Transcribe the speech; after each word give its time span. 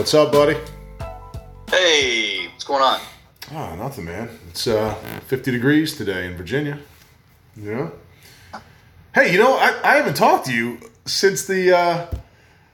What's 0.00 0.14
up, 0.14 0.32
buddy? 0.32 0.56
Hey, 1.68 2.48
what's 2.48 2.64
going 2.64 2.82
on? 2.82 3.00
Oh, 3.52 3.76
nothing, 3.76 4.06
man. 4.06 4.30
It's 4.48 4.66
uh, 4.66 4.94
50 5.26 5.50
degrees 5.50 5.94
today 5.94 6.24
in 6.24 6.38
Virginia. 6.38 6.78
Yeah. 7.54 7.90
Hey, 9.14 9.30
you 9.30 9.38
know, 9.38 9.58
I, 9.58 9.78
I 9.84 9.96
haven't 9.96 10.14
talked 10.14 10.46
to 10.46 10.54
you 10.54 10.78
since 11.04 11.44
the 11.44 11.76
uh, 11.76 12.06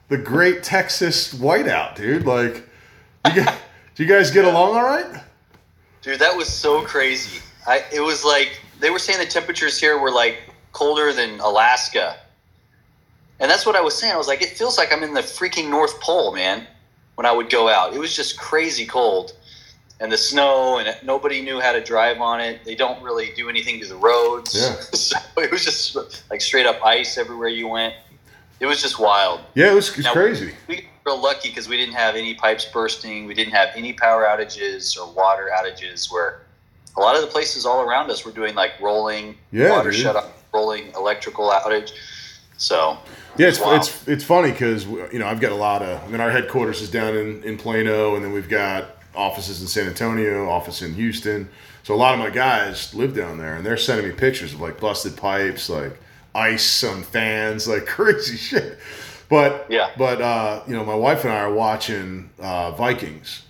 the 0.08 0.18
great 0.18 0.62
Texas 0.62 1.34
whiteout, 1.34 1.96
dude. 1.96 2.24
Like, 2.24 2.64
you 3.26 3.42
guys, 3.42 3.58
do 3.96 4.04
you 4.04 4.08
guys 4.08 4.30
get 4.30 4.44
along 4.44 4.76
all 4.76 4.84
right? 4.84 5.20
Dude, 6.02 6.20
that 6.20 6.36
was 6.36 6.46
so 6.46 6.82
crazy. 6.82 7.42
I 7.66 7.82
it 7.92 8.00
was 8.00 8.24
like 8.24 8.60
they 8.78 8.90
were 8.90 9.00
saying 9.00 9.18
the 9.18 9.26
temperatures 9.26 9.80
here 9.80 9.98
were 9.98 10.12
like 10.12 10.54
colder 10.70 11.12
than 11.12 11.40
Alaska. 11.40 12.18
And 13.40 13.50
that's 13.50 13.66
what 13.66 13.74
I 13.74 13.80
was 13.80 13.98
saying. 13.98 14.12
I 14.12 14.16
was 14.16 14.28
like, 14.28 14.42
it 14.42 14.50
feels 14.50 14.78
like 14.78 14.92
I'm 14.92 15.02
in 15.02 15.12
the 15.12 15.22
freaking 15.22 15.68
North 15.68 16.00
Pole, 16.00 16.32
man. 16.32 16.68
When 17.16 17.26
I 17.26 17.32
would 17.32 17.50
go 17.50 17.68
out, 17.68 17.94
it 17.94 17.98
was 17.98 18.14
just 18.14 18.38
crazy 18.38 18.86
cold, 18.86 19.32
and 20.00 20.12
the 20.12 20.18
snow, 20.18 20.78
and 20.78 20.94
nobody 21.02 21.40
knew 21.40 21.60
how 21.60 21.72
to 21.72 21.82
drive 21.82 22.20
on 22.20 22.40
it. 22.40 22.62
They 22.64 22.74
don't 22.74 23.02
really 23.02 23.30
do 23.34 23.48
anything 23.48 23.80
to 23.80 23.86
the 23.86 23.96
roads, 23.96 24.54
Yeah. 24.54 24.74
so 24.92 25.16
it 25.38 25.50
was 25.50 25.64
just 25.64 25.96
like 26.30 26.40
straight 26.42 26.66
up 26.66 26.84
ice 26.84 27.16
everywhere 27.16 27.48
you 27.48 27.68
went. 27.68 27.94
It 28.60 28.66
was 28.66 28.80
just 28.82 28.98
wild. 28.98 29.40
Yeah, 29.54 29.72
it 29.72 29.74
was, 29.74 29.88
it 29.90 29.96
was 29.98 30.04
Now, 30.06 30.12
crazy. 30.12 30.52
We 30.68 30.88
were 31.06 31.14
lucky 31.14 31.48
because 31.48 31.68
we 31.68 31.76
didn't 31.78 31.94
have 31.94 32.16
any 32.16 32.34
pipes 32.34 32.66
bursting. 32.66 33.26
We 33.26 33.32
didn't 33.34 33.52
have 33.54 33.70
any 33.74 33.94
power 33.94 34.24
outages 34.24 34.98
or 34.98 35.10
water 35.12 35.50
outages. 35.54 36.10
Where 36.12 36.42
a 36.96 37.00
lot 37.00 37.16
of 37.16 37.22
the 37.22 37.28
places 37.28 37.64
all 37.64 37.80
around 37.82 38.10
us 38.10 38.24
were 38.26 38.32
doing 38.32 38.54
like 38.54 38.78
rolling 38.80 39.36
Yeah, 39.52 39.70
water 39.70 39.90
dude. 39.90 40.00
shut 40.00 40.16
off, 40.16 40.30
rolling 40.52 40.92
electrical 40.94 41.48
outage. 41.50 41.92
So 42.58 42.98
Yeah, 43.38 43.48
it's, 43.48 43.60
Wow. 43.60 43.76
it's 43.76 44.06
it's 44.08 44.24
funny 44.24 44.50
because 44.52 44.84
you 44.86 45.18
know 45.18 45.26
I've 45.26 45.40
got 45.40 45.52
a 45.52 45.56
lot 45.56 45.82
of. 45.82 46.02
I 46.04 46.08
mean, 46.08 46.20
our 46.20 46.30
headquarters 46.30 46.80
is 46.82 46.90
down 46.90 47.16
in 47.16 47.42
in 47.44 47.56
Plano, 47.58 48.14
and 48.16 48.24
then 48.24 48.32
we've 48.32 48.48
got 48.48 48.90
offices 49.14 49.60
in 49.62 49.66
San 49.66 49.86
Antonio, 49.86 50.48
office 50.48 50.82
in 50.82 50.94
Houston. 50.94 51.48
So 51.82 51.94
a 51.94 51.96
lot 51.96 52.14
of 52.14 52.20
my 52.20 52.30
guys 52.30 52.92
live 52.94 53.14
down 53.14 53.38
there, 53.38 53.54
and 53.56 53.64
they're 53.64 53.76
sending 53.76 54.08
me 54.08 54.12
pictures 54.14 54.52
of 54.52 54.60
like 54.60 54.80
busted 54.80 55.16
pipes, 55.16 55.68
like 55.70 55.96
ice 56.34 56.82
on 56.84 57.02
fans, 57.02 57.66
like 57.72 57.86
crazy 57.86 58.36
shit. 58.36 58.78
But 59.28 59.66
Yeah. 59.68 59.90
but 59.96 60.20
uh, 60.20 60.62
you 60.66 60.74
know, 60.74 60.84
my 60.84 60.94
wife 60.94 61.24
and 61.24 61.32
I 61.32 61.38
are 61.40 61.52
watching 61.52 62.30
uh, 62.40 62.70
Vikings, 62.72 63.42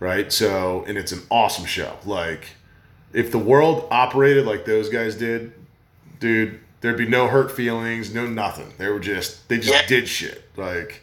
right? 0.00 0.32
So 0.32 0.84
and 0.86 0.96
it's 0.98 1.12
an 1.12 1.22
awesome 1.30 1.64
show. 1.66 1.96
Like 2.04 2.44
if 3.12 3.30
the 3.30 3.38
world 3.38 3.88
operated 3.90 4.46
like 4.46 4.64
those 4.66 4.88
guys 4.90 5.14
did, 5.16 5.52
dude, 6.20 6.60
there'd 6.80 6.96
be 6.98 7.06
no 7.06 7.28
hurt 7.28 7.50
feelings, 7.50 8.12
no 8.14 8.26
nothing. 8.26 8.72
They 8.78 8.88
were 8.88 9.00
just 9.00 9.48
they 9.48 9.58
just 9.58 9.70
Yeah. 9.70 9.86
did 9.86 10.08
shit. 10.08 10.44
Like, 10.56 11.02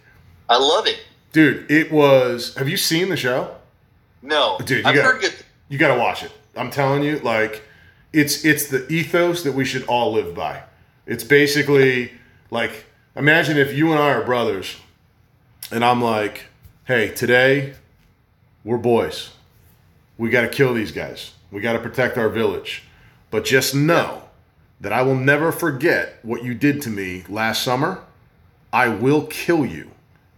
I 0.50 0.58
love 0.58 0.88
it. 0.88 1.00
dude, 1.32 1.70
it 1.70 1.92
was. 1.92 2.56
Have 2.56 2.70
you 2.70 2.78
seen 2.78 3.10
the 3.10 3.18
show? 3.18 3.56
No, 4.22 4.58
Dude, 4.60 4.80
you 4.80 4.84
I've 4.86 4.96
got- 4.96 5.06
heard 5.06 5.22
good. 5.22 5.34
You 5.70 5.78
got 5.78 5.94
to 5.94 6.00
watch 6.00 6.24
it. 6.24 6.32
I'm 6.56 6.72
telling 6.72 7.04
you, 7.04 7.20
like, 7.20 7.64
it's 8.14 8.44
it's 8.46 8.68
the 8.68 8.88
ethos 8.92 9.44
that 9.44 9.52
we 9.54 9.66
should 9.66 9.84
all 9.88 10.14
live 10.14 10.34
by. 10.34 10.64
It's 11.06 11.24
basically 11.24 12.12
like 12.52 12.86
imagine 13.16 13.58
if 13.58 13.74
you 13.74 13.92
and 13.92 14.00
I 14.00 14.12
are 14.14 14.24
brothers, 14.24 14.78
and 15.72 15.84
I'm 15.84 16.02
like, 16.02 16.46
hey, 16.86 17.10
today 17.10 17.74
we're 18.64 18.78
boys. 18.78 19.32
We 20.18 20.30
got 20.30 20.42
to 20.42 20.48
kill 20.48 20.74
these 20.74 20.92
guys. 20.92 21.34
We 21.52 21.60
got 21.62 21.74
to 21.74 21.80
protect 21.80 22.18
our 22.18 22.30
village. 22.30 22.84
But 23.32 23.44
just 23.46 23.76
know 23.76 24.24
that 24.86 24.94
I 24.94 25.02
will 25.02 25.16
never 25.16 25.52
forget 25.52 26.20
what 26.22 26.44
you 26.44 26.54
did 26.54 26.80
to 26.84 26.92
me 26.92 27.24
last 27.28 27.64
summer. 27.64 28.04
I 28.72 28.88
will 28.88 29.26
kill 29.26 29.66
you 29.66 29.90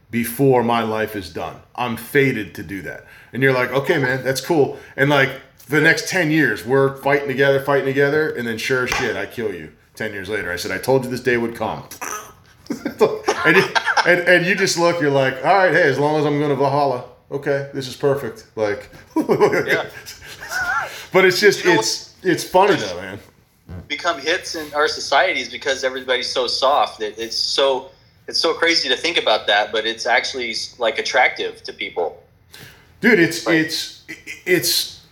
before 0.10 0.64
my 0.64 0.84
life 0.84 1.18
is 1.18 1.30
done. 1.34 1.58
I'm 1.76 1.98
fated 1.98 2.56
to 2.56 2.64
do 2.64 2.82
that. 2.84 3.06
And 3.34 3.44
you're 3.44 3.52
like, 3.52 3.74
okay, 3.74 3.98
man, 3.98 4.24
that's 4.24 4.40
cool. 4.40 4.80
And 4.96 5.10
like 5.10 5.32
the 5.68 5.82
next 5.82 6.08
10 6.08 6.32
years, 6.32 6.66
we're 6.66 6.96
fighting 6.96 7.28
together, 7.28 7.60
fighting 7.60 7.88
together. 7.88 8.30
And 8.30 8.48
then 8.48 8.58
sure 8.58 8.86
as 8.86 8.90
shit, 8.92 9.18
I 9.18 9.26
kill 9.26 9.54
you 9.54 9.74
10 9.96 10.14
years 10.14 10.30
later. 10.30 10.50
I 10.50 10.56
said, 10.56 10.72
I 10.72 10.78
told 10.78 11.04
you 11.04 11.12
this 11.12 11.20
day 11.20 11.36
would 11.36 11.54
come. 11.54 11.84
and, 12.70 13.58
you, 13.58 13.64
and, 14.06 14.22
and 14.30 14.46
you 14.46 14.56
just 14.56 14.78
look, 14.78 15.02
you're 15.02 15.12
like, 15.12 15.44
all 15.44 15.58
right, 15.58 15.74
hey, 15.74 15.90
as 15.90 16.00
long 16.00 16.22
as 16.22 16.26
I'm 16.26 16.40
going 16.40 16.52
to 16.52 16.56
Valhalla, 16.56 17.04
okay, 17.32 17.70
this 17.74 17.90
is 17.90 17.98
perfect. 17.98 18.48
Like, 18.56 18.92
Yeah. 19.18 19.88
but 21.12 21.26
it's 21.26 21.42
just, 21.42 21.66
You 21.66 21.74
know 21.74 21.80
it's, 21.80 22.16
it's 22.24 22.46
funny 22.46 22.76
though, 22.76 22.96
man. 22.96 23.17
Become 23.88 24.20
hits 24.20 24.56
in 24.56 24.74
our 24.74 24.88
society 24.88 25.40
is 25.42 25.50
because 25.50 25.84
everybody's 25.84 26.28
so 26.30 26.48
soft 26.48 27.00
that 27.00 27.18
it's 27.22 27.36
so 27.38 27.92
it's 28.28 28.40
so 28.40 28.54
crazy 28.54 28.90
to 28.90 28.98
think 28.98 29.18
about 29.18 29.48
that, 29.48 29.72
but 29.72 29.86
it's 29.86 30.06
actually 30.06 30.54
like 30.80 31.00
attractive 31.00 31.64
to 31.64 31.72
people. 31.74 32.22
dude 33.00 33.20
it's 33.20 33.46
Right. 33.46 33.56
it's 33.66 34.04
it's 34.46 35.06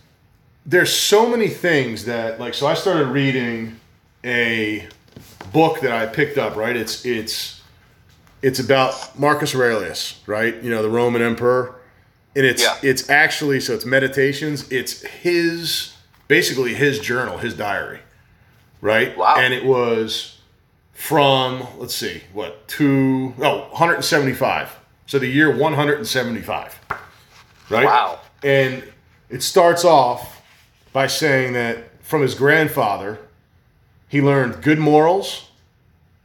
there's 0.66 0.92
so 0.92 1.28
many 1.28 1.48
things 1.48 2.04
that 2.06 2.40
like 2.40 2.52
so 2.54 2.66
i 2.66 2.74
started 2.74 3.06
reading 3.06 3.78
a 4.24 4.86
book 5.52 5.80
that 5.80 5.92
i 5.92 6.04
picked 6.06 6.36
up 6.38 6.56
right 6.56 6.76
it's 6.76 7.04
it's 7.06 7.62
it's 8.42 8.58
about 8.58 9.16
marcus 9.18 9.54
aurelius 9.54 10.20
right 10.26 10.60
you 10.62 10.68
know 10.70 10.82
the 10.82 10.90
roman 10.90 11.22
emperor 11.22 11.76
and 12.34 12.44
it's 12.44 12.62
Yeah. 12.62 12.76
it's 12.82 13.08
actually 13.08 13.60
so 13.60 13.72
it's 13.74 13.86
meditations 13.86 14.70
it's 14.72 15.02
his 15.02 15.94
basically 16.26 16.74
his 16.74 16.98
journal 16.98 17.38
his 17.38 17.54
diary 17.54 18.00
right 18.80 19.16
Wow. 19.16 19.36
and 19.38 19.52
it 19.54 19.64
was 19.64 20.38
from 20.92 21.66
let's 21.78 21.94
see 21.94 22.22
what 22.32 22.66
two 22.68 23.34
oh 23.40 23.68
175 23.70 24.76
so 25.06 25.18
the 25.18 25.26
year 25.26 25.54
175 25.54 26.80
right 27.70 27.84
Wow. 27.86 28.20
and 28.42 28.82
it 29.28 29.42
starts 29.42 29.84
off 29.84 30.42
by 30.92 31.06
saying 31.06 31.52
that 31.52 31.90
from 32.00 32.22
his 32.22 32.34
grandfather, 32.34 33.18
he 34.08 34.22
learned 34.22 34.62
good 34.62 34.78
morals 34.78 35.50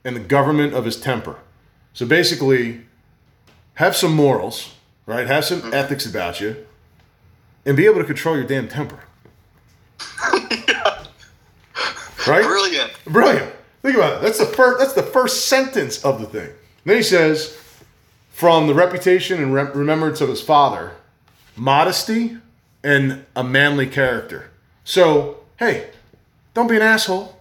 and 0.06 0.16
the 0.16 0.20
government 0.20 0.74
of 0.74 0.86
his 0.86 0.98
temper. 1.00 1.38
So 1.94 2.06
basically, 2.06 2.82
have 3.76 3.96
some 3.96 4.14
morals, 4.16 4.76
right? 5.06 5.26
Have 5.28 5.44
some 5.44 5.62
mm-hmm. 5.62 5.74
ethics 5.74 6.06
about 6.06 6.40
you, 6.40 6.66
and 7.66 7.76
be 7.76 7.86
able 7.86 7.98
to 8.00 8.06
control 8.06 8.36
your 8.38 8.46
damn 8.46 8.68
temper. 8.68 9.00
Right? 12.28 12.44
Brilliant. 12.44 12.92
Brilliant. 13.06 13.54
Think 13.82 13.96
about 13.96 14.18
it. 14.18 14.22
That's 14.22 14.38
the 14.40 14.46
first. 14.46 14.80
That's 14.80 14.94
the 14.94 15.04
first 15.04 15.48
sentence 15.48 16.04
of 16.04 16.20
the 16.22 16.28
thing. 16.28 16.50
Then 16.86 16.98
he 16.98 17.04
says, 17.04 17.58
from 18.32 18.68
the 18.68 18.74
reputation 18.74 19.42
and 19.42 19.54
rem- 19.54 19.72
remembrance 19.74 20.22
of 20.22 20.30
his 20.30 20.42
father, 20.42 20.92
modesty 21.56 22.38
and 22.84 23.26
a 23.36 23.44
manly 23.44 23.88
character. 23.88 24.50
So 24.84 25.38
hey, 25.58 25.90
don't 26.54 26.68
be 26.68 26.76
an 26.76 26.82
asshole. 26.82 27.40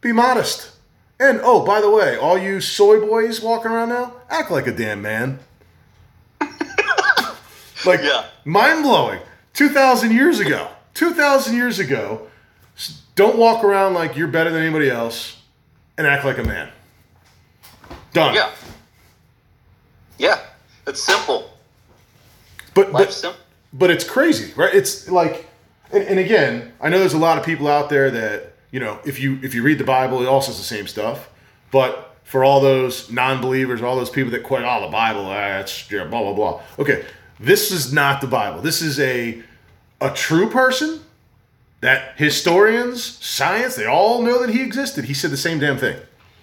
Be 0.00 0.12
modest. 0.12 0.70
And 1.18 1.40
oh, 1.42 1.64
by 1.66 1.80
the 1.82 1.90
way, 1.90 2.16
all 2.16 2.38
you 2.38 2.60
soy 2.62 3.00
boys 3.00 3.42
walking 3.42 3.70
around 3.70 3.90
now, 3.90 4.14
act 4.30 4.50
like 4.50 4.66
a 4.66 4.72
damn 4.72 5.02
man. 5.02 5.38
like 7.86 8.00
Yeah. 8.02 8.24
mind 8.44 8.82
blowing. 8.82 9.20
Two 9.52 9.68
thousand 9.68 10.12
years 10.12 10.40
ago. 10.40 10.68
Two 10.94 11.12
thousand 11.12 11.56
years 11.56 11.78
ago. 11.78 12.26
Don't 13.20 13.36
walk 13.36 13.64
around 13.64 13.92
like 13.92 14.16
you're 14.16 14.28
better 14.28 14.48
than 14.48 14.62
anybody 14.62 14.88
else, 14.88 15.42
and 15.98 16.06
act 16.06 16.24
like 16.24 16.38
a 16.38 16.42
man. 16.42 16.70
Done. 18.14 18.34
Yeah. 18.34 18.50
Yeah. 20.16 20.40
It's 20.86 21.02
simple. 21.02 21.50
But 22.72 22.92
Life's 22.92 23.08
but, 23.08 23.12
simple. 23.12 23.40
but 23.74 23.90
it's 23.90 24.04
crazy, 24.04 24.54
right? 24.54 24.72
It's 24.72 25.10
like, 25.10 25.46
and, 25.92 26.02
and 26.04 26.18
again, 26.18 26.72
I 26.80 26.88
know 26.88 26.98
there's 26.98 27.12
a 27.12 27.18
lot 27.18 27.36
of 27.36 27.44
people 27.44 27.68
out 27.68 27.90
there 27.90 28.10
that 28.10 28.54
you 28.70 28.80
know, 28.80 28.98
if 29.04 29.20
you 29.20 29.38
if 29.42 29.54
you 29.54 29.62
read 29.62 29.76
the 29.76 29.84
Bible, 29.84 30.22
it 30.22 30.26
all 30.26 30.40
says 30.40 30.56
the 30.56 30.64
same 30.64 30.86
stuff. 30.86 31.28
But 31.70 32.16
for 32.24 32.42
all 32.42 32.62
those 32.62 33.12
non-believers, 33.12 33.82
all 33.82 33.96
those 33.96 34.08
people 34.08 34.30
that 34.30 34.44
quit, 34.44 34.62
oh, 34.64 34.80
the 34.80 34.90
Bible, 34.90 35.26
ah, 35.26 35.58
that's 35.58 35.90
yeah, 35.90 36.04
blah 36.04 36.22
blah 36.22 36.32
blah. 36.32 36.62
Okay, 36.78 37.04
this 37.38 37.70
is 37.70 37.92
not 37.92 38.22
the 38.22 38.28
Bible. 38.28 38.62
This 38.62 38.80
is 38.80 38.98
a 38.98 39.42
a 40.00 40.08
true 40.08 40.48
person 40.48 41.02
that 41.80 42.18
historians, 42.18 43.02
science, 43.02 43.76
they 43.76 43.86
all 43.86 44.22
know 44.22 44.38
that 44.40 44.54
he 44.54 44.62
existed. 44.62 45.06
He 45.06 45.14
said 45.14 45.30
the 45.30 45.36
same 45.36 45.58
damn 45.58 45.78
thing. 45.78 45.98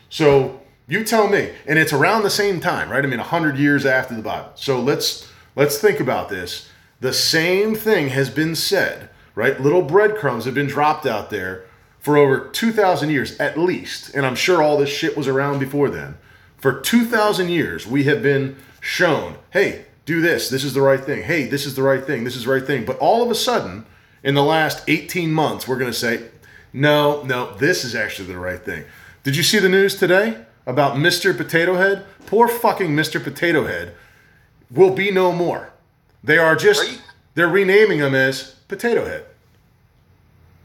So 0.09 0.61
you 0.87 1.03
tell 1.03 1.27
me, 1.27 1.51
and 1.65 1.77
it's 1.77 1.93
around 1.93 2.23
the 2.23 2.29
same 2.29 2.59
time, 2.59 2.89
right? 2.89 3.03
I 3.03 3.07
mean, 3.07 3.19
hundred 3.19 3.57
years 3.57 3.85
after 3.85 4.15
the 4.15 4.21
Bible. 4.21 4.51
So 4.55 4.79
let's 4.79 5.27
let's 5.55 5.77
think 5.77 5.99
about 5.99 6.29
this. 6.29 6.69
The 6.99 7.13
same 7.13 7.75
thing 7.75 8.09
has 8.09 8.29
been 8.29 8.55
said, 8.55 9.09
right? 9.35 9.59
Little 9.59 9.83
breadcrumbs 9.83 10.45
have 10.45 10.55
been 10.55 10.67
dropped 10.67 11.05
out 11.05 11.29
there 11.29 11.65
for 11.99 12.17
over 12.17 12.47
two 12.49 12.71
thousand 12.71 13.09
years 13.09 13.37
at 13.37 13.57
least, 13.57 14.15
and 14.15 14.25
I'm 14.25 14.35
sure 14.35 14.63
all 14.63 14.77
this 14.77 14.89
shit 14.89 15.17
was 15.17 15.27
around 15.27 15.59
before 15.59 15.89
then. 15.89 16.17
For 16.57 16.79
two 16.79 17.05
thousand 17.05 17.49
years, 17.49 17.85
we 17.85 18.05
have 18.05 18.23
been 18.23 18.55
shown, 18.79 19.37
hey, 19.51 19.85
do 20.05 20.21
this. 20.21 20.49
This 20.49 20.63
is 20.63 20.73
the 20.73 20.81
right 20.81 21.03
thing. 21.03 21.23
Hey, 21.23 21.47
this 21.47 21.65
is 21.65 21.75
the 21.75 21.83
right 21.83 22.03
thing. 22.03 22.23
This 22.23 22.35
is 22.35 22.45
the 22.45 22.51
right 22.51 22.65
thing. 22.65 22.85
But 22.85 22.97
all 22.99 23.21
of 23.21 23.29
a 23.29 23.35
sudden, 23.35 23.85
in 24.23 24.35
the 24.35 24.43
last 24.43 24.83
18 24.87 25.31
months, 25.31 25.67
we're 25.67 25.77
going 25.77 25.91
to 25.91 25.97
say, 25.97 26.29
no, 26.73 27.23
no, 27.23 27.55
this 27.57 27.83
is 27.83 27.95
actually 27.95 28.27
the 28.27 28.37
right 28.37 28.63
thing. 28.63 28.83
Did 29.23 29.35
you 29.35 29.43
see 29.43 29.59
the 29.59 29.69
news 29.69 29.95
today 29.95 30.45
about 30.65 30.95
Mr. 30.95 31.35
Potato 31.35 31.75
Head? 31.75 32.05
Poor 32.25 32.47
fucking 32.47 32.89
Mr. 32.89 33.23
Potato 33.23 33.65
Head 33.65 33.93
will 34.69 34.91
be 34.91 35.11
no 35.11 35.31
more. 35.31 35.71
They 36.23 36.37
are 36.37 36.55
just 36.55 37.01
they're 37.35 37.47
renaming 37.47 37.99
them 37.99 38.15
as 38.15 38.55
Potato 38.67 39.05
Head. 39.05 39.25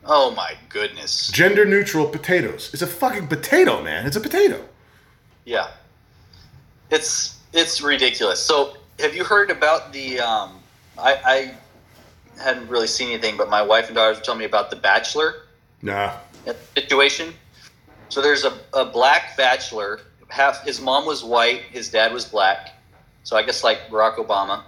Oh 0.05 0.32
my 0.32 0.55
goodness. 0.69 1.28
Gender 1.28 1.64
neutral 1.64 2.06
potatoes. 2.06 2.70
It's 2.72 2.82
a 2.82 2.87
fucking 2.87 3.28
potato, 3.28 3.82
man. 3.82 4.06
It's 4.06 4.16
a 4.16 4.20
potato. 4.20 4.64
Yeah. 5.44 5.70
It's 6.90 7.38
it's 7.52 7.81
ridiculous. 7.81 8.40
So 8.40 8.76
have 8.98 9.14
you 9.14 9.25
heard 9.25 9.50
about 9.50 9.93
the 9.93 10.19
um 10.20 10.58
I, 10.98 11.20
I 11.25 11.55
hadn't 12.40 12.69
really 12.69 12.87
seen 12.87 13.08
anything, 13.11 13.37
but 13.37 13.49
my 13.49 13.62
wife 13.62 13.87
and 13.87 13.94
daughters 13.94 14.19
were 14.19 14.25
telling 14.25 14.40
me 14.40 14.44
about 14.44 14.70
the 14.70 14.76
bachelor 14.76 15.34
Nah. 15.82 16.12
situation. 16.75 17.34
So 18.08 18.20
there's 18.23 18.44
a, 18.44 18.52
a 18.75 18.84
black 18.84 19.37
bachelor. 19.37 20.00
Half 20.29 20.64
his 20.64 20.81
mom 20.81 21.06
was 21.06 21.23
white, 21.25 21.62
his 21.70 21.90
dad 21.90 22.12
was 22.12 22.25
black. 22.25 22.70
So 23.25 23.37
I 23.37 23.43
guess 23.43 23.62
like 23.64 23.88
Barack 23.88 24.17
Obama. 24.17 24.62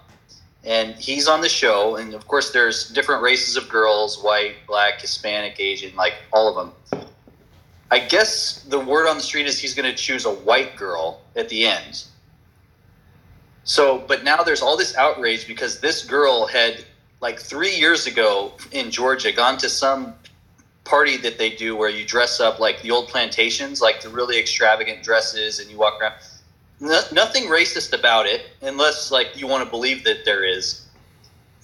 And 0.65 0.95
he's 0.95 1.29
on 1.29 1.43
the 1.43 1.49
show, 1.49 1.97
and 1.97 2.15
of 2.15 2.27
course 2.27 2.51
there's 2.53 2.89
different 2.91 3.23
races 3.23 3.57
of 3.57 3.69
girls: 3.69 4.23
white, 4.23 4.55
black, 4.67 4.99
Hispanic, 5.01 5.61
Asian, 5.61 5.95
like 5.95 6.15
all 6.33 6.49
of 6.49 6.55
them. 6.57 7.05
I 7.91 7.99
guess 7.99 8.63
the 8.63 8.81
word 8.81 9.07
on 9.07 9.17
the 9.17 9.23
street 9.23 9.47
is 9.47 9.59
he's 9.61 9.75
going 9.75 9.89
to 9.91 9.95
choose 9.97 10.25
a 10.25 10.33
white 10.33 10.75
girl 10.75 11.21
at 11.37 11.51
the 11.51 11.67
end. 11.67 12.05
So, 13.65 13.99
but 13.99 14.25
now 14.25 14.43
there's 14.43 14.63
all 14.63 14.77
this 14.77 14.97
outrage 14.97 15.47
because 15.47 15.81
this 15.81 16.05
girl 16.05 16.47
had, 16.47 16.85
like 17.25 17.41
three 17.41 17.75
years 17.75 18.07
ago 18.07 18.53
in 18.71 18.91
Georgia, 18.91 19.33
gone 19.33 19.57
to 19.57 19.67
some 19.67 20.13
party 20.85 21.17
that 21.17 21.39
they 21.39 21.49
do 21.49 21.75
where 21.75 21.89
you 21.89 22.05
dress 22.05 22.39
up 22.39 22.61
like 22.61 22.83
the 22.83 22.91
old 22.91 23.09
plantations, 23.09 23.81
like 23.81 24.03
the 24.03 24.11
really 24.11 24.39
extravagant 24.39 25.03
dresses, 25.03 25.59
and 25.59 25.71
you 25.71 25.79
walk 25.79 25.99
around. 26.03 26.13
No, 26.81 27.01
nothing 27.13 27.45
racist 27.45 27.99
about 27.99 28.27
it, 28.27 28.51
unless 28.61 29.11
like 29.11 29.41
you 29.41 29.47
want 29.47 29.65
to 29.65 29.71
believe 29.71 30.05
that 30.05 30.27
there 30.27 30.45
is. 30.45 30.87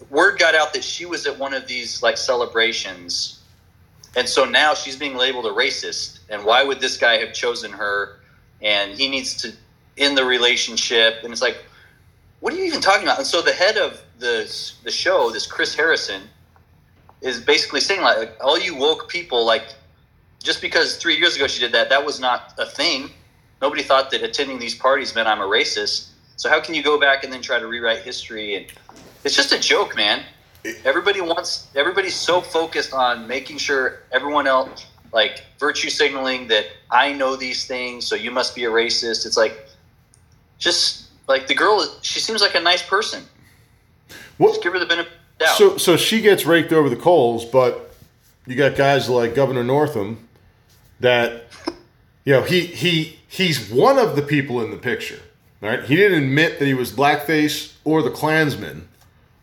Word 0.08 0.38
got 0.38 0.54
out 0.54 0.72
that 0.72 0.82
she 0.82 1.04
was 1.04 1.26
at 1.26 1.38
one 1.38 1.52
of 1.52 1.66
these 1.66 2.02
like 2.02 2.16
celebrations, 2.16 3.42
and 4.16 4.26
so 4.26 4.46
now 4.46 4.72
she's 4.72 4.96
being 4.96 5.14
labeled 5.14 5.44
a 5.44 5.50
racist. 5.50 6.20
And 6.30 6.42
why 6.42 6.64
would 6.64 6.80
this 6.80 6.96
guy 6.96 7.18
have 7.18 7.34
chosen 7.34 7.70
her? 7.70 8.18
And 8.62 8.98
he 8.98 9.10
needs 9.10 9.34
to 9.42 9.52
end 9.98 10.16
the 10.16 10.24
relationship. 10.24 11.22
And 11.22 11.30
it's 11.34 11.42
like, 11.42 11.58
what 12.40 12.54
are 12.54 12.56
you 12.56 12.64
even 12.64 12.80
talking 12.80 13.02
about? 13.02 13.18
And 13.18 13.26
so 13.26 13.42
the 13.42 13.52
head 13.52 13.76
of 13.76 14.02
the 14.20 14.72
the 14.84 14.90
show, 14.90 15.30
this 15.30 15.46
Chris 15.46 15.74
Harrison, 15.74 16.22
is 17.20 17.40
basically 17.40 17.80
saying 17.80 18.02
like, 18.02 18.18
like 18.18 18.36
all 18.40 18.58
you 18.58 18.76
woke 18.76 19.08
people 19.08 19.44
like 19.44 19.74
just 20.42 20.62
because 20.62 20.96
three 20.96 21.16
years 21.16 21.36
ago 21.36 21.46
she 21.46 21.60
did 21.60 21.72
that 21.72 21.88
that 21.88 22.04
was 22.04 22.20
not 22.20 22.54
a 22.58 22.66
thing. 22.66 23.10
Nobody 23.60 23.82
thought 23.82 24.10
that 24.12 24.22
attending 24.22 24.58
these 24.58 24.74
parties 24.74 25.14
meant 25.14 25.28
i'm 25.28 25.40
a 25.40 25.46
racist. 25.46 26.10
So 26.36 26.48
how 26.48 26.60
can 26.60 26.74
you 26.74 26.82
go 26.82 26.98
back 26.98 27.24
and 27.24 27.32
then 27.32 27.42
try 27.42 27.58
to 27.58 27.66
rewrite 27.66 28.02
history? 28.02 28.54
And 28.54 28.66
it's 29.24 29.36
just 29.36 29.52
a 29.52 29.58
joke 29.58 29.96
man. 29.96 30.22
Everybody 30.84 31.20
wants 31.20 31.68
everybody's 31.74 32.14
so 32.14 32.40
focused 32.40 32.92
on 32.92 33.26
making 33.26 33.58
sure 33.58 34.00
everyone 34.12 34.46
else 34.46 34.86
like 35.12 35.44
virtue 35.58 35.90
signaling 35.90 36.46
that 36.46 36.66
i 36.92 37.12
know 37.12 37.34
these 37.34 37.66
things 37.66 38.06
so 38.06 38.14
you 38.14 38.30
must 38.30 38.54
be 38.54 38.64
a 38.64 38.70
racist. 38.70 39.26
It's 39.26 39.36
like 39.36 39.66
just 40.58 41.08
like 41.28 41.46
the 41.46 41.54
girl 41.54 41.86
she 42.02 42.20
seems 42.20 42.40
like 42.40 42.54
a 42.54 42.60
nice 42.60 42.82
person 42.82 43.24
What? 44.40 44.52
just 44.52 44.62
give 44.62 44.72
her 44.72 44.78
the 44.78 44.86
benefit 44.86 45.12
of 45.12 45.18
the 45.38 45.44
doubt 45.44 45.58
So 45.58 45.76
so 45.76 45.96
she 45.98 46.22
gets 46.22 46.46
raked 46.46 46.72
over 46.72 46.88
the 46.88 46.96
coals, 46.96 47.44
but 47.44 47.94
you 48.46 48.54
got 48.54 48.74
guys 48.74 49.10
like 49.10 49.34
Governor 49.34 49.62
Northam 49.62 50.28
that 50.98 51.44
you 52.24 52.32
know 52.32 52.42
he 52.42 52.60
he 52.62 53.18
he's 53.28 53.70
one 53.70 53.98
of 53.98 54.16
the 54.16 54.22
people 54.22 54.62
in 54.62 54.70
the 54.70 54.78
picture. 54.78 55.20
Right? 55.60 55.84
He 55.84 55.94
didn't 55.94 56.22
admit 56.24 56.58
that 56.58 56.64
he 56.64 56.72
was 56.72 56.90
blackface 56.90 57.74
or 57.84 58.00
the 58.00 58.10
Klansman, 58.10 58.88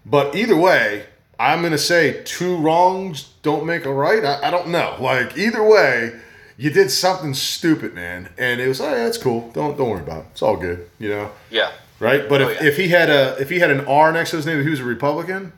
but 0.04 0.36
either 0.36 0.58
way, 0.58 1.06
I'm 1.40 1.62
gonna 1.62 1.78
say 1.78 2.24
two 2.24 2.58
wrongs 2.58 3.34
don't 3.44 3.68
make 3.68 3.86
a 3.86 3.94
right. 3.94 4.26
I, 4.26 4.48
I 4.48 4.50
don't 4.50 4.70
know. 4.70 4.98
Like 5.00 5.38
either 5.38 5.64
way, 5.64 6.20
you 6.58 6.72
did 6.72 6.90
something 6.90 7.36
stupid, 7.36 7.94
man, 7.94 8.30
and 8.36 8.60
it 8.60 8.68
was 8.68 8.82
oh, 8.82 8.90
yeah, 8.90 9.04
that's 9.04 9.20
cool. 9.20 9.52
Don't 9.52 9.78
don't 9.78 9.92
worry 9.92 10.02
about 10.02 10.22
it. 10.22 10.28
It's 10.32 10.42
all 10.42 10.58
good. 10.58 10.90
You 10.98 11.10
know 11.10 11.32
yeah 11.52 11.72
right? 12.00 12.28
But 12.28 12.42
Oh, 12.42 12.50
if, 12.50 12.62
yeah. 12.62 12.68
if 12.68 12.78
he 12.78 12.88
had 12.90 13.10
a 13.10 13.36
if 13.40 13.50
he 13.50 13.60
had 13.60 13.72
an 13.72 13.82
R 13.86 14.12
next 14.12 14.32
to 14.32 14.38
his 14.38 14.46
name, 14.46 14.58
if 14.60 14.64
he 14.66 14.70
was 14.72 14.80
a 14.80 14.84
Republican, 14.86 15.54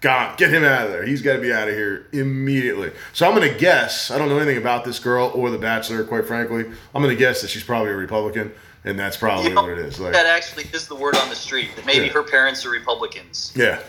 gone. 0.00 0.34
Get 0.36 0.50
him 0.52 0.64
out 0.64 0.86
of 0.86 0.92
there. 0.92 1.04
He's 1.04 1.22
got 1.22 1.34
to 1.34 1.40
be 1.40 1.52
out 1.52 1.68
of 1.68 1.74
here 1.74 2.06
immediately. 2.12 2.92
So 3.12 3.26
I'm 3.28 3.34
going 3.34 3.50
to 3.50 3.58
guess. 3.58 4.10
I 4.10 4.18
don't 4.18 4.28
know 4.28 4.36
anything 4.36 4.58
about 4.58 4.84
this 4.84 4.98
girl 4.98 5.30
or 5.34 5.50
The 5.50 5.58
Bachelor, 5.58 6.04
quite 6.04 6.26
frankly. 6.26 6.64
I'm 6.94 7.02
going 7.02 7.14
to 7.14 7.18
guess 7.18 7.40
that 7.42 7.48
she's 7.48 7.64
probably 7.64 7.90
a 7.92 7.96
Republican, 7.96 8.52
and 8.84 8.98
that's 8.98 9.16
probably 9.16 9.48
You 9.48 9.54
know, 9.54 9.62
what 9.62 9.72
it 9.72 9.78
is. 9.78 9.98
Like, 10.00 10.12
that 10.12 10.26
actually 10.26 10.64
is 10.74 10.86
the 10.88 10.94
word 10.94 11.16
on 11.16 11.28
the 11.30 11.34
street 11.36 11.70
that 11.76 11.86
maybe 11.86 12.06
Yeah. 12.06 12.12
her 12.12 12.22
parents 12.22 12.66
are 12.66 12.70
Republicans. 12.70 13.52
yeah, 13.56 13.80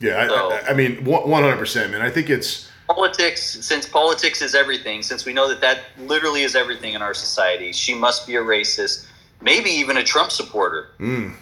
yeah. 0.00 0.16
I, 0.16 0.26
I, 0.26 0.70
I 0.70 0.74
mean, 0.74 1.02
100 1.04 1.56
percent, 1.56 1.92
man. 1.92 2.02
I 2.02 2.10
think 2.10 2.28
it's 2.30 2.70
Politics, 2.86 3.42
since 3.64 3.88
politics 3.88 4.42
is 4.42 4.54
everything, 4.54 5.00
since 5.02 5.24
we 5.24 5.32
know 5.32 5.48
that 5.48 5.62
that 5.62 5.84
literally 6.00 6.42
is 6.42 6.54
everything 6.54 6.92
in 6.92 7.00
our 7.00 7.14
society, 7.14 7.72
she 7.72 7.94
must 7.94 8.26
be 8.26 8.36
a 8.36 8.42
racist, 8.42 9.06
maybe 9.44 9.70
even 9.70 9.96
a 9.98 10.02
Trump 10.02 10.32
supporter. 10.32 10.88
mm, 10.98 11.32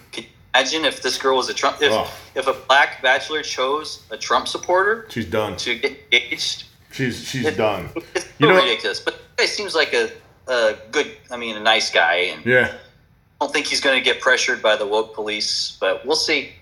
imagine 0.55 0.85
if 0.85 1.01
this 1.03 1.17
girl 1.17 1.37
was 1.39 1.49
a 1.49 1.55
Trump? 1.55 1.81
If, 1.81 1.93
Oh. 1.93 2.11
if 2.35 2.47
a 2.47 2.53
black 2.53 3.01
bachelor 3.01 3.43
chose 3.43 4.03
a 4.11 4.19
Trump 4.19 4.47
supporter 4.49 5.07
she's 5.09 5.25
done. 5.25 5.57
to 5.57 5.79
get 5.79 5.93
engaged, 6.13 6.65
She's 6.93 7.27
she's 7.27 7.47
It- 7.47 7.57
done. 7.57 7.89
it's 8.15 8.27
You 8.39 8.49
know- 8.49 8.57
ridiculous. 8.57 9.01
But 9.01 9.15
it 9.39 9.49
seems 9.49 9.75
like 9.75 9.95
a, 9.95 10.11
a 10.47 10.75
good, 10.91 11.11
I 11.31 11.39
mean, 11.39 11.57
a 11.57 11.61
nice 11.61 11.91
guy, 11.91 12.17
and 12.35 12.45
Yeah, 12.45 12.75
I 12.75 13.45
don't 13.45 13.53
think 13.53 13.67
he's 13.67 13.81
going 13.81 13.97
to 13.99 14.05
get 14.05 14.21
pressured 14.21 14.61
by 14.61 14.77
the 14.77 14.87
woke 14.87 15.15
police, 15.15 15.77
but 15.81 16.05
we'll 16.05 16.17
see. 16.17 16.53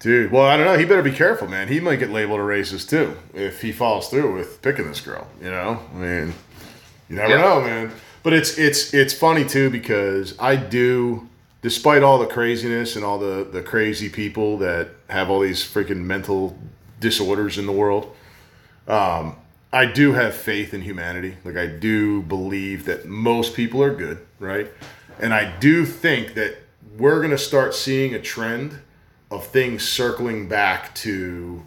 dude. 0.00 0.30
Well, 0.32 0.44
I 0.46 0.56
don't 0.56 0.64
know. 0.64 0.78
He 0.78 0.84
better 0.86 1.02
be 1.02 1.12
careful, 1.12 1.48
man. 1.48 1.68
He 1.68 1.80
might 1.80 1.96
get 1.96 2.08
labeled 2.10 2.40
a 2.40 2.44
racist 2.44 2.88
too 2.88 3.16
if 3.34 3.60
he 3.60 3.72
falls 3.72 4.08
through 4.08 4.32
with 4.34 4.62
picking 4.62 4.86
this 4.88 5.00
girl. 5.02 5.26
You 5.42 5.50
know, 5.50 5.82
I 5.92 5.96
mean, 5.98 6.34
you 7.10 7.16
never 7.16 7.34
Yeah. 7.34 7.42
know, 7.42 7.60
man. 7.60 7.92
But 8.22 8.32
it's 8.32 8.58
it's 8.58 8.92
it's 8.92 9.14
funny 9.14 9.44
too 9.44 9.70
because 9.70 10.34
I 10.38 10.56
do, 10.56 11.28
despite 11.62 12.02
all 12.02 12.18
the 12.18 12.26
craziness 12.26 12.96
and 12.96 13.04
all 13.04 13.18
the 13.18 13.44
the 13.50 13.62
crazy 13.62 14.08
people 14.08 14.58
that 14.58 14.88
have 15.08 15.30
all 15.30 15.40
these 15.40 15.62
freaking 15.62 16.02
mental 16.04 16.58
disorders 17.00 17.58
in 17.58 17.66
the 17.66 17.72
world. 17.72 18.14
Um, 18.86 19.36
I 19.72 19.84
do 19.84 20.12
have 20.12 20.34
faith 20.34 20.72
in 20.72 20.82
humanity. 20.82 21.36
Like 21.44 21.56
I 21.56 21.66
do 21.66 22.22
believe 22.22 22.86
that 22.86 23.06
most 23.06 23.54
people 23.54 23.82
are 23.82 23.94
good, 23.94 24.18
right? 24.38 24.68
And 25.20 25.34
I 25.34 25.58
do 25.58 25.84
think 25.84 26.34
that 26.34 26.56
we're 26.96 27.20
gonna 27.20 27.38
start 27.38 27.74
seeing 27.74 28.14
a 28.14 28.20
trend 28.20 28.78
of 29.30 29.46
things 29.46 29.86
circling 29.86 30.48
back 30.48 30.94
to 30.96 31.62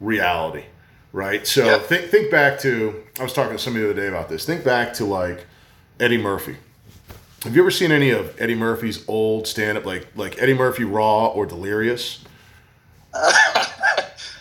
reality, 0.00 0.64
right? 1.12 1.46
So 1.46 1.66
Yeah. 1.66 1.78
think 1.78 2.06
think 2.10 2.30
back 2.30 2.58
to 2.60 3.02
I 3.20 3.22
was 3.22 3.32
talking 3.32 3.56
to 3.56 3.62
somebody 3.62 3.84
the 3.84 3.90
other 3.90 4.00
day 4.00 4.08
about 4.08 4.28
this. 4.28 4.44
Think 4.46 4.64
back 4.64 4.94
to 4.94 5.04
like 5.04 5.46
Eddie 5.98 6.18
Murphy. 6.18 6.56
Have 7.42 7.54
you 7.54 7.62
ever 7.62 7.70
seen 7.70 7.92
any 7.92 8.10
of 8.10 8.34
Eddie 8.40 8.54
Murphy's 8.54 9.06
old 9.08 9.46
stand 9.46 9.78
up 9.78 9.84
like 9.84 10.06
like 10.16 10.40
Eddie 10.40 10.54
Murphy 10.54 10.84
Raw 10.84 11.26
or 11.28 11.46
Delirious? 11.46 12.24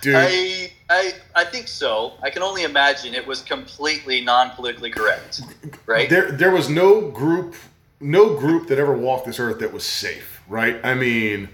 Dude, 0.02 0.16
I, 0.16 0.72
I 0.90 1.14
I 1.36 1.46
think 1.46 1.68
so. 1.68 2.14
I 2.22 2.30
can 2.30 2.44
only 2.44 2.64
imagine 2.64 3.14
it 3.14 3.26
was 3.26 3.42
completely 3.42 4.22
non-politically 4.22 4.92
correct, 4.92 5.42
right? 5.86 6.10
There, 6.10 6.32
there 6.32 6.52
was 6.52 6.70
no 6.70 7.10
group, 7.10 7.56
no 8.00 8.36
group 8.38 8.68
that 8.68 8.78
ever 8.78 8.96
walked 8.96 9.26
this 9.26 9.40
earth 9.40 9.60
that 9.60 9.74
was 9.74 9.84
safe, 9.84 10.42
right? 10.48 10.80
I 10.84 10.94
mean, 10.94 11.50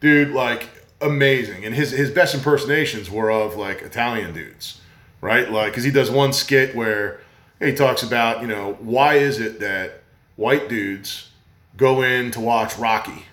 dude, 0.00 0.32
like 0.32 0.68
amazing, 1.00 1.64
and 1.64 1.74
his 1.74 1.92
his 1.92 2.10
best 2.10 2.34
impersonations 2.34 3.10
were 3.10 3.30
of 3.30 3.56
like 3.56 3.82
Italian 3.82 4.34
dudes, 4.34 4.80
right? 5.20 5.50
Like, 5.50 5.72
because 5.72 5.84
he 5.84 5.90
does 5.90 6.10
one 6.10 6.32
skit 6.32 6.74
where 6.74 7.20
he 7.66 7.74
talks 7.74 8.02
about, 8.02 8.40
you 8.42 8.46
know, 8.48 8.76
why 8.80 9.14
is 9.14 9.40
it 9.40 9.60
that 9.60 10.02
white 10.36 10.68
dudes 10.68 11.30
go 11.76 12.02
in 12.02 12.30
to 12.32 12.40
watch 12.40 12.76
Rocky, 12.78 13.24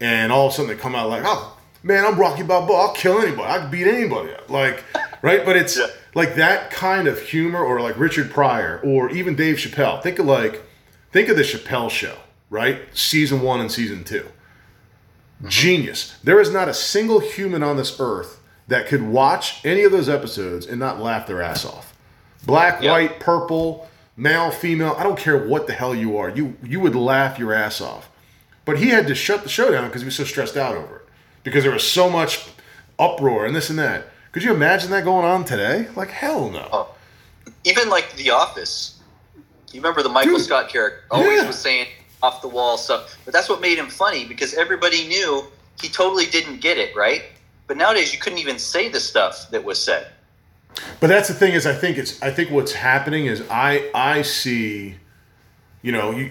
and 0.00 0.32
all 0.32 0.46
of 0.46 0.52
a 0.52 0.56
sudden 0.56 0.70
they 0.70 0.80
come 0.80 0.94
out 0.94 1.08
like, 1.08 1.22
oh 1.24 1.56
man, 1.82 2.04
I'm 2.04 2.18
Rocky 2.18 2.42
Balboa, 2.42 2.76
I'll 2.76 2.92
kill 2.94 3.18
anybody, 3.20 3.48
I 3.48 3.58
can 3.58 3.70
beat 3.70 3.86
anybody 3.86 4.32
up, 4.32 4.50
like, 4.50 4.84
right? 5.22 5.44
But 5.44 5.56
it's 5.56 5.76
Yeah. 5.76 5.86
like 6.14 6.34
that 6.36 6.70
kind 6.70 7.08
of 7.08 7.20
humor, 7.20 7.62
or 7.62 7.80
like 7.80 7.98
Richard 7.98 8.30
Pryor, 8.30 8.80
or 8.84 9.10
even 9.10 9.34
Dave 9.36 9.56
Chappelle. 9.56 10.02
Think 10.02 10.18
of 10.18 10.26
like, 10.26 10.62
think 11.12 11.28
of 11.28 11.36
the 11.36 11.42
Chappelle 11.42 11.90
Show, 11.90 12.16
right? 12.50 12.80
Season 12.92 13.40
one 13.42 13.60
and 13.60 13.70
season 13.70 14.04
2 14.04 14.20
mm-hmm. 14.22 15.48
Genius. 15.48 16.16
There 16.22 16.40
is 16.40 16.50
not 16.52 16.68
a 16.68 16.74
single 16.74 17.20
human 17.20 17.62
on 17.62 17.76
this 17.76 17.98
earth 17.98 18.40
that 18.68 18.86
could 18.86 19.02
watch 19.02 19.64
any 19.64 19.82
of 19.82 19.90
those 19.92 20.08
episodes 20.08 20.66
and 20.66 20.78
not 20.78 21.00
laugh 21.00 21.26
their 21.26 21.42
ass 21.42 21.64
off. 21.64 21.89
Black, 22.44 22.82
Yeah. 22.82 22.92
white, 22.92 23.20
purple, 23.20 23.88
male, 24.16 24.50
female, 24.50 24.94
I 24.98 25.02
don't 25.02 25.18
care 25.18 25.36
what 25.36 25.66
the 25.66 25.72
hell 25.72 25.94
you 25.94 26.16
are. 26.18 26.28
You 26.30 26.56
you 26.62 26.80
would 26.80 26.94
laugh 26.94 27.38
your 27.38 27.52
ass 27.52 27.80
off. 27.80 28.08
But 28.64 28.78
he 28.78 28.88
had 28.90 29.06
to 29.08 29.14
shut 29.14 29.42
the 29.42 29.48
show 29.48 29.70
down 29.70 29.86
because 29.88 30.02
he 30.02 30.06
was 30.06 30.16
so 30.16 30.24
stressed 30.24 30.56
out 30.56 30.76
over 30.76 30.96
it. 30.96 31.02
Because 31.42 31.64
there 31.64 31.72
was 31.72 31.86
so 31.86 32.08
much 32.10 32.46
uproar 32.98 33.46
and 33.46 33.54
this 33.56 33.70
and 33.70 33.78
that. 33.78 34.08
Could 34.32 34.42
you 34.44 34.52
imagine 34.54 34.90
that 34.90 35.04
going 35.04 35.24
on 35.24 35.44
today? 35.44 35.88
Like 35.96 36.10
hell 36.10 36.50
no. 36.50 36.68
Oh. 36.72 36.88
Even 37.64 37.88
like 37.88 38.14
The 38.16 38.30
Office. 38.30 38.98
You 39.72 39.80
remember 39.80 40.02
the 40.02 40.08
Michael 40.08 40.36
Dude. 40.36 40.44
Scott 40.46 40.68
character 40.68 41.04
always 41.10 41.40
Yeah. 41.42 41.46
was 41.46 41.58
saying 41.58 41.86
off 42.22 42.42
the 42.42 42.48
wall 42.48 42.76
stuff, 42.76 43.16
but 43.24 43.32
that's 43.32 43.48
what 43.48 43.60
made 43.60 43.78
him 43.78 43.88
funny 43.88 44.24
because 44.24 44.52
everybody 44.54 45.06
knew 45.08 45.44
he 45.80 45.88
totally 45.88 46.26
didn't 46.26 46.60
get 46.60 46.76
it, 46.76 46.94
right? 46.94 47.22
But 47.66 47.76
nowadays, 47.76 48.12
you 48.12 48.18
couldn't 48.18 48.38
even 48.40 48.58
say 48.58 48.88
the 48.88 49.00
stuff 49.00 49.50
that 49.52 49.64
was 49.64 49.82
said. 49.82 50.08
But 51.00 51.08
that's 51.08 51.28
the 51.28 51.34
thing 51.34 51.54
is, 51.54 51.66
I 51.66 51.74
think 51.74 51.98
it's 51.98 52.22
I 52.22 52.30
think 52.30 52.50
what's 52.50 52.72
happening 52.72 53.26
is 53.26 53.42
I 53.50 53.90
I 53.94 54.22
see, 54.22 54.96
you 55.82 55.92
know, 55.92 56.10
you, 56.12 56.30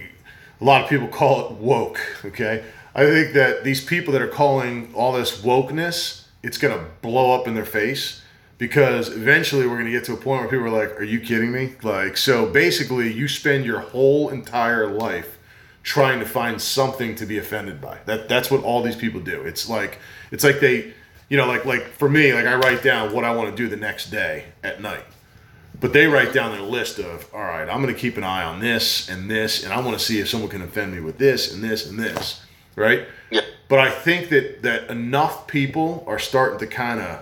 a 0.61 0.63
lot 0.63 0.83
of 0.83 0.89
people 0.89 1.07
call 1.07 1.45
it 1.45 1.51
woke. 1.53 1.99
Okay, 2.25 2.63
I 2.95 3.05
think 3.05 3.33
that 3.33 3.63
these 3.63 3.83
people 3.83 4.13
that 4.13 4.21
are 4.21 4.27
calling 4.27 4.93
all 4.93 5.13
this 5.13 5.41
wokeness, 5.41 6.25
it's 6.43 6.57
gonna 6.57 6.85
blow 7.01 7.33
up 7.33 7.47
in 7.47 7.55
their 7.55 7.65
face 7.65 8.21
because 8.57 9.09
eventually 9.09 9.65
we're 9.65 9.77
gonna 9.77 9.91
get 9.91 10.03
to 10.05 10.13
a 10.13 10.17
point 10.17 10.41
where 10.41 10.49
people 10.49 10.65
are 10.65 10.69
like, 10.69 10.99
"Are 10.99 11.03
you 11.03 11.19
kidding 11.19 11.51
me?" 11.51 11.75
Like, 11.81 12.17
so 12.17 12.45
basically, 12.45 13.11
you 13.11 13.27
spend 13.27 13.65
your 13.65 13.79
whole 13.79 14.29
entire 14.29 14.87
life 14.87 15.37
trying 15.83 16.19
to 16.19 16.25
find 16.25 16.61
something 16.61 17.15
to 17.15 17.25
be 17.25 17.37
offended 17.37 17.81
by. 17.81 17.97
That 18.05 18.29
that's 18.29 18.51
what 18.51 18.63
all 18.63 18.83
these 18.83 18.95
people 18.95 19.21
do. 19.21 19.41
It's 19.41 19.69
like 19.69 19.99
it's 20.31 20.43
like 20.43 20.59
they 20.59 20.93
you 21.29 21.37
know, 21.37 21.45
like 21.45 21.63
like 21.63 21.83
for 21.87 22.09
me, 22.09 22.33
like 22.33 22.45
I 22.45 22.55
write 22.55 22.83
down 22.83 23.13
what 23.13 23.23
I 23.23 23.33
want 23.33 23.49
to 23.49 23.55
do 23.55 23.69
the 23.69 23.77
next 23.77 24.09
day 24.09 24.45
at 24.63 24.81
night. 24.81 25.03
But 25.79 25.93
they 25.93 26.07
write 26.07 26.33
down 26.33 26.51
their 26.51 26.61
list 26.61 26.99
of, 26.99 27.33
all 27.33 27.39
right, 27.39 27.69
I'm 27.69 27.81
going 27.81 27.93
to 27.93 27.99
keep 27.99 28.17
an 28.17 28.23
eye 28.23 28.43
on 28.43 28.59
this 28.59 29.07
and 29.07 29.31
this, 29.31 29.63
and 29.63 29.71
I 29.71 29.79
want 29.79 29.97
to 29.97 30.03
see 30.03 30.19
if 30.19 30.27
someone 30.27 30.49
can 30.49 30.61
offend 30.61 30.91
me 30.93 30.99
with 30.99 31.17
this 31.17 31.53
and 31.53 31.63
this 31.63 31.89
and 31.89 31.97
this, 31.97 32.43
right? 32.75 33.05
Yeah. 33.29 33.41
But 33.69 33.79
I 33.79 33.89
think 33.89 34.29
that 34.29 34.63
that 34.63 34.89
enough 34.89 35.47
people 35.47 36.03
are 36.05 36.19
starting 36.19 36.59
to 36.59 36.67
kind 36.67 36.99
of 36.99 37.21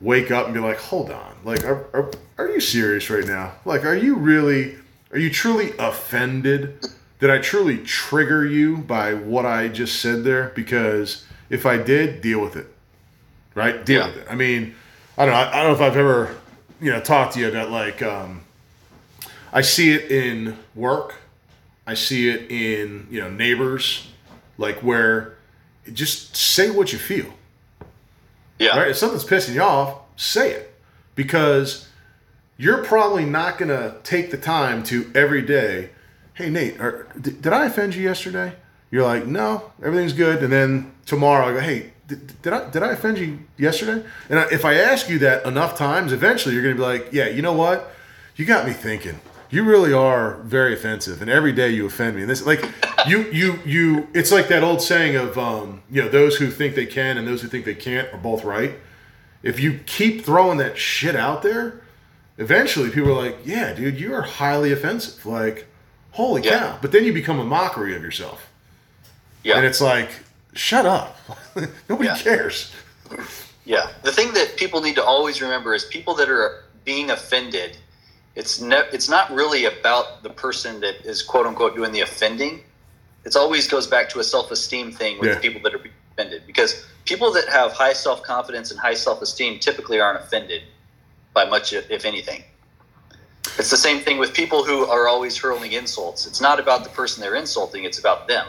wake 0.00 0.30
up 0.30 0.44
and 0.44 0.52
be 0.52 0.60
like, 0.60 0.78
hold 0.78 1.10
on, 1.10 1.36
like, 1.44 1.64
are, 1.64 1.86
are, 1.94 2.10
are 2.36 2.50
you 2.50 2.60
serious 2.60 3.08
right 3.08 3.24
now? 3.24 3.52
Like, 3.64 3.86
are 3.86 3.96
you 3.96 4.16
really, 4.16 4.76
are 5.12 5.18
you 5.18 5.30
truly 5.30 5.72
offended? 5.78 6.86
Did 7.18 7.30
I 7.30 7.38
truly 7.38 7.78
trigger 7.78 8.44
you 8.44 8.76
by 8.78 9.14
what 9.14 9.46
I 9.46 9.68
just 9.68 10.02
said 10.02 10.22
there? 10.22 10.52
Because 10.54 11.24
if 11.48 11.64
I 11.64 11.78
did, 11.78 12.20
deal 12.20 12.42
with 12.42 12.56
it 12.56 12.75
right? 13.56 13.84
Deal 13.84 14.02
Yeah. 14.02 14.06
with 14.08 14.16
it. 14.18 14.26
I 14.30 14.36
mean, 14.36 14.76
I 15.18 15.24
don't 15.26 15.34
know. 15.34 15.40
I, 15.40 15.48
I 15.48 15.62
don't 15.64 15.72
know 15.78 15.84
if 15.84 15.90
I've 15.90 15.96
ever, 15.96 16.36
you 16.80 16.92
know, 16.92 17.00
talked 17.00 17.34
to 17.34 17.40
you 17.40 17.48
about 17.48 17.70
like, 17.70 18.00
um, 18.02 18.42
I 19.52 19.62
see 19.62 19.90
it 19.92 20.10
in 20.12 20.56
work. 20.76 21.16
I 21.88 21.94
see 21.94 22.28
it 22.28 22.50
in 22.50 23.06
you 23.10 23.20
know 23.20 23.30
neighbors, 23.30 24.08
like 24.58 24.76
where 24.82 25.36
just 25.92 26.36
say 26.36 26.70
what 26.70 26.92
you 26.92 26.98
feel. 26.98 27.32
Yeah. 28.58 28.76
Right? 28.78 28.88
If 28.88 28.96
something's 28.96 29.24
pissing 29.24 29.54
you 29.54 29.62
off, 29.62 29.98
say 30.16 30.52
it. 30.52 30.74
Because 31.14 31.88
you're 32.58 32.82
probably 32.84 33.24
not 33.24 33.56
going 33.58 33.68
to 33.68 33.96
take 34.02 34.30
the 34.30 34.36
time 34.36 34.82
to 34.84 35.10
every 35.14 35.42
day, 35.42 35.90
hey, 36.34 36.50
Nate, 36.50 36.80
are, 36.80 37.06
did, 37.20 37.40
did 37.42 37.52
I 37.52 37.66
offend 37.66 37.94
you 37.94 38.02
yesterday? 38.02 38.52
You're 38.90 39.04
like, 39.04 39.26
no, 39.26 39.72
everything's 39.82 40.12
good. 40.12 40.42
And 40.42 40.52
then 40.52 40.92
tomorrow 41.04 41.46
I 41.48 41.52
go, 41.52 41.60
hey, 41.60 41.92
did, 42.08 42.42
did 42.42 42.52
I 42.52 42.70
did 42.70 42.82
I 42.82 42.92
offend 42.92 43.18
you 43.18 43.40
yesterday? 43.58 44.04
And 44.30 44.38
I, 44.38 44.46
if 44.50 44.64
I 44.64 44.74
ask 44.74 45.08
you 45.08 45.18
that 45.20 45.44
enough 45.46 45.76
times, 45.76 46.12
eventually 46.12 46.54
you're 46.54 46.62
going 46.62 46.76
to 46.76 46.80
be 46.80 46.86
like, 46.86 47.12
yeah, 47.12 47.28
you 47.28 47.42
know 47.42 47.52
what? 47.52 47.92
You 48.36 48.44
got 48.44 48.66
me 48.66 48.72
thinking. 48.72 49.20
You 49.48 49.62
really 49.62 49.92
are 49.92 50.34
very 50.42 50.74
offensive, 50.74 51.22
and 51.22 51.30
every 51.30 51.52
day 51.52 51.70
you 51.70 51.86
offend 51.86 52.16
me. 52.16 52.22
And 52.22 52.30
this, 52.30 52.44
like, 52.44 52.64
you, 53.06 53.30
you, 53.30 53.60
you. 53.64 54.08
It's 54.12 54.32
like 54.32 54.48
that 54.48 54.64
old 54.64 54.82
saying 54.82 55.14
of, 55.14 55.38
um, 55.38 55.82
you 55.88 56.02
know, 56.02 56.08
those 56.08 56.36
who 56.36 56.50
think 56.50 56.74
they 56.74 56.84
can 56.86 57.16
and 57.16 57.28
those 57.28 57.42
who 57.42 57.48
think 57.48 57.64
they 57.64 57.74
can't 57.74 58.12
are 58.12 58.18
both 58.18 58.42
right. 58.44 58.74
If 59.44 59.60
you 59.60 59.78
keep 59.86 60.24
throwing 60.24 60.58
that 60.58 60.76
shit 60.76 61.14
out 61.14 61.42
there, 61.42 61.80
eventually 62.38 62.90
people 62.90 63.10
are 63.16 63.22
like, 63.24 63.38
yeah, 63.44 63.72
dude, 63.72 64.00
you 64.00 64.12
are 64.14 64.22
highly 64.22 64.72
offensive. 64.72 65.24
Like, 65.24 65.66
holy 66.10 66.42
Yeah. 66.42 66.58
cow! 66.58 66.78
But 66.82 66.90
then 66.90 67.04
you 67.04 67.12
become 67.12 67.38
a 67.38 67.44
mockery 67.44 67.94
of 67.94 68.02
yourself, 68.02 68.50
Yeah. 69.44 69.56
and 69.58 69.64
it's 69.64 69.80
like, 69.80 70.10
shut 70.54 70.86
up. 70.86 71.15
Nobody 71.88 72.08
Yeah. 72.08 72.16
cares. 72.18 72.72
Yeah. 73.64 73.90
The 74.02 74.12
thing 74.12 74.32
that 74.34 74.56
people 74.56 74.80
need 74.80 74.94
to 74.96 75.04
always 75.04 75.40
remember 75.42 75.74
is 75.74 75.84
people 75.84 76.14
that 76.14 76.28
are 76.28 76.64
being 76.84 77.10
offended, 77.10 77.76
it's 78.34 78.60
ne- 78.60 78.88
it's 78.92 79.08
not 79.08 79.30
really 79.32 79.64
about 79.64 80.22
the 80.22 80.30
person 80.30 80.80
that 80.80 81.04
is 81.04 81.22
quote 81.22 81.46
unquote 81.46 81.74
doing 81.74 81.92
the 81.92 82.00
offending. 82.00 82.62
It 83.24 83.34
always 83.34 83.66
goes 83.66 83.86
back 83.86 84.08
to 84.10 84.20
a 84.20 84.24
self 84.24 84.50
esteem 84.50 84.92
thing 84.92 85.18
with 85.18 85.28
Yeah. 85.28 85.34
the 85.34 85.40
people 85.40 85.60
that 85.62 85.74
are 85.74 85.78
being 85.78 85.94
offended 86.12 86.46
because 86.46 86.84
people 87.04 87.32
that 87.32 87.48
have 87.48 87.72
high 87.72 87.92
self 87.92 88.22
confidence 88.22 88.70
and 88.70 88.78
high 88.78 88.94
self 88.94 89.20
esteem 89.22 89.58
typically 89.58 90.00
aren't 90.00 90.20
offended 90.20 90.62
by 91.34 91.44
much, 91.44 91.72
if 91.72 92.04
anything. 92.04 92.44
It's 93.58 93.70
the 93.70 93.76
same 93.76 94.00
thing 94.00 94.18
with 94.18 94.32
people 94.34 94.64
who 94.64 94.86
are 94.86 95.06
always 95.08 95.36
hurling 95.36 95.72
insults. 95.72 96.26
It's 96.26 96.40
not 96.40 96.58
about 96.60 96.82
the 96.84 96.90
person 96.90 97.20
they're 97.22 97.36
insulting, 97.36 97.84
it's 97.84 97.98
about 97.98 98.26
them 98.28 98.46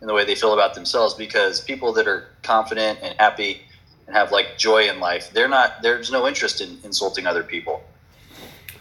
and 0.00 0.08
the 0.08 0.14
way 0.14 0.24
they 0.24 0.34
feel 0.34 0.52
about 0.54 0.74
themselves 0.74 1.14
because 1.14 1.60
people 1.60 1.92
that 1.92 2.06
are 2.08 2.28
confident 2.42 2.98
and 3.02 3.14
happy 3.18 3.62
and 4.06 4.16
have 4.16 4.32
like 4.32 4.56
joy 4.56 4.88
in 4.88 4.98
life, 5.00 5.30
they're 5.32 5.48
not 5.48 5.82
there's 5.82 6.10
no 6.10 6.26
interest 6.26 6.60
in 6.60 6.78
insulting 6.84 7.26
other 7.26 7.42
people. 7.42 7.82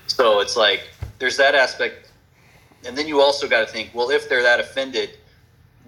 So 0.08 0.40
it's 0.40 0.56
like 0.58 0.88
there's 1.20 1.38
that 1.38 1.56
aspect 1.56 2.12
and 2.86 2.98
then 2.98 3.08
you 3.08 3.20
also 3.20 3.48
got 3.48 3.60
to 3.68 3.72
think, 3.72 3.92
well, 3.94 4.10
if 4.10 4.30
they're 4.30 4.44
that 4.44 4.60
offended, 4.62 5.18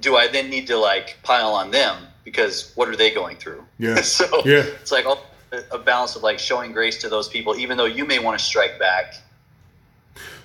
do 0.02 0.18
I 0.18 0.28
then 0.28 0.50
need 0.50 0.68
to 0.68 0.78
like 0.78 1.18
pile 1.24 1.54
on 1.54 1.72
them 1.72 2.08
because 2.26 2.74
what 2.76 2.90
are 2.90 2.96
they 2.96 3.12
going 3.14 3.38
through? 3.38 3.64
Yeah. 3.80 3.96
so 4.02 4.26
Yeah. 4.46 4.64
it's 4.82 4.92
like 4.92 5.06
a 5.72 5.78
balance 5.78 6.16
of 6.16 6.24
like 6.24 6.40
showing 6.40 6.72
grace 6.74 6.98
to 7.00 7.10
those 7.10 7.28
people, 7.30 7.56
even 7.56 7.78
though 7.78 7.86
you 7.86 8.06
may 8.06 8.20
want 8.20 8.38
to 8.38 8.44
strike 8.44 8.78
back. 8.80 9.16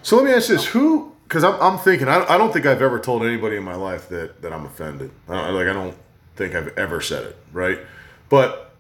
So 0.02 0.16
let 0.16 0.25
me 0.25 0.33
ask 0.33 0.49
this: 0.49 0.64
Who? 0.66 1.12
Because 1.26 1.42
I'm, 1.42 1.61
I'm 1.61 1.78
thinking 1.78 2.09
I, 2.09 2.25
I 2.25 2.38
don't 2.38 2.52
think 2.52 2.66
I've 2.66 2.83
ever 2.83 3.00
told 3.00 3.25
anybody 3.25 3.56
in 3.56 3.64
my 3.64 3.75
life 3.75 4.09
that 4.11 4.42
that 4.42 4.52
I'm 4.52 4.64
offended. 4.64 5.11
I 5.28 5.47
don't, 5.47 5.54
like 5.54 5.66
I 5.66 5.73
don't 5.73 5.97
think 6.37 6.54
I've 6.54 6.76
ever 6.78 7.00
said 7.00 7.25
it, 7.25 7.37
right? 7.52 7.80
But 8.28 8.75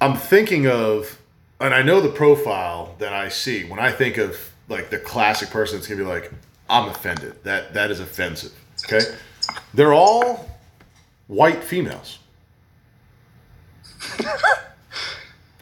I'm 0.00 0.16
thinking 0.16 0.66
of, 0.66 1.20
and 1.60 1.72
I 1.72 1.82
know 1.82 2.00
the 2.00 2.08
profile 2.08 2.96
that 2.98 3.12
I 3.12 3.28
see 3.28 3.64
when 3.64 3.78
I 3.78 3.92
think 3.92 4.16
of 4.16 4.50
like 4.68 4.90
the 4.90 4.98
classic 4.98 5.50
person 5.50 5.78
that's 5.78 5.86
gonna 5.86 6.02
be 6.02 6.08
like, 6.08 6.32
I'm 6.68 6.88
offended. 6.88 7.42
That 7.44 7.74
that 7.74 7.92
is 7.92 8.00
offensive. 8.00 8.52
Okay, 8.84 9.16
they're 9.72 9.94
all 9.94 10.48
white 11.28 11.62
females. 11.62 12.18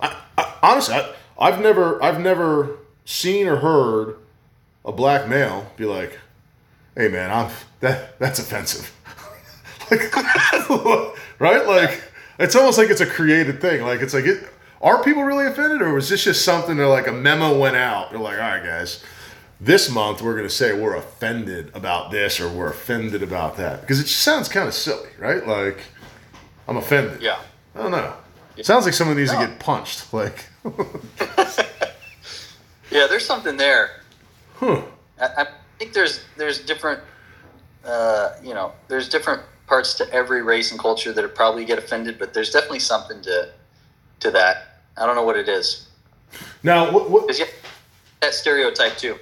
I, 0.00 0.16
I, 0.38 0.54
honestly, 0.62 0.94
I, 0.94 1.14
I've 1.38 1.60
never 1.60 2.02
I've 2.02 2.20
never 2.20 2.78
seen 3.04 3.46
or 3.46 3.56
heard 3.56 4.16
a 4.84 4.92
black 4.92 5.28
male 5.28 5.70
be 5.76 5.84
like, 5.84 6.18
"Hey 6.96 7.08
man, 7.08 7.30
I'm 7.30 7.50
that 7.80 8.18
that's 8.18 8.38
offensive." 8.38 8.90
like, 9.90 10.14
right? 11.38 11.66
Like 11.66 12.02
it's 12.38 12.56
almost 12.56 12.78
like 12.78 12.90
it's 12.90 13.00
a 13.00 13.06
created 13.06 13.60
thing. 13.60 13.82
Like 13.82 14.00
it's 14.00 14.14
like 14.14 14.24
it 14.24 14.48
are 14.80 15.02
people 15.04 15.22
really 15.22 15.46
offended 15.46 15.80
or 15.82 15.94
was 15.94 16.08
this 16.08 16.24
just 16.24 16.44
something 16.44 16.76
that 16.76 16.86
like 16.88 17.06
a 17.06 17.12
memo 17.12 17.56
went 17.58 17.76
out? 17.76 18.10
They're 18.10 18.18
like, 18.18 18.34
"All 18.38 18.40
right, 18.42 18.62
guys, 18.64 19.02
this 19.60 19.88
month 19.90 20.22
we're 20.22 20.34
going 20.34 20.48
to 20.48 20.52
say 20.54 20.72
we're 20.72 20.96
offended 20.96 21.70
about 21.74 22.10
this 22.10 22.40
or 22.40 22.48
we're 22.48 22.70
offended 22.70 23.22
about 23.22 23.56
that." 23.58 23.80
Because 23.82 24.00
it 24.00 24.04
just 24.04 24.20
sounds 24.22 24.48
kind 24.48 24.66
of 24.66 24.74
silly, 24.74 25.10
right? 25.18 25.46
Like 25.46 25.78
I'm 26.66 26.76
offended. 26.76 27.22
Yeah. 27.22 27.38
I 27.74 27.82
don't 27.82 27.90
know. 27.92 28.12
It 28.56 28.66
Sounds 28.66 28.84
like 28.84 28.92
someone 28.94 29.16
needs 29.16 29.32
No. 29.32 29.40
to 29.40 29.46
get 29.46 29.58
punched. 29.60 30.12
Like, 30.12 30.44
Yeah, 32.90 33.06
there's 33.06 33.24
something 33.24 33.56
there. 33.56 34.01
Huh. 34.62 34.82
I, 35.20 35.42
I 35.42 35.46
think 35.78 35.92
there's 35.92 36.24
there's 36.36 36.60
different, 36.60 37.00
uh, 37.84 38.30
you 38.42 38.54
know, 38.54 38.72
there's 38.88 39.08
different 39.08 39.42
parts 39.66 39.94
to 39.94 40.10
every 40.12 40.42
race 40.42 40.70
and 40.70 40.80
culture 40.80 41.12
that 41.12 41.34
probably 41.34 41.64
get 41.64 41.78
offended, 41.78 42.18
but 42.18 42.32
there's 42.32 42.50
definitely 42.50 42.80
something 42.80 43.20
to 43.22 43.50
to 44.20 44.30
that. 44.30 44.78
I 44.96 45.06
don't 45.06 45.16
know 45.16 45.24
what 45.24 45.36
it 45.36 45.48
is. 45.48 45.88
Now, 46.62 46.90
what, 46.92 47.10
what, 47.10 47.38
yeah, 47.38 47.46
that 48.20 48.34
stereotype 48.34 48.96
too. 48.96 49.16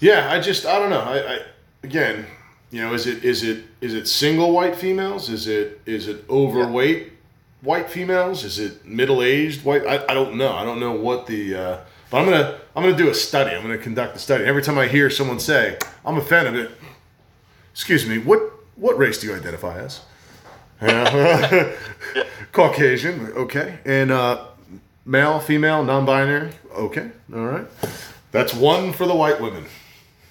Yeah, 0.00 0.30
I 0.30 0.40
just 0.40 0.66
I 0.66 0.78
don't 0.78 0.90
know. 0.90 1.00
I, 1.00 1.34
I 1.34 1.38
again, 1.82 2.26
you 2.70 2.80
know, 2.82 2.94
is 2.94 3.06
it 3.06 3.24
is 3.24 3.42
it 3.42 3.64
is 3.80 3.94
it 3.94 4.08
single 4.08 4.52
white 4.52 4.76
females? 4.76 5.28
Is 5.28 5.46
it 5.46 5.80
is 5.86 6.08
it 6.08 6.24
overweight 6.28 7.12
white 7.60 7.90
females? 7.90 8.44
Is 8.44 8.58
it 8.58 8.86
middle 8.86 9.22
aged 9.22 9.64
white? 9.64 9.86
I, 9.86 10.04
I 10.08 10.14
don't 10.14 10.36
know. 10.36 10.52
I 10.52 10.64
don't 10.64 10.80
know 10.80 10.92
what 10.92 11.26
the. 11.26 11.54
Uh, 11.54 11.80
but 12.10 12.18
I'm 12.18 12.24
gonna 12.24 12.58
I'm 12.74 12.82
gonna 12.82 12.96
do 12.96 13.08
a 13.08 13.14
study. 13.14 13.54
I'm 13.54 13.62
gonna 13.62 13.78
conduct 13.78 14.16
a 14.16 14.18
study. 14.18 14.44
Every 14.44 14.62
time 14.62 14.78
I 14.78 14.86
hear 14.86 15.10
someone 15.10 15.40
say 15.40 15.78
I'm 16.04 16.16
a 16.16 16.22
fan 16.24 16.46
of 16.46 16.54
it, 16.54 16.70
excuse 17.72 18.06
me, 18.06 18.18
what 18.18 18.40
what 18.76 18.98
race 18.98 19.18
do 19.20 19.26
you 19.28 19.34
identify 19.34 19.78
as? 19.78 20.00
Yeah. 20.82 21.72
Caucasian, 22.52 23.32
okay, 23.32 23.78
and 23.86 24.10
uh, 24.10 24.44
male, 25.06 25.40
female, 25.40 25.82
non-binary, 25.82 26.50
okay, 26.74 27.10
all 27.34 27.46
right. 27.46 27.66
That's 28.30 28.52
one 28.52 28.92
for 28.92 29.06
the 29.06 29.14
white 29.14 29.40
women. 29.40 29.64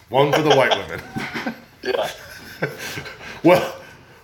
One 0.10 0.32
for 0.32 0.44
the 0.44 0.55
white 0.55 0.72
women. 0.77 1.01
Yeah. 1.84 2.10
Well, 3.44 3.75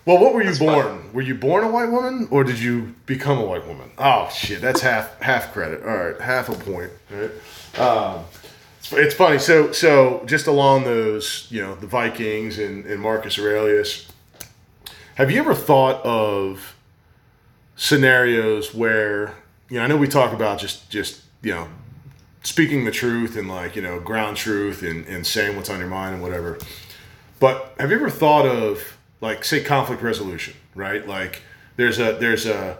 well, 0.05 0.17
what 0.17 0.33
were 0.33 0.43
you 0.43 0.57
born? 0.57 1.13
Were 1.13 1.21
you 1.21 1.35
born 1.35 1.63
a 1.63 1.69
white 1.69 1.91
woman, 1.91 2.27
or 2.31 2.43
did 2.43 2.59
you 2.59 2.95
become 3.05 3.37
a 3.37 3.45
white 3.45 3.67
woman? 3.67 3.91
Oh 3.97 4.29
shit, 4.33 4.61
that's 4.61 4.81
half 4.81 5.19
half 5.21 5.53
credit. 5.53 5.83
All 5.83 5.95
right, 5.95 6.19
half 6.19 6.49
a 6.49 6.53
point. 6.53 6.91
Right. 7.09 7.79
Um, 7.79 8.25
it's, 8.79 8.91
it's 8.93 9.15
funny. 9.15 9.37
So 9.39 9.71
so 9.71 10.23
just 10.25 10.47
along 10.47 10.83
those, 10.85 11.47
you 11.49 11.61
know, 11.61 11.75
the 11.75 11.87
Vikings 11.87 12.57
and, 12.57 12.85
and 12.85 13.01
Marcus 13.01 13.37
Aurelius. 13.37 14.07
Have 15.15 15.29
you 15.29 15.39
ever 15.39 15.53
thought 15.53 16.03
of 16.03 16.75
scenarios 17.81 18.75
where 18.75 19.33
you 19.67 19.77
know 19.77 19.83
I 19.83 19.87
know 19.87 19.97
we 19.97 20.07
talk 20.07 20.33
about 20.33 20.59
just 20.59 20.89
just 20.91 21.21
you 21.41 21.51
know 21.51 21.67
speaking 22.43 22.85
the 22.85 22.91
truth 22.91 23.35
and 23.35 23.47
like 23.47 23.75
you 23.75 23.81
know 23.81 23.99
ground 23.99 24.37
truth 24.37 24.83
and, 24.83 25.03
and 25.07 25.25
saying 25.25 25.55
what's 25.55 25.69
on 25.69 25.79
your 25.79 25.87
mind 25.87 26.13
and 26.13 26.23
whatever 26.23 26.59
but 27.39 27.73
have 27.79 27.89
you 27.89 27.95
ever 27.97 28.11
thought 28.11 28.45
of 28.45 28.97
like 29.21 29.43
say 29.45 29.63
conflict 29.63 30.01
resolution 30.01 30.53
right? 30.75 31.07
Like 31.07 31.41
there's 31.77 31.99
a 31.99 32.17
there's 32.19 32.45
a 32.45 32.77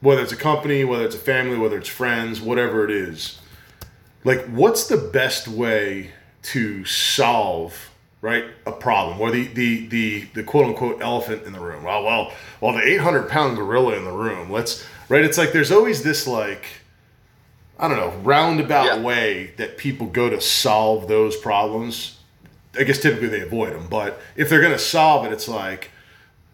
whether 0.00 0.22
it's 0.22 0.32
a 0.32 0.36
company 0.36 0.84
whether 0.84 1.04
it's 1.04 1.14
a 1.16 1.18
family 1.18 1.56
whether 1.58 1.78
it's 1.78 1.88
friends 1.88 2.40
whatever 2.40 2.84
it 2.84 2.90
is 2.90 3.40
like 4.24 4.44
what's 4.46 4.86
the 4.88 4.96
best 4.96 5.46
way 5.48 6.12
to 6.42 6.84
solve 6.84 7.90
right 8.20 8.44
a 8.66 8.72
problem? 8.72 9.20
Or 9.20 9.30
the 9.30 9.46
the 9.48 9.86
the, 9.88 10.22
the 10.34 10.42
quote 10.42 10.66
unquote 10.66 11.00
elephant 11.02 11.44
in 11.44 11.52
the 11.52 11.60
room. 11.60 11.84
Well 11.84 12.02
well 12.04 12.32
well 12.60 12.72
the 12.72 12.82
800 12.82 13.28
pound 13.28 13.56
gorilla 13.56 13.96
in 13.96 14.04
the 14.04 14.12
room. 14.12 14.50
Let's 14.50 14.84
right? 15.08 15.24
It's 15.24 15.38
like 15.38 15.52
there's 15.52 15.70
always 15.72 16.02
this 16.02 16.26
like 16.26 16.64
i 17.80 17.86
don't 17.86 17.96
know 17.96 18.10
roundabout 18.24 18.86
Yeah. 18.86 19.00
way 19.02 19.52
that 19.56 19.78
people 19.78 20.08
go 20.08 20.28
to 20.28 20.40
solve 20.40 21.06
those 21.06 21.36
problems 21.36 22.17
i 22.78 22.84
guess 22.84 23.00
typically 23.00 23.28
they 23.28 23.40
avoid 23.40 23.72
them 23.72 23.86
but 23.88 24.20
if 24.36 24.48
they're 24.48 24.60
to 24.60 24.78
solve 24.78 25.26
it 25.26 25.32
it's 25.32 25.48
like 25.48 25.90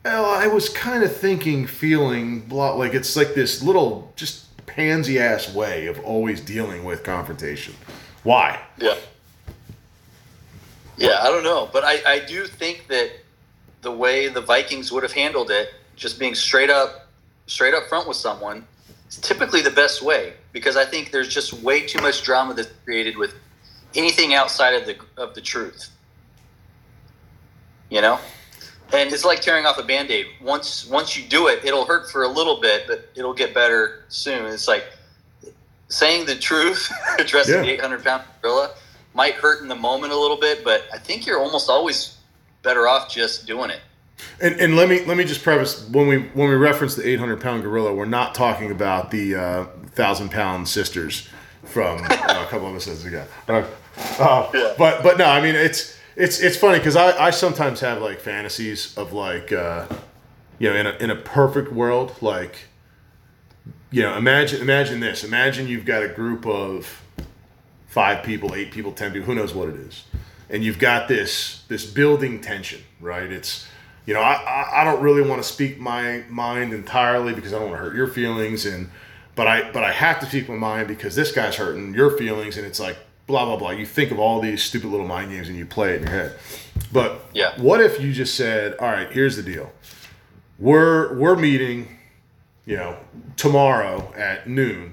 well 0.05 0.25
i 0.25 0.47
was 0.47 0.69
kind 0.69 1.03
of 1.05 1.15
thinking 1.15 1.67
feeling 1.67 2.41
blah 2.41 2.73
like 2.75 2.95
it's 2.95 3.17
like 3.17 3.35
this 3.35 3.63
little 3.63 4.13
just 4.17 4.45
pansy 4.67 5.19
ass 5.19 5.53
way 5.55 5.87
of 5.87 6.01
always 6.01 6.41
dealing 6.41 6.85
with 6.85 7.03
confrontation 7.03 7.75
why 8.23 8.61
Yeah. 8.79 8.95
Yeah, 10.97 11.19
I 11.23 11.25
don't 11.25 11.43
know, 11.43 11.69
but 11.73 11.85
I, 11.85 12.01
I 12.07 12.19
do 12.21 12.47
think 12.47 12.87
that 12.89 13.11
the 13.83 13.91
way 13.91 14.29
the 14.29 14.41
Vikings 14.41 14.93
would 14.93 15.03
have 15.03 15.13
handled 15.13 15.51
it, 15.51 15.75
just 15.97 16.19
being 16.19 16.35
straight 16.35 16.71
up, 16.71 17.09
straight 17.47 17.75
up 17.75 17.85
front 17.89 18.07
with 18.07 18.17
someone, 18.17 18.65
is 19.09 19.19
typically 19.19 19.61
the 19.61 19.71
best 19.71 20.03
way 20.03 20.35
because 20.53 20.77
I 20.77 20.85
think 20.85 21.11
there's 21.11 21.29
just 21.29 21.53
way 21.53 21.87
too 21.87 22.01
much 22.01 22.23
drama 22.23 22.55
that's 22.55 22.71
created 22.85 23.17
with 23.17 23.35
anything 23.95 24.35
outside 24.35 24.75
of 24.75 24.87
the 24.87 24.97
of 25.17 25.35
the 25.35 25.41
truth. 25.41 25.91
You 27.91 28.01
know, 28.01 28.19
and 28.93 29.13
it's 29.13 29.25
like 29.25 29.41
tearing 29.41 29.67
off 29.67 29.79
a 29.79 29.83
band-aid. 29.83 30.27
Once 30.41 30.87
once 30.89 31.17
you 31.17 31.23
do 31.29 31.49
it, 31.49 31.65
it'll 31.65 31.85
hurt 31.85 32.11
for 32.11 32.23
a 32.25 32.29
little 32.29 32.61
bit, 32.61 32.85
but 32.87 33.09
it'll 33.15 33.35
get 33.35 33.55
better 33.55 34.05
soon. 34.09 34.47
It's 34.47 34.67
like 34.69 34.85
saying 35.89 36.27
the 36.27 36.35
truth, 36.37 36.91
addressing 37.19 37.55
Yeah. 37.57 37.61
the 37.63 37.71
800 37.73 38.05
pound 38.05 38.23
gorilla 38.43 38.75
might 39.15 39.35
hurt 39.35 39.63
in 39.63 39.69
the 39.69 39.77
moment 39.77 40.13
a 40.13 40.19
little 40.19 40.37
bit, 40.39 40.65
but 40.65 40.83
I 40.93 40.99
think 40.99 41.25
you're 41.27 41.39
almost 41.41 41.71
always 41.71 42.17
better 42.63 42.89
off 42.89 43.09
just 43.11 43.47
doing 43.47 43.71
it. 43.71 43.81
And, 44.41 44.59
and 44.61 44.77
let 44.77 44.89
me 44.89 45.05
let 45.05 45.17
me 45.17 45.25
just 45.25 45.43
preface 45.43 45.89
when 45.91 46.09
we 46.09 46.19
when 46.35 46.49
we 46.49 46.55
reference 46.57 46.95
the 46.97 47.07
800 47.07 47.41
pound 47.41 47.63
gorilla, 47.63 47.95
we're 47.95 48.07
not 48.07 48.35
talking 48.35 48.71
about 48.71 49.11
the 49.11 49.35
uh, 49.37 49.65
thousand 49.93 50.31
pound 50.31 50.69
sisters 50.69 51.29
from 51.65 52.01
uh, 52.03 52.07
a 52.07 52.47
couple 52.49 52.67
of 52.67 52.73
episodes 52.75 53.05
ago. 53.05 53.25
Uh, 53.49 53.65
uh, 54.19 54.51
Yeah. 54.55 54.75
But 54.79 55.03
but 55.03 55.19
no, 55.19 55.27
I 55.27 55.41
mean 55.41 55.55
it's 55.55 55.97
it's 56.17 56.41
it's 56.41 56.57
funny 56.57 56.79
because 56.79 56.97
I, 56.97 57.27
I 57.27 57.31
sometimes 57.31 57.81
have 57.81 58.01
like 58.01 58.21
fantasies 58.21 58.97
of 58.97 59.13
like 59.13 59.53
uh, 59.53 59.87
you 60.59 60.71
know 60.71 60.77
in 60.77 60.87
a 60.87 60.91
in 61.01 61.11
a 61.11 61.17
perfect 61.17 61.73
world 61.73 62.15
like 62.21 62.69
you 63.91 64.03
know 64.03 64.17
imagine 64.17 64.61
imagine 64.61 65.01
this. 65.01 65.25
Imagine 65.25 65.69
you've 65.69 65.87
got 65.87 66.03
a 66.03 66.09
group 66.09 66.47
of 66.47 67.03
five 67.87 68.25
people 68.25 68.55
eight 68.55 68.73
people 68.73 68.93
ten 68.93 69.13
people 69.13 69.27
who 69.27 69.35
knows 69.35 69.55
what 69.55 69.69
it 69.69 69.77
is. 69.77 70.05
And 70.51 70.63
you've 70.63 70.79
got 70.79 71.09
this 71.09 71.65
this 71.69 71.85
building 71.85 72.41
tension 72.41 72.83
right? 73.01 73.31
It's 73.31 73.67
you 74.07 74.15
know 74.15 74.21
i 74.21 74.35
i, 74.35 74.81
I 74.81 74.85
don't 74.85 75.03
really 75.03 75.23
want 75.23 75.43
to 75.43 75.49
speak 75.49 75.79
my 75.79 76.25
mind 76.29 76.73
entirely 76.73 77.35
because 77.35 77.53
i 77.53 77.59
don't 77.59 77.71
want 77.71 77.81
to 77.81 77.85
hurt 77.85 77.97
your 77.97 78.07
feelings 78.07 78.67
and 78.67 78.91
but 79.35 79.47
i 79.47 79.71
but 79.73 79.83
i 79.85 79.93
have 79.93 80.21
to 80.21 80.27
speak 80.27 80.49
my 80.49 80.57
mind 80.57 80.89
because 80.89 81.15
this 81.15 81.33
guy's 81.33 81.57
hurting 81.57 81.95
your 81.95 82.17
feelings 82.17 82.57
and 82.57 82.67
it's 82.67 82.81
like 82.81 82.99
blah 83.27 83.45
blah 83.45 83.57
blah. 83.57 83.71
You 83.71 83.87
think 83.87 84.11
of 84.11 84.19
all 84.19 84.41
these 84.41 84.63
stupid 84.63 84.89
little 84.91 85.07
mind 85.07 85.31
games 85.31 85.49
and 85.49 85.57
you 85.57 85.67
play 85.67 85.93
it 85.93 85.97
in 85.97 86.03
your 86.03 86.11
head. 86.13 86.33
But 86.93 87.25
Yeah. 87.33 87.53
what 87.61 87.81
if 87.81 88.01
you 88.01 88.13
just 88.13 88.35
said 88.35 88.75
all 88.79 88.89
right 88.91 89.11
here's 89.11 89.37
the 89.37 89.43
deal. 89.43 89.73
We're 90.59 91.15
we're 91.15 91.37
meeting 91.37 91.89
you 92.67 92.77
know 92.77 92.97
tomorrow 93.37 94.13
at 94.17 94.49
noon 94.49 94.93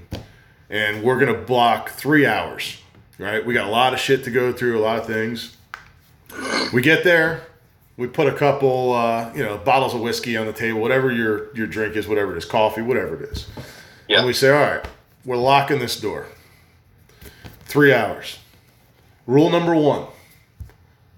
and 0.69 1.03
we're 1.03 1.19
gonna 1.19 1.33
block 1.37 1.89
three 1.91 2.25
hours 2.25 2.77
right? 3.17 3.45
We 3.45 3.53
got 3.53 3.67
a 3.67 3.71
lot 3.71 3.93
of 3.93 3.99
shit 3.99 4.23
to 4.23 4.31
go 4.31 4.51
through 4.51 4.79
a 4.79 4.81
lot 4.81 4.97
of 4.97 5.05
things. 5.05 5.55
We 6.73 6.81
get 6.81 7.03
there 7.03 7.41
we 7.97 8.07
put 8.07 8.25
a 8.27 8.33
couple 8.33 8.93
uh, 8.93 9.31
you 9.35 9.43
know 9.43 9.57
bottles 9.57 9.93
of 9.93 9.99
whiskey 10.01 10.37
on 10.37 10.47
the 10.47 10.53
table 10.53 10.79
whatever 10.79 11.11
your 11.11 11.53
your 11.55 11.67
drink 11.67 11.95
is 11.95 12.07
whatever 12.07 12.33
it 12.33 12.37
is 12.37 12.45
coffee 12.45 12.81
whatever 12.81 13.21
it 13.21 13.29
is. 13.29 13.47
Yeah. 14.07 14.19
and 14.19 14.27
we 14.27 14.33
say 14.33 14.49
all 14.49 14.61
right 14.63 14.85
we're 15.25 15.37
locking 15.37 15.77
this 15.79 15.99
door 15.99 16.25
three 17.71 17.93
hours. 17.93 18.37
Rule 19.25 19.49
number 19.49 19.73
one 19.73 20.07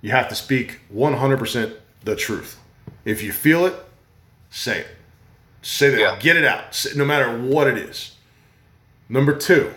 you 0.02 0.12
have 0.12 0.28
to 0.28 0.36
speak 0.36 0.82
100% 0.94 1.78
the 2.04 2.16
truth. 2.16 2.60
If 3.06 3.24
you 3.24 3.32
feel 3.32 3.66
it 3.66 3.74
say 4.52 4.82
it. 4.82 4.88
Say 5.64 5.90
that. 5.90 6.00
Yeah. 6.00 6.20
get 6.20 6.36
it 6.36 6.46
out. 6.46 6.86
No 6.96 7.06
matter 7.06 7.36
what 7.42 7.68
it 7.68 7.78
is. 7.78 8.16
Number 9.10 9.36
two 9.36 9.74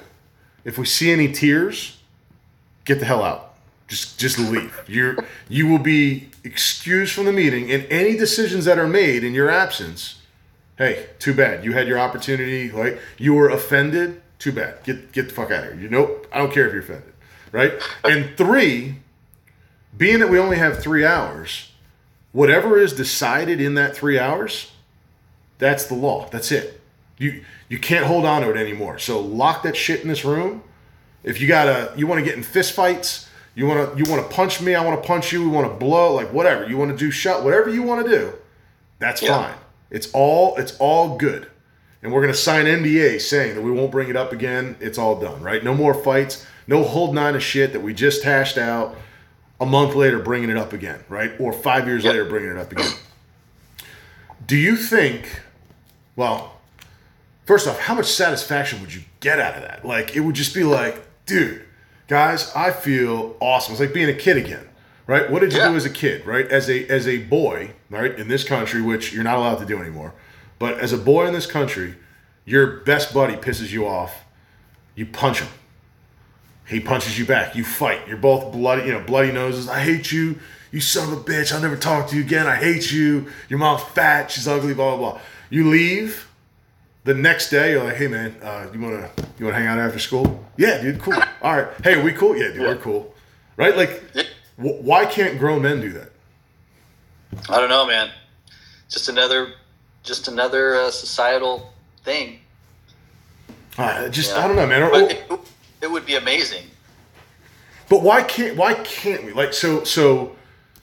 if 0.65 0.77
we 0.77 0.85
see 0.85 1.11
any 1.11 1.33
tears 1.33 1.99
get 2.85 2.99
the 3.01 3.07
hell 3.07 3.23
out. 3.23 3.55
Just 3.89 4.19
just 4.19 4.39
leave. 4.39 4.79
You're 4.87 5.17
you 5.49 5.67
will 5.69 5.79
be 5.79 6.29
excused 6.45 7.15
from 7.15 7.25
the 7.25 7.33
meeting 7.33 7.73
and 7.73 7.85
any 7.85 8.19
decisions 8.19 8.67
that 8.67 8.79
are 8.79 8.89
made 8.89 9.25
in 9.25 9.33
your 9.33 9.49
absence. 9.49 10.21
Hey 10.77 11.07
too 11.19 11.33
bad. 11.33 11.65
You 11.65 11.73
had 11.73 11.89
your 11.89 11.99
opportunity 11.99 12.71
like 12.71 13.01
you 13.17 13.33
were 13.33 13.49
offended 13.49 14.21
too 14.38 14.53
bad. 14.53 14.83
Get 14.85 15.12
get 15.12 15.29
the 15.29 15.35
fuck 15.35 15.51
out 15.51 15.64
of 15.64 15.72
here. 15.72 15.81
You 15.83 15.88
know 15.88 16.20
i 16.33 16.38
don't 16.38 16.53
care 16.53 16.66
if 16.66 16.72
you're 16.72 16.83
offended 16.83 17.12
right? 17.53 17.72
And 18.05 18.37
three 18.37 18.96
being 19.96 20.18
that 20.20 20.29
we 20.29 20.38
only 20.38 20.59
have 20.59 20.79
three 20.83 21.05
hours 21.07 21.72
whatever 22.33 22.79
is 22.79 22.92
decided 22.92 23.61
in 23.61 23.75
that 23.75 23.96
three 23.96 24.18
hours 24.18 24.72
that's 25.59 25.87
the 25.87 25.94
law. 25.94 26.29
That's 26.31 26.53
it. 26.53 26.81
You 27.16 27.42
you 27.68 27.79
can't 27.79 28.05
hold 28.05 28.27
on 28.27 28.42
to 28.42 28.51
it 28.51 28.57
anymore. 28.59 28.99
So 28.99 29.20
lock 29.20 29.62
that 29.62 29.75
shit 29.77 30.03
in 30.03 30.09
this 30.09 30.22
room. 30.25 30.62
If 31.25 31.40
you 31.40 31.49
gotta 31.49 31.92
you 31.96 32.07
want 32.07 32.18
to 32.18 32.25
get 32.25 32.37
in 32.37 32.42
fist 32.42 32.72
fights 32.72 33.29
you 33.55 33.66
want 33.66 33.90
to 33.90 33.99
you 33.99 34.05
want 34.11 34.29
to 34.29 34.37
punch 34.37 34.61
me 34.61 34.75
i 34.75 34.85
want 34.85 35.03
to 35.03 35.07
punch 35.07 35.33
you 35.33 35.40
we 35.42 35.49
want 35.49 35.66
to 35.66 35.75
blow 35.79 36.12
like 36.14 36.31
whatever. 36.33 36.68
You 36.68 36.77
want 36.77 36.90
to 36.90 36.96
do 36.96 37.11
shut 37.11 37.42
whatever 37.42 37.70
you 37.70 37.83
want 37.83 38.05
to 38.05 38.11
do 38.12 38.33
that's 38.99 39.22
Yeah. 39.22 39.31
fine. 39.31 39.55
It's 39.90 40.11
all 40.12 40.57
it's 40.57 40.77
all 40.79 41.16
good 41.16 41.46
and 42.03 42.13
we're 42.13 42.21
going 42.21 42.33
to 42.33 42.39
sign 42.39 42.67
nda 42.67 43.21
saying 43.21 43.55
that 43.55 43.63
we 43.63 43.71
won't 43.71 43.91
bring 43.91 44.09
it 44.09 44.17
up 44.17 44.33
again 44.33 44.77
it's 44.81 44.99
all 44.99 45.19
done 45.21 45.43
right 45.43 45.63
no 45.65 45.75
more 45.75 45.95
fights 45.95 46.47
no 46.67 46.83
holding 46.83 47.19
on 47.19 47.33
to 47.35 47.41
shit 47.41 47.73
that 47.73 47.81
we 47.81 47.93
just 47.95 48.23
hashed 48.23 48.59
out 48.59 48.97
a 49.61 49.67
month 49.67 49.95
later 49.95 50.19
bringing 50.19 50.51
it 50.51 50.57
up 50.57 50.73
again 50.73 51.03
right 51.09 51.33
or 51.41 51.53
five 51.53 51.87
years 51.87 52.05
Yep. 52.05 52.13
later 52.13 52.25
bringing 52.27 52.51
it 52.51 52.57
up 52.59 52.71
again 52.73 52.93
do 54.47 54.57
you 54.57 54.77
think 54.77 55.41
well 56.17 56.53
First 57.45 57.69
off, 57.69 57.79
how 57.79 57.95
much 57.95 58.07
satisfaction 58.07 58.81
would 58.81 58.93
you 58.93 59.03
get 59.21 59.39
out 59.39 59.55
of 59.55 59.63
that? 59.63 59.85
Like, 59.85 60.17
it 60.17 60.19
would 60.23 60.35
just 60.35 60.53
be 60.53 60.65
like, 60.65 61.07
dude, 61.27 61.63
guys, 62.09 62.51
I 62.57 62.73
feel 62.73 63.37
awesome. 63.39 63.71
It's 63.71 63.81
like 63.81 63.95
being 63.95 64.09
a 64.09 64.15
kid 64.15 64.37
again, 64.37 64.67
right? 65.07 65.31
What 65.31 65.43
did 65.43 65.53
you 65.53 65.61
Yeah. 65.61 65.69
do 65.69 65.77
as 65.77 65.85
a 65.85 65.91
kid, 65.91 66.27
right? 66.27 66.45
As 66.51 66.69
a 66.69 66.85
as 66.89 67.07
a 67.07 67.19
boy, 67.19 67.71
right, 67.89 68.13
in 68.19 68.27
this 68.27 68.43
country, 68.43 68.83
which 68.83 69.13
you're 69.13 69.23
not 69.23 69.37
allowed 69.37 69.61
to 69.61 69.65
do 69.65 69.81
anymore, 69.81 70.13
but 70.59 70.79
as 70.79 70.92
a 70.92 70.99
boy 70.99 71.27
in 71.27 71.33
this 71.35 71.47
country, 71.47 71.95
your 72.45 72.79
best 72.79 73.12
buddy 73.12 73.35
pisses 73.35 73.71
you 73.71 73.87
off, 73.87 74.25
you 74.95 75.07
punch 75.07 75.40
him. 75.40 75.49
He 76.69 76.81
punches 76.81 77.19
you 77.19 77.25
back. 77.25 77.55
You 77.55 77.64
fight. 77.64 78.09
You're 78.09 78.16
both 78.16 78.53
bloody, 78.53 78.87
you 78.87 78.92
know, 78.92 79.01
bloody 79.01 79.31
noses. 79.31 79.69
I 79.69 79.81
hate 79.81 80.11
you. 80.11 80.38
You 80.73 80.81
son 80.81 81.12
of 81.12 81.19
a 81.19 81.23
bitch. 81.23 81.53
I'll 81.53 81.61
never 81.61 81.77
talk 81.77 82.09
to 82.09 82.16
you 82.16 82.23
again. 82.23 82.47
I 82.47 82.57
hate 82.57 82.90
you. 82.90 83.29
Your 83.49 83.61
mom's 83.61 83.83
fat. 83.83 84.31
She's 84.33 84.49
ugly. 84.49 84.75
Blah 84.75 84.97
blah 84.97 85.12
blah. 85.12 85.21
You 85.49 85.69
leave. 85.69 86.29
The 87.05 87.14
next 87.14 87.51
day, 87.51 87.71
you're 87.71 87.85
like, 87.85 87.95
"Hey 87.95 88.09
man, 88.09 88.35
uh, 88.42 88.66
you 88.75 88.81
wanna 88.81 89.09
you 89.38 89.45
wanna 89.45 89.57
hang 89.57 89.69
out 89.69 89.79
after 89.79 90.01
school? 90.01 90.45
Yeah, 90.57 90.83
dude, 90.83 91.01
cool. 91.01 91.14
All 91.40 91.57
right. 91.57 91.69
Hey, 91.85 91.95
are 91.95 92.03
we 92.03 92.12
cool? 92.12 92.37
Yeah, 92.37 92.49
dude, 92.49 92.62
we're 92.62 92.77
cool. 92.77 93.14
Right? 93.57 93.77
Like, 93.77 94.03
wh- 94.57 94.83
why 94.83 95.07
can't 95.07 95.38
grown 95.38 95.62
men 95.62 95.81
do 95.81 95.92
that? 95.92 96.11
I 97.49 97.61
don't 97.61 97.69
know, 97.69 97.87
man. 97.87 98.11
Just 98.88 99.09
another, 99.09 99.53
just 100.07 100.29
another 100.29 100.77
uh, 100.77 100.90
societal 100.90 101.73
thing. 102.03 102.38
Uh, 103.77 104.09
just 104.09 104.35
Yeah. 104.35 104.45
I 104.45 104.49
don't 104.49 104.57
know, 104.57 104.66
man. 104.66 104.90
But 104.90 105.11
it, 105.12 105.40
it 105.83 105.90
would 105.90 106.07
be 106.07 106.14
amazing. 106.14 106.64
But 107.88 108.03
why 108.03 108.23
can't 108.23 108.57
why 108.57 108.75
can't 108.75 109.25
we? 109.25 109.33
Like 109.33 109.53
so 109.53 109.85
so 109.85 110.35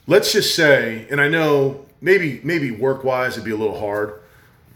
let's 0.06 0.32
just 0.32 0.54
say, 0.54 1.06
and 1.10 1.20
I 1.20 1.28
know 1.28 1.86
maybe 2.00 2.40
maybe 2.44 2.70
work 2.70 3.02
wise 3.02 3.32
it'd 3.32 3.44
be 3.44 3.50
a 3.50 3.56
little 3.56 3.78
hard, 3.80 4.20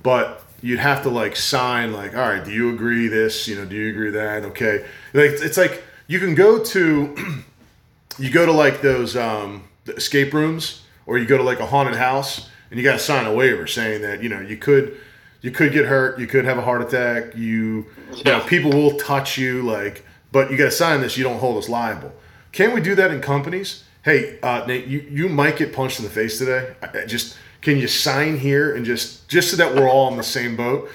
but 0.03 0.43
you'd 0.61 0.81
have 0.81 1.03
to 1.05 1.09
like 1.09 1.37
sign 1.37 1.93
like, 1.93 2.15
all 2.15 2.29
right, 2.29 2.45
do 2.45 2.51
you 2.51 2.75
agree 2.75 3.07
this? 3.07 3.47
You 3.47 3.57
know, 3.57 3.65
do 3.65 3.77
you 3.77 3.91
agree 3.91 4.11
that? 4.11 4.45
Okay. 4.47 4.85
Like 5.15 5.31
it's 5.33 5.57
like 5.57 5.83
you 6.07 6.19
can 6.19 6.35
go 6.35 6.63
to 6.65 7.45
you 8.19 8.31
go 8.31 8.45
to 8.45 8.53
like 8.53 8.83
those 8.83 9.17
um 9.17 9.65
the 9.85 9.95
escape 9.95 10.35
rooms 10.35 10.83
or 11.07 11.19
you 11.19 11.27
go 11.27 11.39
to 11.39 11.45
like 11.45 11.61
a 11.61 11.67
haunted 11.67 11.97
house 11.97 12.51
and 12.71 12.79
you 12.79 12.85
gotta 12.85 12.99
sign 12.99 13.27
a 13.27 13.35
waiver 13.35 13.67
saying 13.67 14.03
that, 14.03 14.23
you 14.23 14.29
know, 14.29 14.41
you 14.41 14.57
could 14.57 14.97
you 15.41 15.51
could 15.51 15.73
get 15.73 15.87
hurt, 15.87 16.19
you 16.19 16.27
could 16.27 16.45
have 16.45 16.59
a 16.59 16.63
heart 16.63 16.83
attack, 16.83 17.37
you, 17.37 17.87
you 18.17 18.25
know, 18.25 18.41
people 18.41 18.73
will 18.73 18.99
touch 18.99 19.39
you, 19.39 19.63
like, 19.63 20.05
but 20.33 20.51
you 20.51 20.57
got 20.57 20.65
to 20.65 20.71
sign 20.71 21.01
this. 21.01 21.17
You 21.17 21.25
don't 21.25 21.39
hold 21.39 21.57
us 21.59 21.69
liable. 21.69 22.13
Can 22.53 22.75
we 22.75 22.81
do 22.81 22.95
that 22.97 23.13
in 23.13 23.21
companies? 23.21 23.85
Hey, 24.03 24.39
uh, 24.43 24.65
Nate, 24.67 24.87
you, 24.87 25.01
you 25.11 25.29
might 25.29 25.57
get 25.57 25.73
punched 25.73 26.01
in 26.01 26.05
the 26.05 26.11
face 26.11 26.39
today. 26.39 26.75
I, 26.83 27.03
I 27.03 27.07
just 27.07 27.37
can 27.61 27.77
you 27.77 27.89
sign 27.89 28.39
here 28.39 28.75
and 28.75 28.85
just 28.85 29.29
just 29.29 29.51
so 29.51 29.57
that 29.57 29.75
we're 29.75 29.89
all 29.89 30.11
in 30.11 30.17
the 30.17 30.23
same 30.23 30.57
boat, 30.57 30.91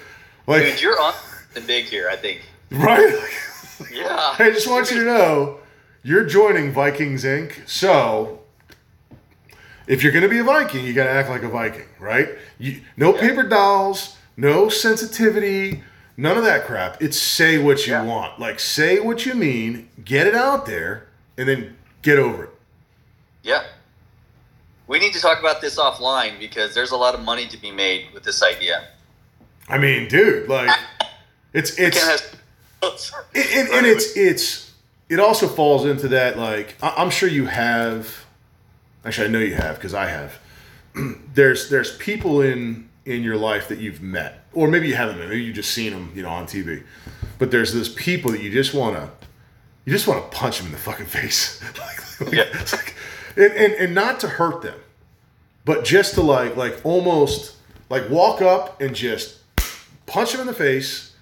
like 0.47 0.63
Dude, 0.63 0.81
you're 0.81 1.01
on 1.01 1.13
the 1.53 1.61
big 1.61 1.85
here. 1.85 2.09
I 2.09 2.15
think. 2.15 2.41
right? 2.71 3.15
Yeah. 3.91 4.35
I 4.39 4.51
just 4.51 4.67
want 4.67 4.91
you 4.91 4.99
to 4.99 5.05
know 5.05 5.59
you're 6.03 6.25
joining 6.25 6.71
Vikings 6.71 7.23
Inc. 7.23 7.67
So 7.67 8.42
if 9.87 10.03
you're 10.03 10.11
going 10.11 10.23
to 10.23 10.29
be 10.29 10.39
a 10.39 10.43
Viking, 10.43 10.85
you 10.85 10.93
got 10.93 11.05
to 11.05 11.09
act 11.11 11.29
like 11.29 11.43
a 11.43 11.49
Viking, 11.49 11.85
right? 11.99 12.29
You, 12.59 12.81
no 12.97 13.13
Yeah. 13.15 13.21
paper 13.21 13.43
dolls, 13.43 14.15
no 14.37 14.69
sensitivity, 14.69 15.83
none 16.17 16.37
of 16.37 16.43
that 16.43 16.65
crap. 16.65 17.01
It's 17.01 17.17
say 17.19 17.57
what 17.57 17.85
you 17.85 17.93
Yeah. 17.93 18.03
want. 18.03 18.39
Like 18.39 18.59
say 18.59 18.99
what 18.99 19.25
you 19.25 19.33
mean, 19.33 19.89
get 20.03 20.27
it 20.27 20.35
out 20.35 20.65
there, 20.65 21.07
and 21.37 21.47
then 21.47 21.75
get 22.01 22.17
over 22.19 22.45
it. 22.45 22.49
Yeah. 23.43 23.63
We 24.87 24.99
need 24.99 25.13
to 25.13 25.19
talk 25.19 25.39
about 25.39 25.61
this 25.61 25.77
offline 25.77 26.39
because 26.39 26.73
there's 26.75 26.91
a 26.91 26.97
lot 26.97 27.15
of 27.15 27.21
money 27.21 27.47
to 27.47 27.57
be 27.57 27.71
made 27.71 28.07
with 28.13 28.23
this 28.23 28.43
idea. 28.43 28.87
I 29.69 29.77
mean, 29.77 30.07
dude, 30.09 30.49
like 30.49 30.69
it's 31.53 31.71
it's 31.79 31.97
It, 33.33 33.47
and, 33.57 33.69
and 33.69 33.85
it's 33.87 34.15
it's 34.17 34.71
it 35.09 35.19
also 35.19 35.47
falls 35.47 35.85
into 35.85 36.09
that 36.09 36.37
like 36.37 36.75
I'm 36.81 37.09
sure 37.09 37.29
you 37.29 37.45
have 37.45 38.25
actually 39.05 39.27
I 39.27 39.31
know 39.31 39.39
you 39.39 39.55
have 39.55 39.75
because 39.75 39.93
I 39.93 40.07
have. 40.07 40.39
There's 41.33 41.69
there's 41.69 41.95
people 41.97 42.41
in 42.41 42.89
in 43.05 43.23
your 43.23 43.35
life 43.37 43.67
that 43.67 43.79
you've 43.79 44.01
met 44.01 44.45
or 44.53 44.67
maybe 44.67 44.87
you 44.87 44.95
haven't 44.95 45.17
met 45.19 45.27
maybe 45.27 45.43
you've 45.43 45.55
just 45.55 45.71
seen 45.73 45.91
them 45.91 46.11
you 46.15 46.21
know 46.23 46.29
on 46.29 46.45
TV 46.45 46.83
but 47.39 47.51
there's 47.51 47.73
those 47.73 47.89
people 47.89 48.31
that 48.31 48.41
you 48.41 48.49
just 48.49 48.73
want 48.73 48.95
to 48.95 49.09
you 49.85 49.91
just 49.91 50.07
want 50.07 50.23
to 50.31 50.37
punch 50.37 50.57
them 50.59 50.67
in 50.67 50.71
the 50.71 50.77
fucking 50.77 51.05
face. 51.17 51.61
Like, 51.79 52.21
like- 52.33 52.71
like- 52.71 52.95
and, 53.35 53.51
and 53.53 53.73
and 53.73 53.95
not 53.95 54.19
to 54.21 54.27
hurt 54.27 54.61
them 54.61 54.79
but 55.65 55.83
just 55.83 56.13
to 56.13 56.21
like 56.21 56.55
like 56.55 56.79
almost 56.85 57.55
like 57.89 58.07
walk 58.09 58.41
up 58.41 58.79
and 58.79 58.95
just 58.95 59.39
punch 60.05 60.31
them 60.31 60.41
in 60.41 60.47
the 60.47 60.53
face 60.53 61.12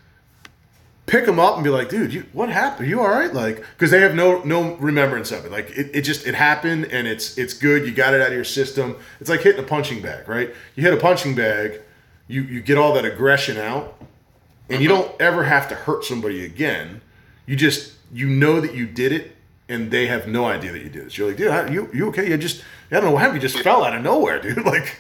pick 1.12 1.26
them 1.26 1.40
up 1.40 1.56
and 1.56 1.64
be 1.64 1.70
like, 1.70 1.90
dude, 1.90 2.14
you 2.14 2.26
what 2.32 2.50
happened? 2.50 2.90
you 2.90 3.02
all 3.02 3.10
right? 3.10 3.34
Like, 3.34 3.58
because 3.58 3.92
they 3.92 4.00
have 4.00 4.16
no 4.16 4.42
no 4.44 4.76
remembrance 4.76 5.32
of 5.32 5.46
it. 5.46 5.52
Like, 5.52 5.70
it, 5.72 5.92
it 5.94 6.02
just 6.04 6.26
it 6.26 6.34
happened 6.34 6.86
and 6.86 7.06
it's 7.06 7.38
it's 7.38 7.54
good. 7.54 7.86
You 7.86 7.94
got 7.94 8.14
it 8.14 8.22
out 8.22 8.28
of 8.28 8.34
your 8.34 8.46
system. 8.46 8.96
It's 9.20 9.30
like 9.30 9.42
hitting 9.42 9.62
a 9.62 9.68
punching 9.68 10.02
bag, 10.02 10.30
right? 10.30 10.56
You 10.76 10.84
hit 10.84 10.94
a 10.94 10.98
punching 10.98 11.36
bag, 11.36 11.82
you 12.28 12.44
you 12.44 12.62
get 12.62 12.78
all 12.78 12.94
that 12.94 13.04
aggression 13.04 13.58
out, 13.58 14.02
and 14.70 14.82
you 14.82 14.92
uh-huh. 14.92 15.02
don't 15.04 15.22
ever 15.22 15.44
have 15.44 15.68
to 15.70 15.76
hurt 15.76 16.06
somebody 16.06 16.46
again. 16.46 17.02
You 17.46 17.58
just 17.58 17.94
you 18.14 18.28
know 18.28 18.62
that 18.62 18.74
you 18.74 18.86
did 18.88 19.12
it, 19.12 19.36
and 19.68 19.92
they 19.92 20.08
have 20.08 20.30
no 20.30 20.46
idea 20.46 20.72
that 20.72 20.82
you 20.82 20.90
did 20.90 21.08
it. 21.08 21.12
So 21.12 21.24
you're 21.24 21.28
like, 21.28 21.38
dude, 21.38 21.52
how- 21.52 21.66
you 21.66 21.90
you 21.94 22.08
okay? 22.08 22.30
You 22.30 22.38
just 22.38 22.64
I 22.90 22.96
don't 22.96 23.04
know 23.06 23.12
what 23.12 23.22
happened. 23.22 23.44
You 23.44 23.50
just 23.50 23.62
fell 23.62 23.84
out 23.84 23.94
of 23.94 24.02
nowhere, 24.02 24.42
dude. 24.42 24.66
Like, 24.66 24.96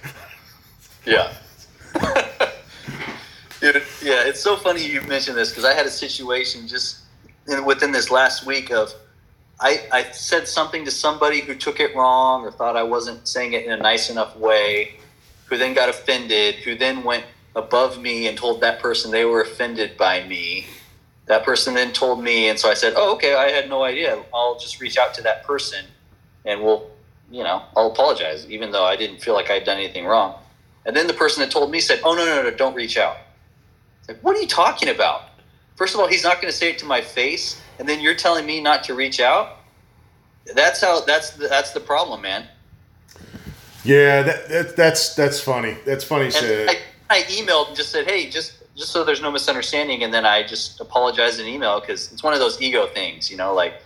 Yeah. 1.05 1.31
Yeah, 3.61 3.73
it's 4.25 4.41
so 4.41 4.55
funny 4.55 4.83
you 4.83 5.01
mentioned 5.01 5.37
this 5.37 5.49
because 5.49 5.65
I 5.65 5.73
had 5.73 5.85
a 5.85 5.91
situation 5.91 6.67
just 6.67 7.01
in, 7.47 7.63
within 7.63 7.91
this 7.91 8.09
last 8.09 8.45
week 8.45 8.71
of 8.71 8.91
I, 9.59 9.83
I 9.91 10.03
said 10.11 10.47
something 10.47 10.83
to 10.85 10.91
somebody 10.91 11.41
who 11.41 11.53
took 11.53 11.79
it 11.79 11.95
wrong 11.95 12.43
or 12.43 12.51
thought 12.51 12.75
I 12.75 12.81
wasn't 12.81 13.27
saying 13.27 13.53
it 13.53 13.65
in 13.65 13.71
a 13.71 13.77
nice 13.77 14.09
enough 14.09 14.35
way, 14.35 14.95
who 15.45 15.57
then 15.57 15.75
got 15.75 15.89
offended, 15.89 16.55
who 16.55 16.75
then 16.75 17.03
went 17.03 17.25
above 17.55 18.01
me 18.01 18.27
and 18.27 18.35
told 18.35 18.61
that 18.61 18.79
person 18.79 19.11
they 19.11 19.25
were 19.25 19.41
offended 19.41 19.95
by 19.95 20.23
me. 20.23 20.65
That 21.27 21.43
person 21.43 21.75
then 21.75 21.93
told 21.93 22.23
me, 22.23 22.49
and 22.49 22.57
so 22.57 22.69
I 22.69 22.73
said, 22.73 22.93
"Oh, 22.95 23.13
okay, 23.13 23.35
I 23.35 23.49
had 23.49 23.69
no 23.69 23.83
idea. 23.83 24.19
I'll 24.33 24.57
just 24.57 24.81
reach 24.81 24.97
out 24.97 25.13
to 25.13 25.21
that 25.21 25.43
person, 25.43 25.85
and 26.45 26.63
we'll, 26.63 26.89
you 27.29 27.43
know, 27.43 27.61
I'll 27.77 27.91
apologize, 27.91 28.49
even 28.49 28.71
though 28.71 28.85
I 28.85 28.95
didn't 28.95 29.19
feel 29.19 29.35
like 29.35 29.51
I 29.51 29.53
had 29.53 29.63
done 29.63 29.77
anything 29.77 30.05
wrong." 30.05 30.39
And 30.85 30.95
then 30.95 31.05
the 31.05 31.13
person 31.13 31.41
that 31.43 31.51
told 31.51 31.69
me 31.69 31.79
said, 31.79 32.01
"Oh 32.03 32.15
no, 32.15 32.25
no, 32.25 32.41
no, 32.41 32.49
don't 32.49 32.73
reach 32.73 32.97
out." 32.97 33.17
Like, 34.07 34.19
what 34.21 34.35
are 34.35 34.41
you 34.41 34.47
talking 34.47 34.89
about? 34.89 35.23
First 35.75 35.93
of 35.93 35.99
all, 35.99 36.07
he's 36.07 36.23
not 36.23 36.41
going 36.41 36.51
to 36.51 36.57
say 36.57 36.69
it 36.69 36.77
to 36.79 36.85
my 36.85 37.01
face, 37.01 37.61
and 37.79 37.87
then 37.87 37.99
you're 37.99 38.15
telling 38.15 38.45
me 38.45 38.61
not 38.61 38.83
to 38.85 38.93
reach 38.93 39.19
out. 39.19 39.57
That's 40.53 40.81
how. 40.81 41.01
That's 41.01 41.31
the, 41.31 41.47
that's 41.47 41.71
the 41.71 41.79
problem, 41.79 42.21
man. 42.21 42.47
yeah, 43.83 44.21
that, 44.23 44.49
that 44.49 44.75
that's 44.75 45.15
that's 45.15 45.39
funny. 45.39 45.77
That's 45.85 46.03
funny. 46.03 46.29
I, 46.33 46.77
I 47.09 47.21
emailed 47.23 47.67
and 47.69 47.75
just 47.75 47.91
said, 47.91 48.05
"Hey, 48.07 48.29
just 48.29 48.61
just 48.75 48.91
so 48.91 49.03
there's 49.03 49.21
no 49.21 49.31
misunderstanding," 49.31 50.03
and 50.03 50.13
then 50.13 50.25
I 50.25 50.45
just 50.45 50.79
apologized 50.79 51.39
in 51.39 51.47
email 51.47 51.79
because 51.79 52.11
it's 52.11 52.23
one 52.23 52.33
of 52.33 52.39
those 52.39 52.61
ego 52.61 52.87
things, 52.87 53.29
you 53.29 53.37
know. 53.37 53.53
Like 53.53 53.81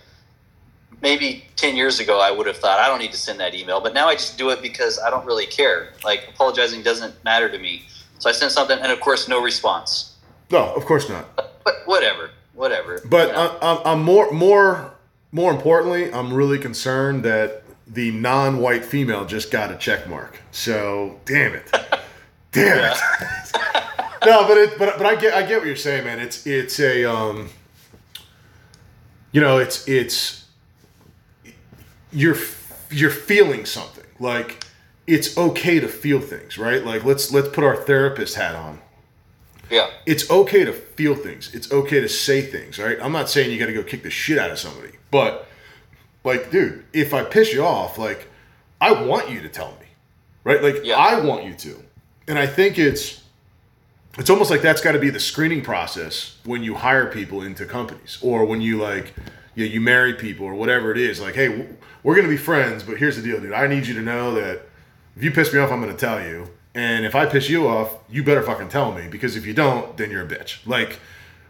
maybe 1.02 1.44
ten 1.56 1.76
years 1.76 2.00
ago, 2.00 2.20
I 2.20 2.30
would 2.30 2.46
have 2.46 2.56
thought 2.56 2.78
I 2.78 2.88
don't 2.88 2.98
need 3.00 3.12
to 3.12 3.18
send 3.18 3.38
that 3.40 3.54
email, 3.54 3.80
but 3.80 3.94
now 3.94 4.08
I 4.08 4.14
just 4.14 4.38
do 4.38 4.50
it 4.50 4.62
because 4.62 4.98
I 4.98 5.10
don't 5.10 5.26
really 5.26 5.46
care. 5.46 5.92
Like 6.04 6.26
apologizing 6.28 6.82
doesn't 6.82 7.22
matter 7.24 7.48
to 7.50 7.58
me. 7.58 7.84
So 8.18 8.30
I 8.30 8.32
sent 8.32 8.52
something, 8.52 8.78
and 8.78 8.90
of 8.90 9.00
course, 9.00 9.28
no 9.28 9.42
response. 9.42 10.14
no, 10.50 10.72
of 10.74 10.84
course 10.84 11.08
not. 11.08 11.34
But, 11.36 11.60
but 11.64 11.74
whatever, 11.86 12.30
whatever. 12.54 13.00
But 13.04 13.28
you 13.28 13.34
know? 13.34 13.58
I, 13.60 13.72
I'm, 13.72 13.78
I'm 13.84 14.02
more 14.02 14.30
more 14.30 14.92
more 15.32 15.52
importantly, 15.52 16.12
I'm 16.12 16.32
really 16.32 16.58
concerned 16.58 17.24
that 17.24 17.62
the 17.86 18.10
non-white 18.10 18.84
female 18.84 19.24
just 19.24 19.50
got 19.50 19.70
a 19.70 19.76
check 19.76 20.08
mark. 20.08 20.40
So 20.50 21.20
damn 21.24 21.54
it, 21.54 21.70
damn 22.52 22.92
it. 22.92 22.98
no, 24.24 24.46
but 24.46 24.56
it 24.56 24.78
but 24.78 24.96
but 24.96 25.06
I 25.06 25.14
get 25.14 25.34
I 25.34 25.42
get 25.42 25.58
what 25.58 25.66
you're 25.66 25.76
saying, 25.76 26.04
man. 26.04 26.18
It's 26.18 26.46
it's 26.46 26.80
a 26.80 27.04
um, 27.04 27.50
you 29.32 29.40
know, 29.40 29.58
it's 29.58 29.86
it's 29.86 30.44
you're 32.12 32.36
you're 32.90 33.10
feeling 33.10 33.66
something 33.66 34.06
like 34.18 34.64
it's 35.06 35.36
okay 35.36 35.80
to 35.80 35.88
feel 35.88 36.20
things, 36.20 36.58
right? 36.58 36.84
Like 36.84 37.04
let's 37.04 37.32
let's 37.32 37.48
put 37.48 37.64
our 37.64 37.76
therapist 37.76 38.34
hat 38.34 38.54
on 38.54 38.80
yeah, 39.70 39.90
it's 40.04 40.30
okay 40.30 40.64
to 40.64 40.72
feel 40.72 41.14
things. 41.14 41.52
It's 41.54 41.72
okay 41.72 42.00
to 42.00 42.08
say 42.08 42.42
things, 42.42 42.78
right? 42.78 42.98
I'm 43.02 43.12
not 43.12 43.28
saying 43.28 43.50
you 43.50 43.58
got 43.58 43.66
to 43.66 43.72
go 43.72 43.82
kick 43.82 44.02
the 44.02 44.10
shit 44.10 44.38
out 44.38 44.50
of 44.50 44.58
somebody, 44.58 44.92
but 45.10 45.48
like, 46.22 46.50
dude, 46.50 46.84
if 46.92 47.12
I 47.12 47.24
piss 47.24 47.52
you 47.52 47.64
off, 47.64 47.98
like, 47.98 48.28
I 48.80 48.92
want 48.92 49.30
you 49.30 49.40
to 49.42 49.48
tell 49.48 49.72
me, 49.80 49.86
right? 50.44 50.62
Like, 50.62 50.84
Yeah. 50.84 50.96
I 50.96 51.20
want 51.20 51.44
you 51.44 51.54
to, 51.54 51.82
and 52.28 52.38
I 52.38 52.46
think 52.46 52.78
it's 52.78 53.22
it's 54.18 54.30
almost 54.30 54.50
like 54.50 54.62
that's 54.62 54.80
got 54.80 54.92
to 54.92 54.98
be 54.98 55.10
the 55.10 55.20
screening 55.20 55.62
process 55.62 56.36
when 56.44 56.62
you 56.62 56.74
hire 56.74 57.06
people 57.10 57.42
into 57.42 57.66
companies 57.66 58.18
or 58.22 58.44
when 58.44 58.60
you 58.60 58.78
like 58.78 59.14
you, 59.56 59.64
you 59.64 59.80
marry 59.80 60.14
people 60.14 60.46
or 60.46 60.54
whatever 60.54 60.92
it 60.92 60.98
is. 60.98 61.20
Like, 61.20 61.34
hey, 61.34 61.66
we're 62.04 62.14
gonna 62.14 62.28
be 62.28 62.36
friends, 62.36 62.84
but 62.84 62.98
here's 62.98 63.16
the 63.16 63.22
deal, 63.22 63.40
dude. 63.40 63.52
I 63.52 63.66
need 63.66 63.86
you 63.86 63.94
to 63.94 64.02
know 64.02 64.34
that 64.34 64.65
if 65.16 65.24
you 65.24 65.30
piss 65.30 65.52
me 65.52 65.58
off, 65.58 65.72
I'm 65.72 65.80
gonna 65.80 65.94
tell 65.94 66.22
you. 66.22 66.48
And 66.74 67.06
if 67.06 67.14
I 67.14 67.24
piss 67.24 67.48
you 67.48 67.66
off, 67.66 67.94
you 68.10 68.22
better 68.22 68.42
fucking 68.42 68.68
tell 68.68 68.92
me 68.92 69.08
because 69.08 69.34
if 69.34 69.46
you 69.46 69.54
don't, 69.54 69.96
then 69.96 70.10
you're 70.10 70.24
a 70.24 70.28
bitch. 70.28 70.58
Like, 70.66 70.98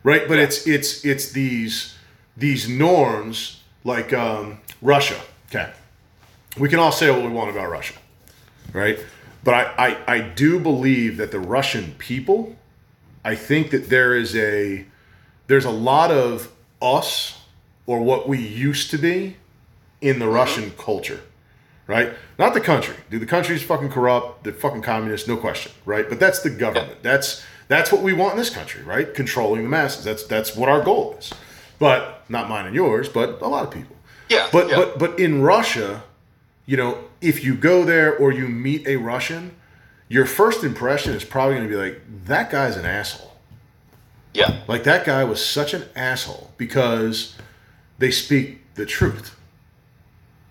right? 0.05 0.29
But 0.29 0.39
it's 0.39 0.67
it's 0.67 1.05
it's 1.05 1.33
these 1.33 1.97
these 2.37 2.69
norms 2.69 3.63
like 3.83 4.13
um, 4.13 4.61
Russia. 4.81 5.21
Okay, 5.49 5.73
we 6.57 6.69
can 6.69 6.79
all 6.79 6.93
say 6.93 7.11
what 7.11 7.23
we 7.23 7.29
want 7.29 7.51
about 7.51 7.69
Russia, 7.69 7.95
right? 8.73 9.01
But 9.43 9.55
I, 9.55 9.89
I 9.89 10.15
I 10.15 10.21
do 10.21 10.61
believe 10.61 11.17
that 11.17 11.33
the 11.33 11.41
Russian 11.41 11.95
people, 11.99 12.55
I 13.25 13.35
think 13.35 13.73
that 13.73 13.91
there 13.91 14.17
is 14.17 14.37
a 14.37 14.87
there's 15.49 15.65
a 15.65 15.71
lot 15.71 16.13
of 16.13 16.53
us 16.81 17.41
or 17.85 18.01
what 18.01 18.29
we 18.29 18.39
used 18.39 18.93
to 18.93 18.99
be 18.99 19.37
in 20.01 20.21
the 20.21 20.29
Russian 20.29 20.71
culture 20.79 21.21
right? 21.87 22.13
Not 22.39 22.55
the 22.55 22.61
country. 22.61 22.97
Dude, 23.11 23.23
the 23.23 23.27
country's 23.27 23.63
fucking 23.63 23.91
corrupt. 23.91 24.45
They're 24.45 24.53
fucking 24.53 24.83
communists, 24.83 25.29
no 25.29 25.37
question, 25.37 25.73
right? 25.85 26.09
But 26.09 26.21
that's 26.21 26.41
the 26.41 26.51
government. 26.51 27.03
That's 27.03 27.45
that's 27.69 27.91
what 27.91 28.03
we 28.03 28.13
want 28.13 28.33
in 28.33 28.39
this 28.39 28.51
country, 28.51 28.83
right? 28.83 29.13
Controlling 29.13 29.63
the 29.63 29.69
masses. 29.69 30.05
That's 30.05 30.25
that's 30.25 30.57
what 30.57 30.69
our 30.69 30.83
goal 30.83 31.17
is. 31.19 31.33
But 31.79 32.25
not 32.29 32.49
mine 32.49 32.67
and 32.67 32.75
yours, 32.75 33.09
but 33.09 33.41
a 33.43 33.49
lot 33.49 33.65
of 33.65 33.71
people. 33.71 33.97
yeah. 34.29 34.49
But 34.53 34.69
yeah. 34.71 34.77
but 34.77 34.99
but 34.99 35.19
in 35.19 35.43
Russia, 35.43 36.05
you 36.65 36.77
know, 36.77 36.99
if 37.21 37.45
you 37.45 37.55
go 37.55 37.85
there 37.85 38.17
or 38.17 38.33
you 38.33 38.49
meet 38.49 38.87
a 38.87 38.97
Russian, 38.97 39.55
your 40.09 40.27
first 40.27 40.65
impression 40.65 41.15
is 41.15 41.25
probably 41.25 41.57
going 41.57 41.69
to 41.69 41.75
be 41.75 41.81
like 41.81 42.01
that 42.27 42.51
guy's 42.51 42.77
an 42.77 42.85
asshole. 42.87 43.33
yeah, 44.35 44.63
Like 44.69 44.85
that 44.85 45.05
guy 45.05 45.25
was 45.25 45.45
such 45.45 45.75
an 45.75 45.85
asshole 45.95 46.53
because 46.57 47.37
they 47.99 48.11
speak 48.11 48.75
the 48.75 48.87
truth. 48.87 49.36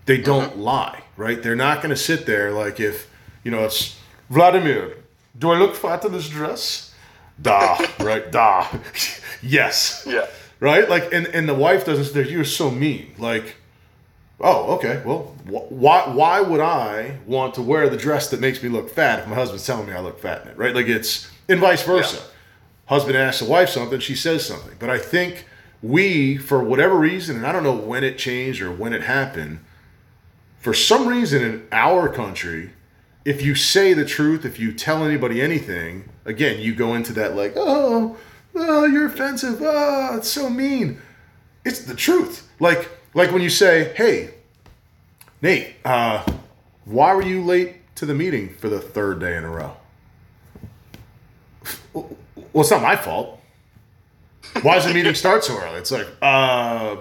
They 0.06 0.18
mm-hmm. 0.18 0.26
don't 0.26 0.58
lie, 0.58 1.04
right? 1.18 1.42
They're 1.42 1.56
not 1.56 1.78
going 1.78 1.90
to 1.90 2.02
sit 2.02 2.26
there 2.26 2.52
like 2.52 2.80
if, 2.80 3.10
you 3.44 3.52
know, 3.52 3.66
it's 3.66 3.98
Vladimir, 4.30 4.98
do 5.38 5.52
I 5.52 5.58
look 5.58 5.76
fat 5.76 6.06
in 6.06 6.12
this 6.12 6.30
dress? 6.30 6.94
Da, 7.42 7.78
right? 8.00 8.32
Da. 8.32 8.68
yes. 9.42 10.06
yeah, 10.08 10.28
Right? 10.60 10.90
Like 10.90 11.14
and 11.14 11.28
and 11.28 11.50
the 11.50 11.54
wife 11.54 11.86
doesn't 11.86 12.14
there, 12.14 12.24
you're 12.24 12.46
so 12.46 12.72
mean. 12.72 13.14
Like 13.18 13.56
Oh, 14.40 14.76
okay. 14.76 15.02
Well, 15.06 15.36
wh- 15.48 15.72
why 15.72 16.10
why 16.10 16.42
would 16.42 16.60
I 16.60 17.18
want 17.26 17.54
to 17.56 17.62
wear 17.62 17.90
the 17.90 17.98
dress 17.98 18.30
that 18.30 18.40
makes 18.40 18.62
me 18.62 18.70
look 18.70 18.90
fat 18.90 19.20
if 19.20 19.28
my 19.28 19.36
husband's 19.36 19.66
telling 19.66 19.88
me 19.88 19.94
I 19.94 20.00
look 20.00 20.20
fat 20.20 20.44
in 20.44 20.50
it, 20.50 20.58
right? 20.58 20.76
Like 20.76 20.88
it's 20.88 21.30
and 21.48 21.60
vice 21.60 21.84
versa. 21.84 22.18
Yeah. 22.18 22.22
Husband 22.88 23.18
asks 23.18 23.42
the 23.42 23.50
wife 23.50 23.70
something, 23.70 24.00
she 24.00 24.16
says 24.16 24.46
something. 24.46 24.76
But 24.78 24.92
I 24.92 25.00
think 25.00 25.46
we, 25.82 26.38
for 26.38 26.64
whatever 26.64 26.96
reason, 26.96 27.38
and 27.38 27.48
I 27.48 27.52
don't 27.52 27.64
know 27.64 27.76
when 27.76 28.04
it 28.04 28.20
changed 28.20 28.62
or 28.62 28.72
when 28.72 28.94
it 28.94 29.02
happened, 29.02 29.60
for 30.66 30.74
some 30.74 31.08
reason 31.08 31.44
in 31.44 31.68
our 31.72 32.10
country, 32.10 32.72
if 33.24 33.44
you 33.44 33.54
say 33.54 33.94
the 33.94 34.04
truth, 34.04 34.46
if 34.46 34.58
you 34.58 34.72
tell 34.72 35.06
anybody 35.06 35.40
anything, 35.40 36.10
again, 36.26 36.60
you 36.60 36.74
go 36.74 36.96
into 36.96 37.14
that 37.14 37.36
like, 37.36 37.54
oh, 37.56 38.18
oh, 38.56 38.86
you're 38.88 39.06
offensive. 39.06 39.60
Oh, 39.62 40.18
it's 40.18 40.28
so 40.28 40.50
mean. 40.50 41.00
It's 41.66 41.82
the 41.84 41.94
truth. 41.94 42.50
Like, 42.60 42.90
like 43.14 43.32
when 43.32 43.44
you 43.44 43.50
say, 43.52 43.94
hey, 43.94 44.34
Nate, 45.40 45.76
uh, 45.86 46.26
why 46.86 47.14
were 47.14 47.22
you 47.22 47.44
late 47.44 47.96
to 47.98 48.08
the 48.08 48.16
meeting 48.16 48.50
for 48.50 48.68
the 48.68 48.82
third 48.82 49.20
day 49.20 49.38
in 49.38 49.44
a 49.44 49.50
row? 49.52 49.78
Well, 51.94 52.10
it's 52.56 52.72
not 52.72 52.82
my 52.82 52.96
fault. 52.96 53.40
Why 54.64 54.74
does 54.74 54.88
the 54.88 54.96
meeting 54.96 55.14
start 55.14 55.44
so 55.44 55.60
early? 55.60 55.78
It's 55.78 55.92
like, 55.92 56.08
uh, 56.24 56.96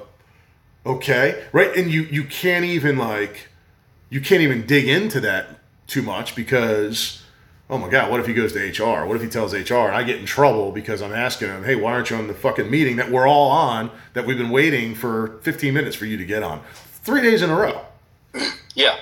okay, 0.84 1.46
right? 1.52 1.74
And 1.74 1.90
you 1.90 2.02
you 2.02 2.24
can't 2.24 2.66
even 2.66 2.98
like, 2.98 3.48
you 4.14 4.20
can't 4.20 4.42
even 4.42 4.64
dig 4.64 4.86
into 4.86 5.18
that 5.18 5.58
too 5.88 6.00
much 6.00 6.36
because, 6.36 7.20
oh 7.68 7.76
my 7.76 7.88
god, 7.88 8.12
what 8.12 8.20
if 8.20 8.28
he 8.28 8.32
goes 8.32 8.52
to 8.52 8.60
HR? 8.60 9.04
What 9.06 9.16
if 9.16 9.22
he 9.22 9.28
tells 9.28 9.52
HR 9.52 9.74
and 9.88 9.96
I 9.96 10.04
get 10.04 10.20
in 10.20 10.24
trouble 10.24 10.70
because 10.70 11.02
I'm 11.02 11.12
asking 11.12 11.48
him, 11.48 11.64
hey, 11.64 11.74
why 11.74 11.94
aren't 11.94 12.10
you 12.10 12.16
on 12.16 12.28
the 12.28 12.34
fucking 12.34 12.70
meeting 12.70 12.94
that 12.94 13.10
we're 13.10 13.26
all 13.26 13.50
on 13.50 13.90
that 14.12 14.24
we've 14.24 14.38
been 14.38 14.50
waiting 14.50 14.94
for 14.94 15.40
15 15.42 15.74
minutes 15.74 15.96
for 15.96 16.04
you 16.06 16.16
to 16.16 16.24
get 16.24 16.44
on, 16.44 16.62
three 17.02 17.22
days 17.22 17.42
in 17.42 17.50
a 17.50 17.56
row? 17.56 17.84
Yeah. 18.76 18.98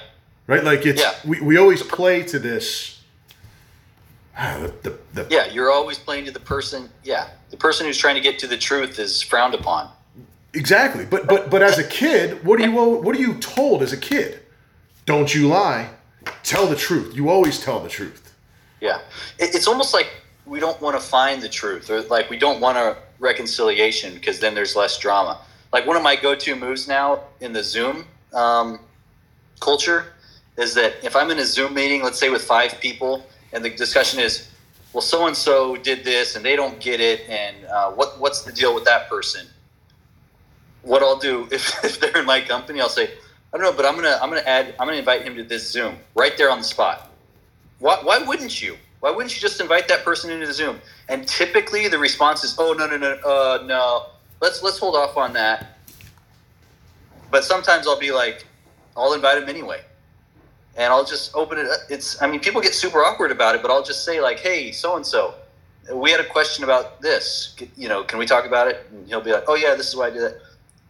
right? 0.46 0.64
Like 0.64 0.84
it's 0.86 1.00
Yeah. 1.02 1.12
we, 1.26 1.40
we 1.40 1.56
always 1.58 1.82
play 1.82 2.22
to 2.24 2.38
this. 2.38 3.02
ah, 4.36 4.66
the, 4.82 4.90
the, 4.90 4.98
the, 5.12 5.26
Yeah. 5.30 5.46
You're 5.52 5.70
always 5.70 5.98
playing 5.98 6.24
to 6.24 6.30
the 6.30 6.40
person. 6.40 6.88
Yeah. 7.04 7.28
The 7.50 7.56
person 7.58 7.86
who's 7.86 7.98
trying 7.98 8.14
to 8.14 8.20
get 8.22 8.38
to 8.40 8.46
the 8.46 8.56
truth 8.58 8.98
is 8.98 9.20
frowned 9.20 9.54
upon. 9.54 9.90
Exactly, 10.54 11.06
but 11.06 11.26
but 11.26 11.50
but 11.50 11.62
as 11.62 11.78
a 11.78 11.84
kid, 11.84 12.44
what 12.44 12.58
do 12.58 12.64
you 12.64 12.72
what 12.72 13.14
are 13.16 13.18
you 13.18 13.34
told 13.34 13.82
as 13.82 13.92
a 13.94 13.96
kid? 13.96 14.41
Don't 15.06 15.34
you 15.34 15.48
lie. 15.48 15.88
Tell 16.42 16.66
the 16.66 16.76
truth. 16.76 17.14
You 17.14 17.28
always 17.28 17.60
tell 17.60 17.80
the 17.80 17.88
truth. 17.88 18.34
Yeah. 18.80 19.00
It's 19.38 19.66
almost 19.66 19.94
like 19.94 20.08
we 20.46 20.60
don't 20.60 20.80
want 20.80 21.00
to 21.00 21.04
find 21.04 21.42
the 21.42 21.48
truth 21.48 21.90
or 21.90 22.02
like 22.02 22.30
we 22.30 22.38
don't 22.38 22.60
want 22.60 22.78
a 22.78 22.96
reconciliation 23.18 24.14
because 24.14 24.40
then 24.40 24.54
there's 24.54 24.76
less 24.76 24.98
drama. 24.98 25.40
Like 25.72 25.86
one 25.86 25.96
of 25.96 26.02
my 26.02 26.16
go 26.16 26.34
to 26.34 26.56
moves 26.56 26.86
now 26.86 27.20
in 27.40 27.52
the 27.52 27.62
Zoom 27.62 28.04
um, 28.34 28.80
culture 29.60 30.12
is 30.58 30.74
that 30.74 30.94
if 31.02 31.16
I'm 31.16 31.30
in 31.30 31.38
a 31.38 31.44
Zoom 31.44 31.74
meeting, 31.74 32.02
let's 32.02 32.18
say 32.18 32.28
with 32.28 32.42
five 32.42 32.78
people, 32.80 33.24
and 33.52 33.64
the 33.64 33.70
discussion 33.70 34.20
is, 34.20 34.50
well, 34.92 35.00
so 35.00 35.26
and 35.26 35.36
so 35.36 35.76
did 35.76 36.04
this 36.04 36.36
and 36.36 36.44
they 36.44 36.56
don't 36.56 36.78
get 36.80 37.00
it, 37.00 37.22
and 37.28 37.64
uh, 37.66 37.90
what 37.92 38.20
what's 38.20 38.42
the 38.42 38.52
deal 38.52 38.74
with 38.74 38.84
that 38.84 39.08
person? 39.08 39.46
What 40.82 41.02
I'll 41.02 41.18
do 41.18 41.48
if, 41.52 41.84
if 41.84 42.00
they're 42.00 42.18
in 42.18 42.26
my 42.26 42.40
company, 42.40 42.80
I'll 42.80 42.88
say, 42.88 43.10
I 43.52 43.58
don't 43.58 43.66
know, 43.66 43.76
but 43.76 43.84
I'm 43.84 43.94
gonna 43.96 44.18
I'm 44.22 44.30
gonna 44.30 44.40
add 44.46 44.74
I'm 44.80 44.86
gonna 44.86 44.98
invite 44.98 45.22
him 45.22 45.36
to 45.36 45.44
this 45.44 45.70
Zoom 45.70 45.96
right 46.14 46.36
there 46.38 46.50
on 46.50 46.58
the 46.58 46.64
spot. 46.64 47.10
Why, 47.80 47.98
why 48.02 48.18
wouldn't 48.18 48.62
you? 48.62 48.76
Why 49.00 49.10
wouldn't 49.10 49.34
you 49.34 49.40
just 49.40 49.60
invite 49.60 49.88
that 49.88 50.04
person 50.04 50.30
into 50.30 50.46
the 50.46 50.54
Zoom? 50.54 50.80
And 51.08 51.26
typically 51.26 51.88
the 51.88 51.98
response 51.98 52.44
is, 52.44 52.56
"Oh 52.58 52.72
no, 52.72 52.86
no, 52.86 52.96
no, 52.96 53.12
uh, 53.24 53.62
no. 53.66 54.06
Let's 54.40 54.62
let's 54.62 54.78
hold 54.78 54.94
off 54.94 55.16
on 55.16 55.34
that." 55.34 55.76
But 57.30 57.44
sometimes 57.44 57.86
I'll 57.86 57.98
be 57.98 58.12
like, 58.12 58.46
"I'll 58.96 59.12
invite 59.12 59.42
him 59.42 59.48
anyway," 59.48 59.82
and 60.76 60.90
I'll 60.92 61.04
just 61.04 61.34
open 61.34 61.58
it. 61.58 61.66
up. 61.66 61.80
It's 61.90 62.22
I 62.22 62.30
mean, 62.30 62.40
people 62.40 62.62
get 62.62 62.74
super 62.74 63.04
awkward 63.04 63.32
about 63.32 63.54
it, 63.54 63.60
but 63.60 63.70
I'll 63.70 63.82
just 63.82 64.04
say 64.04 64.20
like, 64.22 64.38
"Hey, 64.38 64.72
so 64.72 64.96
and 64.96 65.04
so, 65.04 65.34
we 65.92 66.10
had 66.10 66.20
a 66.20 66.26
question 66.26 66.64
about 66.64 67.02
this. 67.02 67.54
You 67.76 67.88
know, 67.88 68.02
can 68.02 68.18
we 68.18 68.24
talk 68.24 68.46
about 68.46 68.68
it?" 68.68 68.86
And 68.92 69.06
he'll 69.08 69.20
be 69.20 69.32
like, 69.32 69.44
"Oh 69.46 69.56
yeah, 69.56 69.74
this 69.74 69.88
is 69.88 69.96
why 69.96 70.06
I 70.06 70.10
do 70.10 70.20
that." 70.20 70.40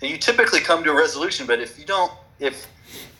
And 0.00 0.10
you 0.10 0.16
typically 0.18 0.60
come 0.60 0.84
to 0.84 0.90
a 0.90 0.94
resolution, 0.94 1.46
but 1.46 1.60
if 1.60 1.78
you 1.78 1.84
don't, 1.86 2.12
if 2.42 2.66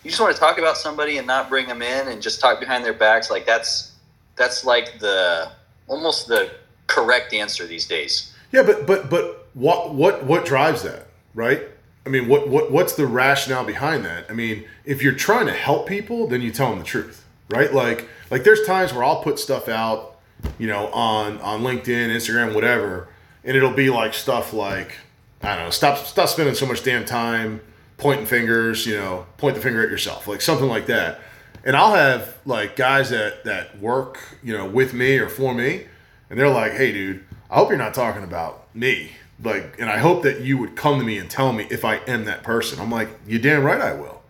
you 0.03 0.11
just 0.11 0.21
want 0.21 0.35
to 0.35 0.41
talk 0.41 0.59
about 0.59 0.77
somebody 0.77 1.19
and 1.19 1.27
not 1.27 1.49
bring 1.49 1.67
them 1.67 1.81
in 1.81 2.09
and 2.09 2.21
just 2.21 2.41
talk 2.41 2.59
behind 2.59 2.85
their 2.85 2.93
backs, 2.93 3.31
like 3.31 3.47
that's 3.47 3.93
that's 4.37 4.65
like 4.65 4.99
the 4.99 5.51
almost 5.87 6.27
the 6.27 6.51
correct 6.89 7.33
answer 7.33 7.67
these 7.67 7.87
days. 7.87 8.35
Yeah, 8.51 8.63
but 8.63 8.87
but 8.87 9.09
but 9.09 9.49
what 9.55 9.95
what 9.95 10.25
what 10.25 10.45
drives 10.45 10.83
that, 10.83 11.07
right? 11.35 11.63
I 12.05 12.09
mean, 12.09 12.29
what 12.29 12.49
what 12.49 12.73
what's 12.73 12.95
the 12.95 13.07
rationale 13.07 13.65
behind 13.65 14.05
that? 14.05 14.27
I 14.29 14.33
mean, 14.33 14.65
if 14.85 15.03
you're 15.03 15.15
trying 15.15 15.47
to 15.47 15.53
help 15.53 15.87
people, 15.87 16.27
then 16.27 16.43
you 16.43 16.51
tell 16.51 16.71
them 16.71 16.81
the 16.81 16.85
truth, 16.85 17.25
right? 17.49 17.73
Like 17.73 18.09
like 18.31 18.43
there's 18.43 18.67
times 18.67 18.93
where 18.93 19.05
I'll 19.05 19.23
put 19.23 19.39
stuff 19.39 19.69
out, 19.69 20.17
you 20.59 20.67
know, 20.67 20.89
on 20.89 21.41
on 21.41 21.63
LinkedIn, 21.63 22.09
Instagram, 22.09 22.55
whatever, 22.55 23.09
and 23.45 23.57
it'll 23.57 23.73
be 23.73 23.89
like 23.89 24.15
stuff 24.15 24.53
like 24.53 24.97
I 25.43 25.55
don't 25.55 25.67
know, 25.67 25.71
stop 25.71 25.99
stop 26.07 26.29
spending 26.29 26.57
so 26.57 26.67
much 26.67 26.83
damn 26.83 27.05
time 27.05 27.61
pointing 28.03 28.27
fingers, 28.27 28.85
you 28.85 28.97
know, 28.97 29.25
point 29.39 29.55
the 29.55 29.63
finger 29.63 29.81
at 29.81 29.89
yourself, 29.89 30.27
like 30.27 30.41
something 30.41 30.67
like 30.67 30.87
that. 30.87 31.21
And 31.65 31.77
I'll 31.77 31.95
have 31.95 32.37
like 32.45 32.75
guys 32.75 33.11
that 33.11 33.45
that 33.45 33.79
work, 33.79 34.19
you 34.43 34.53
know, 34.53 34.67
with 34.67 34.93
me 34.93 35.19
or 35.19 35.29
for 35.29 35.55
me, 35.55 35.87
and 36.29 36.39
they're 36.39 36.51
like, 36.51 36.73
"Hey, 36.73 36.91
dude, 36.91 37.25
I 37.49 37.55
hope 37.55 37.69
you're 37.69 37.79
not 37.79 37.95
talking 37.95 38.25
about 38.25 38.75
me." 38.75 39.13
Like, 39.43 39.77
and 39.79 39.89
I 39.89 39.99
hope 39.99 40.25
that 40.25 40.41
you 40.41 40.59
would 40.59 40.75
come 40.75 40.99
to 40.99 41.05
me 41.05 41.19
and 41.19 41.31
tell 41.31 41.53
me 41.53 41.69
if 41.71 41.85
I 41.85 41.97
am 42.09 42.25
that 42.25 42.43
person. 42.43 42.81
I'm 42.81 42.91
like, 42.91 43.09
"You 43.25 43.39
damn 43.39 43.63
right 43.63 43.81
I 43.81 43.95
will." 43.95 44.23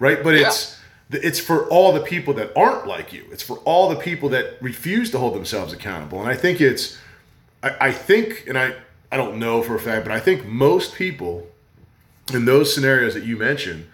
Right? 0.00 0.22
But 0.24 0.34
it's 0.34 0.76
it's 1.10 1.38
for 1.38 1.68
all 1.68 1.92
the 1.92 2.00
people 2.00 2.34
that 2.34 2.50
aren't 2.56 2.88
like 2.88 3.12
you. 3.12 3.24
It's 3.30 3.42
for 3.42 3.58
all 3.58 3.88
the 3.88 3.96
people 3.96 4.30
that 4.30 4.60
refuse 4.60 5.12
to 5.12 5.18
hold 5.18 5.34
themselves 5.36 5.72
accountable. 5.72 6.18
And 6.18 6.28
I 6.28 6.34
think 6.34 6.60
it's 6.60 6.98
I, 7.62 7.76
I 7.80 7.92
think 7.92 8.46
and 8.48 8.58
I 8.58 8.74
I 9.12 9.16
don't 9.16 9.38
know 9.38 9.62
for 9.62 9.76
a 9.76 9.80
fact, 9.80 10.04
but 10.04 10.12
I 10.12 10.18
think 10.18 10.44
most 10.44 10.96
people 10.96 11.46
in 12.32 12.44
those 12.44 12.74
scenarios 12.74 13.14
that 13.14 13.24
you 13.24 13.36
mentioned, 13.36 13.86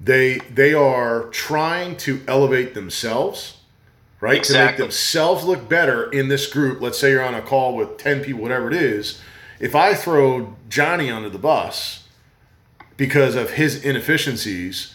they 0.00 0.38
they 0.52 0.74
are 0.74 1.24
trying 1.30 1.96
to 1.98 2.20
elevate 2.26 2.74
themselves, 2.74 3.58
right? 4.20 4.38
Exactly. 4.38 4.58
To 4.58 4.72
make 4.72 4.78
themselves 4.78 5.44
look 5.44 5.68
better 5.68 6.10
in 6.10 6.28
this 6.28 6.46
group. 6.52 6.80
Let's 6.80 6.98
say 6.98 7.10
you're 7.10 7.24
on 7.24 7.34
a 7.34 7.42
call 7.42 7.76
with 7.76 7.98
10 7.98 8.22
people, 8.24 8.42
whatever 8.42 8.68
it 8.68 8.74
is. 8.74 9.20
If 9.60 9.76
I 9.76 9.94
throw 9.94 10.56
Johnny 10.68 11.10
under 11.10 11.28
the 11.28 11.38
bus 11.38 12.08
because 12.96 13.36
of 13.36 13.52
his 13.52 13.84
inefficiencies, 13.84 14.94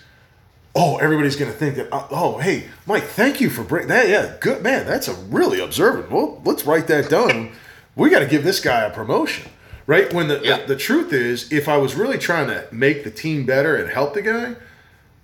oh, 0.76 0.98
everybody's 0.98 1.36
going 1.36 1.52
to 1.52 1.58
think 1.58 1.76
that, 1.76 1.92
uh, 1.92 2.08
oh, 2.12 2.38
hey, 2.38 2.66
Mike, 2.86 3.04
thank 3.04 3.42
you 3.42 3.50
for 3.50 3.64
bringing 3.64 3.90
that. 3.90 4.08
Yeah, 4.08 4.36
good 4.40 4.62
man. 4.62 4.86
That's 4.86 5.08
a 5.08 5.14
really 5.14 5.60
observant. 5.60 6.12
Well, 6.12 6.42
let's 6.46 6.66
write 6.66 6.88
that 6.88 7.10
down. 7.10 7.54
we 7.96 8.10
got 8.10 8.20
to 8.20 8.28
give 8.28 8.44
this 8.44 8.60
guy 8.60 8.82
a 8.82 8.90
promotion, 8.92 9.50
right? 9.88 10.14
When 10.14 10.28
the, 10.28 10.40
Yeah. 10.44 10.58
the, 10.60 10.68
the 10.68 10.76
truth 10.76 11.12
is, 11.12 11.52
if 11.52 11.68
I 11.68 11.78
was 11.78 11.96
really 11.96 12.18
trying 12.20 12.48
to 12.48 12.68
make 12.72 13.04
the 13.04 13.10
team 13.12 13.46
better 13.46 13.76
and 13.76 13.90
help 13.90 14.14
the 14.14 14.22
guy, 14.22 14.56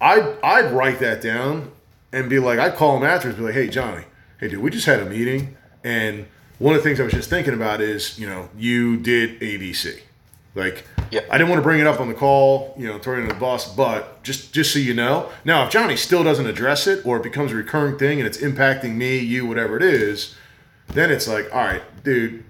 I'd, 0.02 0.38
I'd 0.44 0.72
write 0.72 1.00
that 1.00 1.22
down 1.22 1.72
and 2.12 2.30
be 2.30 2.40
like, 2.40 2.58
I'd 2.60 2.76
call 2.76 2.98
him 2.98 3.04
afterwards, 3.04 3.38
be 3.38 3.44
like, 3.46 3.54
hey, 3.54 3.68
Johnny, 3.70 4.04
hey, 4.40 4.48
dude, 4.50 4.62
we 4.62 4.72
just 4.72 4.86
had 4.86 5.00
a 5.00 5.06
meeting. 5.06 5.56
And 5.84 6.26
one 6.60 6.74
of 6.76 6.82
the 6.82 6.88
things 6.88 7.00
I 7.00 7.04
was 7.04 7.14
just 7.14 7.30
thinking 7.30 7.54
about 7.54 7.82
is, 7.82 8.18
you 8.18 8.28
know, 8.28 8.50
you 8.58 8.98
did 8.98 9.40
ABC. 9.40 10.00
Like, 10.56 10.86
Yeah. 11.10 11.22
I 11.32 11.38
didn't 11.38 11.50
want 11.50 11.60
to 11.60 11.64
bring 11.64 11.80
it 11.80 11.88
up 11.88 12.00
on 12.00 12.08
the 12.08 12.14
call, 12.14 12.76
you 12.78 12.88
know, 12.88 13.00
throw 13.00 13.16
it 13.18 13.22
in 13.22 13.28
the 13.28 13.34
bus, 13.34 13.74
but 13.74 14.22
just 14.24 14.54
just 14.54 14.72
so 14.72 14.80
you 14.80 14.94
know, 14.94 15.30
now 15.44 15.66
if 15.66 15.72
Johnny 15.72 15.96
still 15.96 16.24
doesn't 16.24 16.46
address 16.46 16.86
it 16.88 17.06
or 17.06 17.18
it 17.18 17.24
becomes 17.24 17.52
a 17.52 17.56
recurring 17.56 17.98
thing 17.98 18.20
and 18.20 18.28
it's 18.28 18.38
impacting 18.38 18.96
me, 18.96 19.18
you, 19.18 19.46
whatever 19.48 19.76
it 19.78 19.84
is, 19.84 20.36
then 20.90 21.10
it's 21.12 21.28
like, 21.28 21.52
all 21.54 21.64
right, 21.64 21.82
dude, 22.04 22.44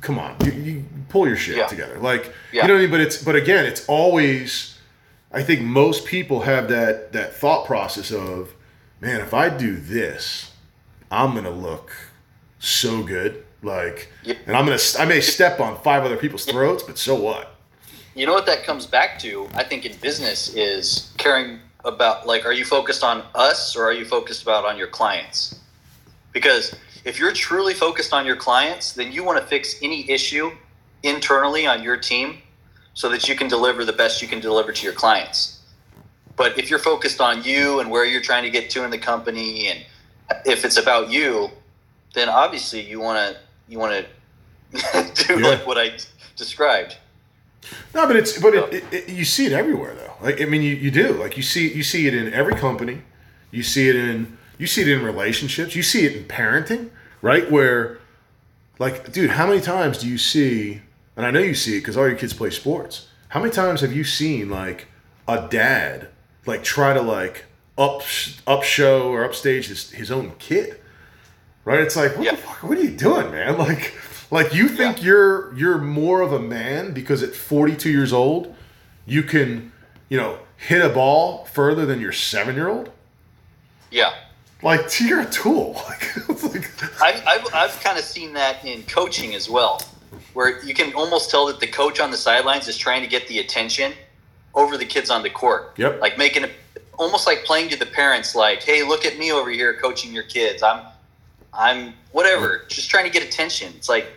come 0.00 0.18
on, 0.18 0.36
you, 0.44 0.52
you 0.52 0.84
pull 1.08 1.26
your 1.26 1.36
shit 1.36 1.56
Yeah. 1.56 1.66
together. 1.66 1.98
Like, 1.98 2.32
Yeah. 2.52 2.62
you 2.62 2.68
know 2.68 2.74
what 2.74 2.78
I 2.78 2.82
mean? 2.82 2.90
But 2.90 3.00
it's 3.00 3.22
but 3.22 3.36
again, 3.36 3.64
it's 3.64 3.84
always. 3.88 4.74
I 5.30 5.42
think 5.42 5.60
most 5.60 6.06
people 6.06 6.40
have 6.42 6.68
that 6.68 7.12
that 7.12 7.36
thought 7.36 7.66
process 7.66 8.10
of, 8.10 8.50
man, 9.00 9.20
if 9.20 9.34
I 9.34 9.48
do 9.50 9.76
this, 9.76 10.50
I'm 11.10 11.34
gonna 11.34 11.50
look 11.50 11.90
so 12.58 13.02
good. 13.02 13.44
Like, 13.62 14.10
Yeah. 14.22 14.34
and 14.46 14.56
I'm 14.56 14.64
gonna 14.64 14.78
I 14.98 15.04
may 15.04 15.20
step 15.20 15.60
on 15.60 15.80
five 15.82 16.04
other 16.04 16.16
people's 16.16 16.44
throats, 16.44 16.82
but 16.82 16.96
so 16.98 17.14
what? 17.14 17.54
You 18.14 18.26
know 18.26 18.32
what 18.32 18.46
that 18.46 18.64
comes 18.64 18.86
back 18.86 19.18
to? 19.20 19.48
I 19.54 19.64
think 19.64 19.84
in 19.84 19.94
business 19.96 20.48
is 20.54 21.10
caring 21.18 21.60
about 21.84 22.26
like, 22.26 22.44
are 22.46 22.52
you 22.52 22.64
focused 22.64 23.04
on 23.04 23.22
us 23.34 23.76
or 23.76 23.84
are 23.84 23.92
you 23.92 24.04
focused 24.04 24.42
about 24.42 24.64
on 24.64 24.76
your 24.78 24.88
clients? 24.88 25.56
Because 26.32 26.74
if 27.08 27.18
you're 27.18 27.32
truly 27.32 27.72
focused 27.72 28.12
on 28.12 28.26
your 28.26 28.36
clients, 28.36 28.92
then 28.92 29.10
you 29.10 29.24
want 29.24 29.40
to 29.40 29.46
fix 29.46 29.76
any 29.82 30.08
issue 30.10 30.50
internally 31.02 31.66
on 31.66 31.82
your 31.82 31.96
team 31.96 32.36
so 32.92 33.08
that 33.08 33.26
you 33.28 33.34
can 33.34 33.48
deliver 33.48 33.84
the 33.84 33.92
best 33.94 34.20
you 34.20 34.28
can 34.28 34.40
deliver 34.40 34.72
to 34.72 34.84
your 34.84 34.92
clients. 34.92 35.60
But 36.36 36.58
if 36.58 36.68
you're 36.68 36.78
focused 36.78 37.20
on 37.20 37.42
you 37.42 37.80
and 37.80 37.90
where 37.90 38.04
you're 38.04 38.20
trying 38.20 38.42
to 38.44 38.50
get 38.50 38.68
to 38.70 38.84
in 38.84 38.90
the 38.90 38.98
company, 38.98 39.68
and 39.68 39.86
if 40.44 40.66
it's 40.66 40.76
about 40.76 41.10
you, 41.10 41.50
then 42.14 42.28
obviously 42.28 42.82
you 42.82 43.00
want 43.00 43.18
to 43.18 43.40
you 43.68 43.78
want 43.78 44.04
to 44.72 45.24
do 45.26 45.40
Yeah. 45.40 45.48
like 45.48 45.66
what 45.66 45.78
I 45.78 45.92
described. 46.36 46.98
No, 47.94 48.06
but 48.06 48.16
it's 48.16 48.38
but 48.38 48.54
it, 48.54 48.72
it, 48.72 48.84
it, 48.92 49.08
you 49.08 49.24
see 49.24 49.46
it 49.46 49.52
everywhere 49.52 49.94
though. 49.94 50.12
Like 50.22 50.42
I 50.42 50.44
mean, 50.44 50.62
you, 50.62 50.74
you 50.74 50.90
do. 50.90 51.14
Like 51.14 51.36
you 51.38 51.42
see 51.42 51.72
you 51.72 51.82
see 51.82 52.06
it 52.06 52.14
in 52.14 52.32
every 52.34 52.54
company. 52.54 53.02
You 53.50 53.62
see 53.62 53.88
it 53.88 53.96
in 53.96 54.38
you 54.58 54.66
see 54.66 54.82
it 54.82 54.88
in 54.88 55.02
relationships. 55.02 55.74
You 55.74 55.82
see 55.82 56.04
it 56.04 56.16
in 56.16 56.24
parenting, 56.24 56.90
right? 57.22 57.50
Where, 57.50 57.98
like, 58.78 59.12
dude, 59.12 59.30
how 59.30 59.46
many 59.46 59.60
times 59.60 59.98
do 59.98 60.08
you 60.08 60.18
see? 60.18 60.82
And 61.16 61.26
I 61.26 61.30
know 61.30 61.40
you 61.40 61.54
see 61.54 61.76
it 61.76 61.80
because 61.80 61.96
all 61.96 62.06
your 62.06 62.16
kids 62.16 62.32
play 62.32 62.50
sports. 62.50 63.08
How 63.28 63.40
many 63.40 63.52
times 63.52 63.80
have 63.80 63.92
you 63.92 64.04
seen 64.04 64.48
like 64.50 64.86
a 65.26 65.46
dad 65.48 66.08
like 66.46 66.62
try 66.64 66.94
to 66.94 67.02
like 67.02 67.44
up 67.76 68.02
up 68.46 68.62
show 68.62 69.10
or 69.10 69.24
upstage 69.24 69.66
his, 69.68 69.90
his 69.90 70.10
own 70.10 70.32
kid? 70.38 70.78
Right? 71.64 71.80
It's 71.80 71.96
like 71.96 72.16
what 72.16 72.24
Yeah. 72.24 72.30
the 72.32 72.36
fuck? 72.38 72.62
What 72.62 72.78
are 72.78 72.82
you 72.82 72.90
doing, 72.96 73.30
man? 73.30 73.58
Like, 73.58 73.94
like 74.30 74.54
you 74.54 74.68
think 74.68 74.98
Yeah. 74.98 75.04
you're 75.06 75.54
you're 75.56 75.78
more 75.78 76.20
of 76.22 76.32
a 76.32 76.38
man 76.38 76.92
because 76.92 77.22
at 77.22 77.34
42 77.34 77.90
years 77.90 78.12
old 78.12 78.54
you 79.06 79.22
can, 79.22 79.72
you 80.08 80.16
know, 80.16 80.38
hit 80.56 80.82
a 80.84 80.88
ball 80.88 81.44
further 81.46 81.84
than 81.84 82.00
your 82.00 82.12
seven 82.12 82.54
year 82.54 82.68
old? 82.68 82.90
Yeah. 83.90 84.12
Like 84.62 85.00
you're 85.00 85.20
a 85.20 85.30
tool. 85.30 85.80
Like, 85.88 86.42
like 86.42 87.02
I've, 87.02 87.26
I've, 87.26 87.54
I've 87.54 87.80
kind 87.80 87.98
of 87.98 88.04
seen 88.04 88.32
that 88.34 88.64
in 88.64 88.82
coaching 88.84 89.34
as 89.34 89.48
well, 89.48 89.80
where 90.34 90.62
you 90.64 90.74
can 90.74 90.92
almost 90.94 91.30
tell 91.30 91.46
that 91.46 91.58
the 91.58 91.66
coach 91.66 92.00
on 92.00 92.10
the 92.10 92.16
sidelines 92.16 92.68
is 92.68 92.76
trying 92.76 93.02
to 93.02 93.08
get 93.08 93.26
the 93.28 93.38
attention 93.38 93.92
over 94.54 94.76
the 94.76 94.84
kids 94.84 95.10
on 95.10 95.22
the 95.22 95.30
court. 95.30 95.74
Yep. 95.76 96.00
Like 96.00 96.18
making 96.18 96.44
it 96.44 96.52
almost 96.98 97.26
like 97.26 97.44
playing 97.44 97.68
to 97.70 97.76
the 97.76 97.86
parents, 97.86 98.34
like, 98.34 98.62
"Hey, 98.62 98.82
look 98.82 99.04
at 99.04 99.18
me 99.18 99.32
over 99.32 99.50
here 99.50 99.74
coaching 99.74 100.12
your 100.12 100.24
kids. 100.24 100.62
I'm, 100.62 100.84
I'm 101.52 101.94
whatever, 102.12 102.64
just 102.68 102.90
trying 102.90 103.04
to 103.04 103.10
get 103.10 103.22
attention." 103.22 103.72
It's 103.76 103.88
like, 103.88 104.08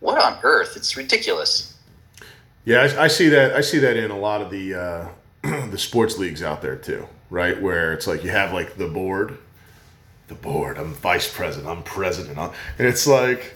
what 0.00 0.22
on 0.22 0.38
earth? 0.42 0.76
It's 0.76 0.96
ridiculous. 0.96 1.76
Yeah, 2.64 2.80
I, 2.80 3.04
I 3.04 3.08
see 3.08 3.28
that. 3.28 3.54
I 3.54 3.60
see 3.60 3.78
that 3.78 3.96
in 3.96 4.10
a 4.10 4.18
lot 4.18 4.40
of 4.40 4.50
the 4.50 4.74
uh, 4.74 5.08
the 5.70 5.78
sports 5.78 6.18
leagues 6.18 6.42
out 6.42 6.62
there 6.62 6.76
too, 6.76 7.06
right? 7.30 7.60
Where 7.60 7.92
it's 7.92 8.06
like 8.06 8.24
you 8.24 8.30
have 8.30 8.52
like 8.52 8.76
the 8.76 8.88
board, 8.88 9.38
the 10.28 10.34
board. 10.34 10.78
I'm 10.78 10.92
vice 10.94 11.32
president. 11.32 11.68
I'm 11.68 11.82
president. 11.82 12.38
I'm, 12.38 12.50
and 12.78 12.86
it's 12.86 13.06
like, 13.06 13.54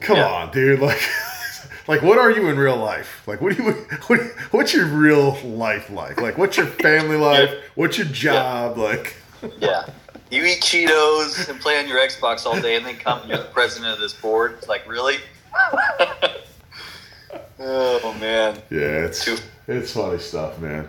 come 0.00 0.16
Yeah. 0.16 0.28
on, 0.28 0.50
dude. 0.52 0.80
Like, 0.80 1.00
like 1.88 2.02
what 2.02 2.18
are 2.18 2.30
you 2.30 2.48
in 2.48 2.56
real 2.58 2.76
life? 2.76 3.22
Like, 3.26 3.40
what 3.40 3.56
do 3.56 3.62
you? 3.62 3.72
What, 4.06 4.20
what's 4.52 4.72
your 4.72 4.86
real 4.86 5.36
life 5.42 5.90
like? 5.90 6.20
Like, 6.20 6.38
what's 6.38 6.56
your 6.56 6.66
family 6.66 7.16
life? 7.32 7.50
What's 7.74 7.98
your 7.98 8.06
job 8.06 8.78
like? 8.78 9.16
Yeah. 9.58 9.86
You 10.30 10.44
eat 10.44 10.60
Cheetos 10.60 11.48
and 11.48 11.60
play 11.60 11.78
on 11.78 11.86
your 11.88 11.98
Xbox 11.98 12.46
all 12.46 12.60
day, 12.60 12.76
and 12.76 12.84
then 12.84 12.96
come 12.96 13.20
and 13.20 13.28
you're 13.28 13.38
the 13.38 13.44
president 13.44 13.92
of 13.92 14.00
this 14.00 14.12
board. 14.12 14.54
It's 14.58 14.68
like, 14.68 14.88
really? 14.88 15.18
oh 17.60 18.16
man. 18.20 18.56
Yeah, 18.70 19.04
it's 19.06 19.28
it's 19.68 19.92
funny 19.92 20.18
stuff, 20.18 20.58
man. 20.60 20.88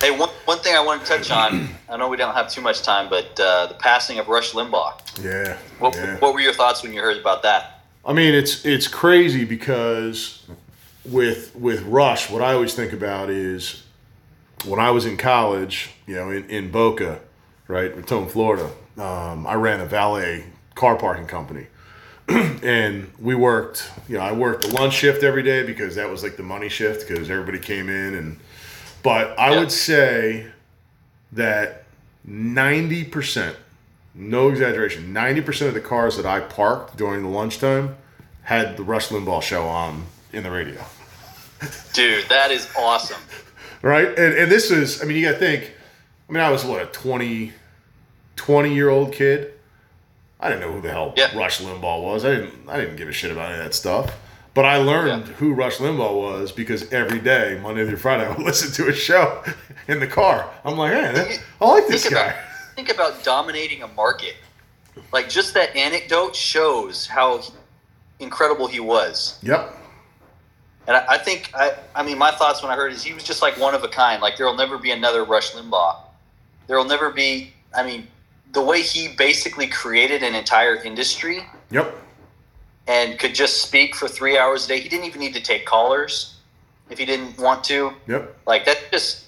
Hey, 0.00 0.10
one, 0.10 0.23
one 0.46 0.58
thing 0.58 0.74
I 0.74 0.80
want 0.80 1.02
to 1.02 1.06
touch 1.06 1.30
on. 1.30 1.68
I 1.88 1.96
know 1.96 2.08
we 2.08 2.16
don't 2.16 2.34
have 2.34 2.50
too 2.50 2.60
much 2.60 2.82
time, 2.82 3.08
but 3.08 3.38
uh, 3.38 3.66
the 3.66 3.74
passing 3.74 4.18
of 4.18 4.28
Rush 4.28 4.52
Limbaugh. 4.52 5.22
Yeah, 5.22 5.56
What, 5.78 5.94
yeah. 5.94 6.16
what 6.18 6.34
were 6.34 6.40
your 6.40 6.52
thoughts 6.52 6.82
when 6.82 6.92
you 6.92 7.00
heard 7.00 7.18
about 7.18 7.42
that? 7.42 7.82
I 8.06 8.12
mean, 8.12 8.34
it's 8.34 8.66
it's 8.66 8.86
crazy 8.86 9.44
because 9.44 10.44
with 11.04 11.54
with 11.56 11.82
Rush, 11.82 12.28
what 12.30 12.42
I 12.42 12.52
always 12.52 12.74
think 12.74 12.92
about 12.92 13.30
is 13.30 13.82
when 14.66 14.78
I 14.78 14.90
was 14.90 15.06
in 15.06 15.16
college, 15.16 15.90
you 16.06 16.14
know, 16.14 16.30
in, 16.30 16.48
in 16.50 16.70
Boca, 16.70 17.20
right, 17.66 17.94
Raton, 17.96 18.28
Florida. 18.28 18.70
Um, 18.98 19.46
I 19.46 19.54
ran 19.54 19.80
a 19.80 19.86
valet 19.86 20.44
car 20.74 20.96
parking 20.96 21.26
company, 21.26 21.66
and 22.28 23.10
we 23.18 23.34
worked. 23.34 23.90
You 24.06 24.18
know, 24.18 24.22
I 24.24 24.32
worked 24.32 24.68
the 24.68 24.74
lunch 24.74 24.94
shift 24.94 25.22
every 25.22 25.42
day 25.42 25.64
because 25.64 25.94
that 25.94 26.10
was 26.10 26.22
like 26.22 26.36
the 26.36 26.42
money 26.42 26.68
shift 26.68 27.08
because 27.08 27.30
everybody 27.30 27.58
came 27.58 27.88
in 27.88 28.14
and. 28.14 28.38
But 29.04 29.38
I 29.38 29.52
Yeah. 29.52 29.60
would 29.60 29.70
say 29.70 30.46
that 31.30 31.84
ninety 32.24 33.04
percent 33.04 33.56
no 34.16 34.48
exaggeration, 34.48 35.12
90% 35.12 35.66
of 35.66 35.74
the 35.74 35.80
cars 35.80 36.16
that 36.16 36.24
I 36.24 36.38
parked 36.38 36.96
during 36.96 37.22
the 37.24 37.28
lunchtime 37.28 37.96
had 38.44 38.76
the 38.76 38.84
Rush 38.84 39.08
Limbaugh 39.08 39.42
show 39.42 39.66
on 39.66 40.06
in 40.32 40.44
the 40.44 40.52
radio. 40.52 40.80
Dude, 41.92 42.24
that 42.28 42.50
is 42.52 42.68
awesome. 42.78 43.20
Right? 43.82 44.06
And, 44.06 44.32
and 44.34 44.50
this 44.50 44.70
is, 44.70 45.02
I 45.02 45.04
mean, 45.04 45.16
you 45.18 45.24
got 45.26 45.32
to 45.32 45.38
think, 45.38 45.70
I 46.28 46.32
mean, 46.32 46.42
I 46.42 46.50
was 46.50 46.64
what, 46.64 46.80
a 46.80 46.86
20, 46.86 47.52
20 48.36 48.72
year 48.74 48.88
old 48.88 49.12
kid? 49.12 49.52
I 50.40 50.48
didn't 50.48 50.60
know 50.62 50.72
who 50.72 50.80
the 50.80 50.90
hell 50.90 51.12
Yeah. 51.16 51.36
Rush 51.36 51.60
Limbaugh 51.60 52.00
was. 52.02 52.24
I 52.24 52.30
didn't, 52.36 52.54
I 52.68 52.78
didn't 52.80 52.96
give 52.96 53.08
a 53.08 53.12
shit 53.12 53.30
about 53.32 53.50
any 53.50 53.58
of 53.58 53.64
that 53.64 53.74
stuff. 53.74 54.14
But 54.54 54.64
I 54.64 54.76
learned 54.76 55.26
Yeah. 55.26 55.32
who 55.34 55.52
Rush 55.52 55.78
Limbaugh 55.78 56.14
was 56.14 56.52
because 56.52 56.90
every 56.92 57.18
day, 57.18 57.58
Monday 57.62 57.86
through 57.86 57.96
Friday, 57.96 58.24
I 58.28 58.30
would 58.30 58.38
listen 58.46 58.70
to 58.72 58.90
his 58.90 58.98
show 58.98 59.42
in 59.88 59.98
the 60.00 60.06
car. 60.06 60.48
I'm 60.64 60.76
like, 60.78 60.92
that- 60.92 61.40
I 61.60 61.66
like 61.68 61.86
this 61.88 62.02
Think 62.04 62.14
guy. 62.14 62.26
about, 62.28 62.44
think 62.76 62.88
about 62.90 63.24
dominating 63.24 63.82
a 63.82 63.88
market. 63.88 64.36
Like, 65.12 65.28
just 65.28 65.54
that 65.54 65.74
anecdote 65.74 66.36
shows 66.36 67.06
how 67.06 67.42
incredible 68.20 68.68
he 68.68 68.78
was. 68.78 69.38
Yep. 69.42 69.76
And 70.86 70.96
I, 70.96 71.04
I 71.14 71.18
think, 71.18 71.50
I, 71.54 71.72
I 71.96 72.02
mean, 72.04 72.16
my 72.18 72.30
thoughts 72.30 72.62
when 72.62 72.70
I 72.70 72.76
heard 72.76 72.92
is 72.92 73.02
he 73.02 73.12
was 73.12 73.24
just 73.24 73.42
like 73.42 73.58
one 73.58 73.74
of 73.74 73.82
a 73.82 73.88
kind. 73.88 74.22
Like, 74.22 74.36
there 74.36 74.46
will 74.46 74.54
never 74.56 74.78
be 74.78 74.92
another 74.92 75.24
Rush 75.24 75.50
Limbaugh. 75.52 75.96
There 76.68 76.76
will 76.78 76.84
never 76.84 77.10
be, 77.10 77.52
I 77.76 77.82
mean, 77.84 78.06
the 78.52 78.62
way 78.62 78.82
he 78.82 79.08
basically 79.16 79.66
created 79.66 80.22
an 80.22 80.36
entire 80.36 80.76
industry 80.76 81.44
Yep. 81.72 81.98
And 82.86 83.18
could 83.18 83.34
just 83.34 83.62
speak 83.62 83.94
for 83.94 84.08
three 84.08 84.36
hours 84.38 84.66
a 84.66 84.68
day. 84.68 84.80
He 84.80 84.88
didn't 84.88 85.06
even 85.06 85.20
need 85.20 85.34
to 85.34 85.42
take 85.42 85.66
callers 85.66 86.36
if 86.90 86.98
he 86.98 87.04
didn't 87.04 87.38
want 87.38 87.64
to. 87.64 87.92
Yep. 88.06 88.36
Like, 88.46 88.64
that 88.66 88.78
just, 88.90 89.26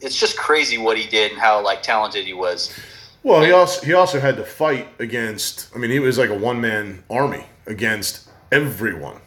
it's 0.00 0.18
just 0.18 0.36
crazy 0.36 0.78
what 0.78 0.98
he 0.98 1.08
did 1.08 1.32
and 1.32 1.40
how, 1.40 1.62
like, 1.64 1.82
talented 1.82 2.26
he 2.26 2.34
was. 2.34 2.78
Well, 3.22 3.42
he 3.42 3.50
also 3.50 3.84
he 3.84 3.92
also 3.92 4.20
had 4.20 4.36
to 4.36 4.44
fight 4.44 4.86
against. 5.00 5.74
I 5.74 5.78
mean, 5.78 5.90
he 5.90 5.98
was 5.98 6.16
like 6.16 6.30
a 6.30 6.38
one 6.38 6.60
man 6.60 7.02
army 7.10 7.44
against 7.66 8.28
everyone. 8.52 9.20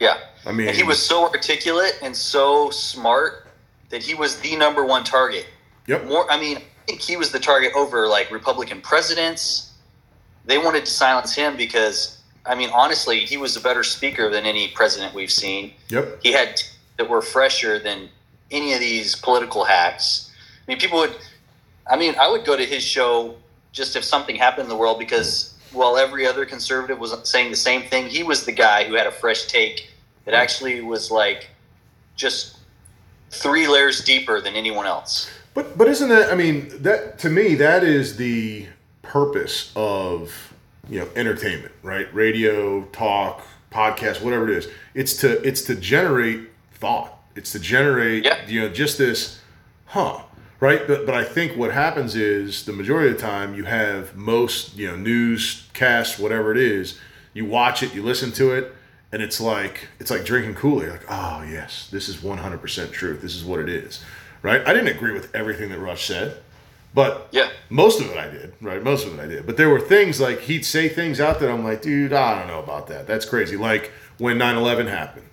Yeah. 0.00 0.16
I 0.46 0.52
mean, 0.52 0.68
And 0.68 0.76
he 0.76 0.82
was 0.82 0.98
so 0.98 1.28
articulate 1.28 1.98
and 2.00 2.16
so 2.16 2.70
smart 2.70 3.48
that 3.90 4.02
he 4.02 4.14
was 4.14 4.40
the 4.40 4.56
number 4.56 4.86
one 4.86 5.04
target. 5.04 5.46
Yep. 5.88 6.06
More, 6.06 6.30
I 6.30 6.40
mean, 6.40 6.56
I 6.56 6.62
think 6.86 7.02
he 7.02 7.18
was 7.18 7.30
the 7.30 7.38
target 7.38 7.72
over 7.76 8.08
like 8.08 8.30
Republican 8.30 8.80
presidents. 8.80 9.74
They 10.46 10.56
wanted 10.56 10.86
to 10.86 10.90
silence 10.90 11.34
him 11.34 11.54
because, 11.56 12.21
I 12.44 12.54
mean, 12.54 12.70
honestly, 12.70 13.20
he 13.20 13.36
was 13.36 13.56
a 13.56 13.60
better 13.60 13.84
speaker 13.84 14.28
than 14.30 14.44
any 14.44 14.68
president 14.68 15.14
we've 15.14 15.30
seen. 15.30 15.74
Yep. 15.88 16.20
He 16.22 16.32
had 16.32 16.56
t- 16.56 16.66
that 16.98 17.08
were 17.08 17.22
fresher 17.22 17.78
than 17.78 18.08
any 18.50 18.74
of 18.74 18.80
these 18.80 19.14
political 19.16 19.64
hacks. 19.64 20.30
I 20.66 20.70
mean, 20.70 20.78
people 20.78 20.98
would. 20.98 21.16
I 21.90 21.96
mean, 21.96 22.14
I 22.20 22.28
would 22.28 22.44
go 22.44 22.56
to 22.56 22.64
his 22.64 22.82
show 22.82 23.36
just 23.72 23.96
if 23.96 24.04
something 24.04 24.36
happened 24.36 24.64
in 24.64 24.68
the 24.68 24.76
world 24.76 24.98
because 24.98 25.54
while 25.72 25.96
every 25.96 26.26
other 26.26 26.44
conservative 26.44 26.98
was 26.98 27.14
saying 27.28 27.50
the 27.50 27.56
same 27.56 27.82
thing, 27.82 28.08
he 28.08 28.22
was 28.22 28.44
the 28.44 28.52
guy 28.52 28.84
who 28.84 28.94
had 28.94 29.06
a 29.06 29.10
fresh 29.10 29.46
take 29.46 29.90
that 30.24 30.34
actually 30.34 30.80
was 30.80 31.10
like 31.10 31.48
just 32.14 32.58
three 33.30 33.66
layers 33.66 34.04
deeper 34.04 34.40
than 34.40 34.54
anyone 34.54 34.86
else. 34.86 35.30
But 35.54 35.76
but 35.76 35.88
isn't 35.88 36.08
that? 36.08 36.32
I 36.32 36.34
mean, 36.34 36.70
that 36.82 37.18
to 37.20 37.30
me 37.30 37.54
that 37.56 37.84
is 37.84 38.16
the 38.16 38.66
purpose 39.02 39.72
of 39.76 40.54
you 40.88 41.00
know 41.00 41.08
entertainment, 41.16 41.72
right? 41.82 42.12
Radio, 42.14 42.82
talk, 42.86 43.42
podcast, 43.70 44.22
whatever 44.22 44.48
it 44.50 44.56
is. 44.56 44.68
It's 44.94 45.16
to 45.18 45.40
it's 45.46 45.62
to 45.62 45.74
generate 45.74 46.40
thought. 46.74 47.18
It's 47.34 47.52
to 47.52 47.58
generate 47.58 48.24
Yeah. 48.24 48.46
you 48.46 48.60
know 48.60 48.68
just 48.68 48.98
this, 48.98 49.40
huh? 49.86 50.22
Right, 50.60 50.86
but 50.86 51.06
but 51.06 51.14
I 51.16 51.24
think 51.24 51.56
what 51.56 51.72
happens 51.72 52.14
is 52.14 52.64
the 52.66 52.72
majority 52.72 53.10
of 53.10 53.16
the 53.16 53.22
time 53.22 53.54
you 53.56 53.64
have 53.64 54.14
most 54.16 54.76
you 54.76 54.86
know 54.88 54.96
newscasts, 54.96 56.18
whatever 56.20 56.52
it 56.52 56.58
is, 56.58 56.98
you 57.34 57.44
watch 57.46 57.82
it, 57.82 57.94
you 57.94 58.02
listen 58.02 58.30
to 58.32 58.52
it, 58.52 58.72
and 59.10 59.22
it's 59.22 59.40
like 59.40 59.88
it's 59.98 60.10
like 60.10 60.24
drinking 60.24 60.54
Kool 60.54 60.82
Aid. 60.82 60.90
Like, 60.90 61.04
oh 61.08 61.42
yes, 61.48 61.88
this 61.90 62.08
is 62.08 62.22
one 62.22 62.38
hundred 62.38 62.60
percent 62.60 62.92
truth. 62.92 63.22
This 63.22 63.34
is 63.34 63.44
what 63.44 63.58
it 63.58 63.68
is, 63.68 64.04
right? 64.42 64.60
I 64.66 64.72
didn't 64.72 64.94
agree 64.96 65.12
with 65.12 65.34
everything 65.34 65.68
that 65.70 65.78
Rush 65.80 66.06
said, 66.06 66.36
but 66.94 67.28
Yeah. 67.30 67.48
most 67.70 68.00
of 68.00 68.10
it 68.10 68.16
I 68.16 68.28
did, 68.28 68.52
right? 68.60 68.82
Most 68.82 69.06
of 69.06 69.18
it 69.18 69.22
I 69.22 69.26
did. 69.26 69.46
But 69.46 69.56
there 69.56 69.68
were 69.70 69.80
things 69.80 70.20
like 70.20 70.40
he'd 70.42 70.64
say 70.64 70.88
things 70.88 71.20
out 71.20 71.40
that 71.40 71.50
I'm 71.50 71.64
like, 71.64 71.82
dude, 71.82 72.12
I 72.12 72.38
don't 72.38 72.48
know 72.48 72.58
about 72.58 72.86
that. 72.88 73.06
That's 73.06 73.24
crazy. 73.24 73.56
Like 73.56 73.90
when 74.18 74.38
9/11 74.38 74.88
happened, 74.88 75.26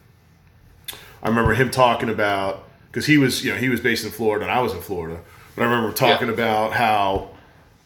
I 1.21 1.27
remember 1.29 1.53
him 1.53 1.69
talking 1.69 2.09
about 2.09 2.63
because 2.91 3.05
he 3.05 3.17
was, 3.17 3.43
you 3.43 3.51
know, 3.51 3.57
he 3.57 3.69
was 3.69 3.79
based 3.81 4.05
in 4.05 4.11
Florida 4.11 4.45
and 4.45 4.51
I 4.51 4.61
was 4.61 4.73
in 4.73 4.81
Florida. 4.81 5.19
But 5.55 5.63
I 5.63 5.65
remember 5.65 5.91
talking 5.93 6.27
Yeah. 6.27 6.33
about 6.33 6.73
how 6.73 7.29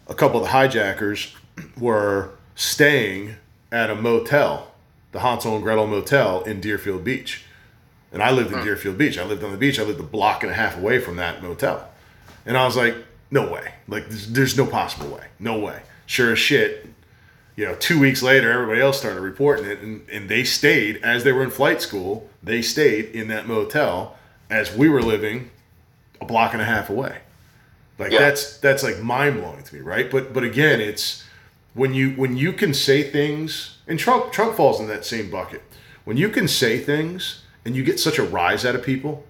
a 0.07 0.13
couple 0.13 0.37
of 0.37 0.43
the 0.45 0.51
hijackers 0.51 1.35
were 1.77 2.29
staying 2.55 3.35
at 3.71 3.89
a 3.89 3.95
motel, 3.95 4.71
the 5.11 5.19
Hansel 5.21 5.55
and 5.55 5.63
Gretel 5.63 5.87
Motel 5.87 6.41
in 6.43 6.61
Deerfield 6.61 7.03
Beach. 7.03 7.43
And 8.11 8.21
I 8.21 8.29
lived 8.29 8.51
in 8.51 8.59
hmm. 8.59 8.65
Deerfield 8.65 8.97
Beach. 8.99 9.17
I 9.17 9.23
lived 9.23 9.43
on 9.43 9.51
the 9.51 9.57
beach. 9.57 9.79
I 9.79 9.83
lived 9.83 9.99
a 9.99 10.03
block 10.03 10.43
and 10.43 10.51
a 10.51 10.55
half 10.55 10.77
away 10.77 10.99
from 10.99 11.15
that 11.15 11.41
motel. 11.41 11.89
And 12.45 12.55
I 12.55 12.65
was 12.65 12.77
like, 12.77 12.95
no 13.33 13.51
way. 13.51 13.73
Like, 13.87 14.07
there's, 14.09 14.27
there's 14.31 14.57
no 14.57 14.65
possible 14.65 15.07
way. 15.07 15.25
No 15.39 15.59
way. 15.59 15.81
Sure 16.05 16.31
as 16.33 16.39
shit, 16.39 16.87
you 17.55 17.65
know, 17.65 17.75
two 17.75 17.99
weeks 17.99 18.21
later, 18.21 18.51
everybody 18.51 18.81
else 18.81 18.97
started 18.99 19.21
reporting 19.21 19.65
it. 19.65 19.79
And, 19.79 20.07
and 20.09 20.29
they 20.29 20.43
stayed, 20.43 20.97
as 21.03 21.23
they 21.23 21.31
were 21.31 21.43
in 21.43 21.49
flight 21.49 21.81
school, 21.81 22.29
they 22.41 22.61
stayed 22.61 23.05
in 23.15 23.27
that 23.29 23.47
motel 23.47 24.17
as 24.49 24.75
we 24.75 24.87
were 24.89 25.01
living 25.01 25.49
a 26.21 26.25
block 26.25 26.53
and 26.53 26.61
a 26.61 26.65
half 26.65 26.89
away. 26.89 27.17
Like 27.99 28.11
Yeah. 28.11 28.19
that's 28.19 28.57
that's 28.57 28.81
like 28.83 28.99
mind 28.99 29.39
blowing 29.39 29.63
to 29.63 29.75
me, 29.75 29.81
right? 29.81 30.09
But 30.09 30.33
but 30.33 30.43
again, 30.43 30.81
it's 30.81 31.23
when 31.75 31.93
you 31.93 32.11
when 32.11 32.35
you 32.37 32.51
can 32.51 32.73
say 32.73 33.03
things, 33.03 33.77
and 33.87 33.99
Trump 33.99 34.31
Trump 34.31 34.55
falls 34.55 34.79
in 34.79 34.87
that 34.87 35.05
same 35.05 35.29
bucket. 35.29 35.61
When 36.03 36.17
you 36.17 36.29
can 36.29 36.47
say 36.47 36.79
things 36.79 37.43
and 37.63 37.75
you 37.75 37.83
get 37.83 37.99
such 37.99 38.17
a 38.17 38.23
rise 38.23 38.65
out 38.65 38.73
of 38.75 38.83
people 38.83 39.23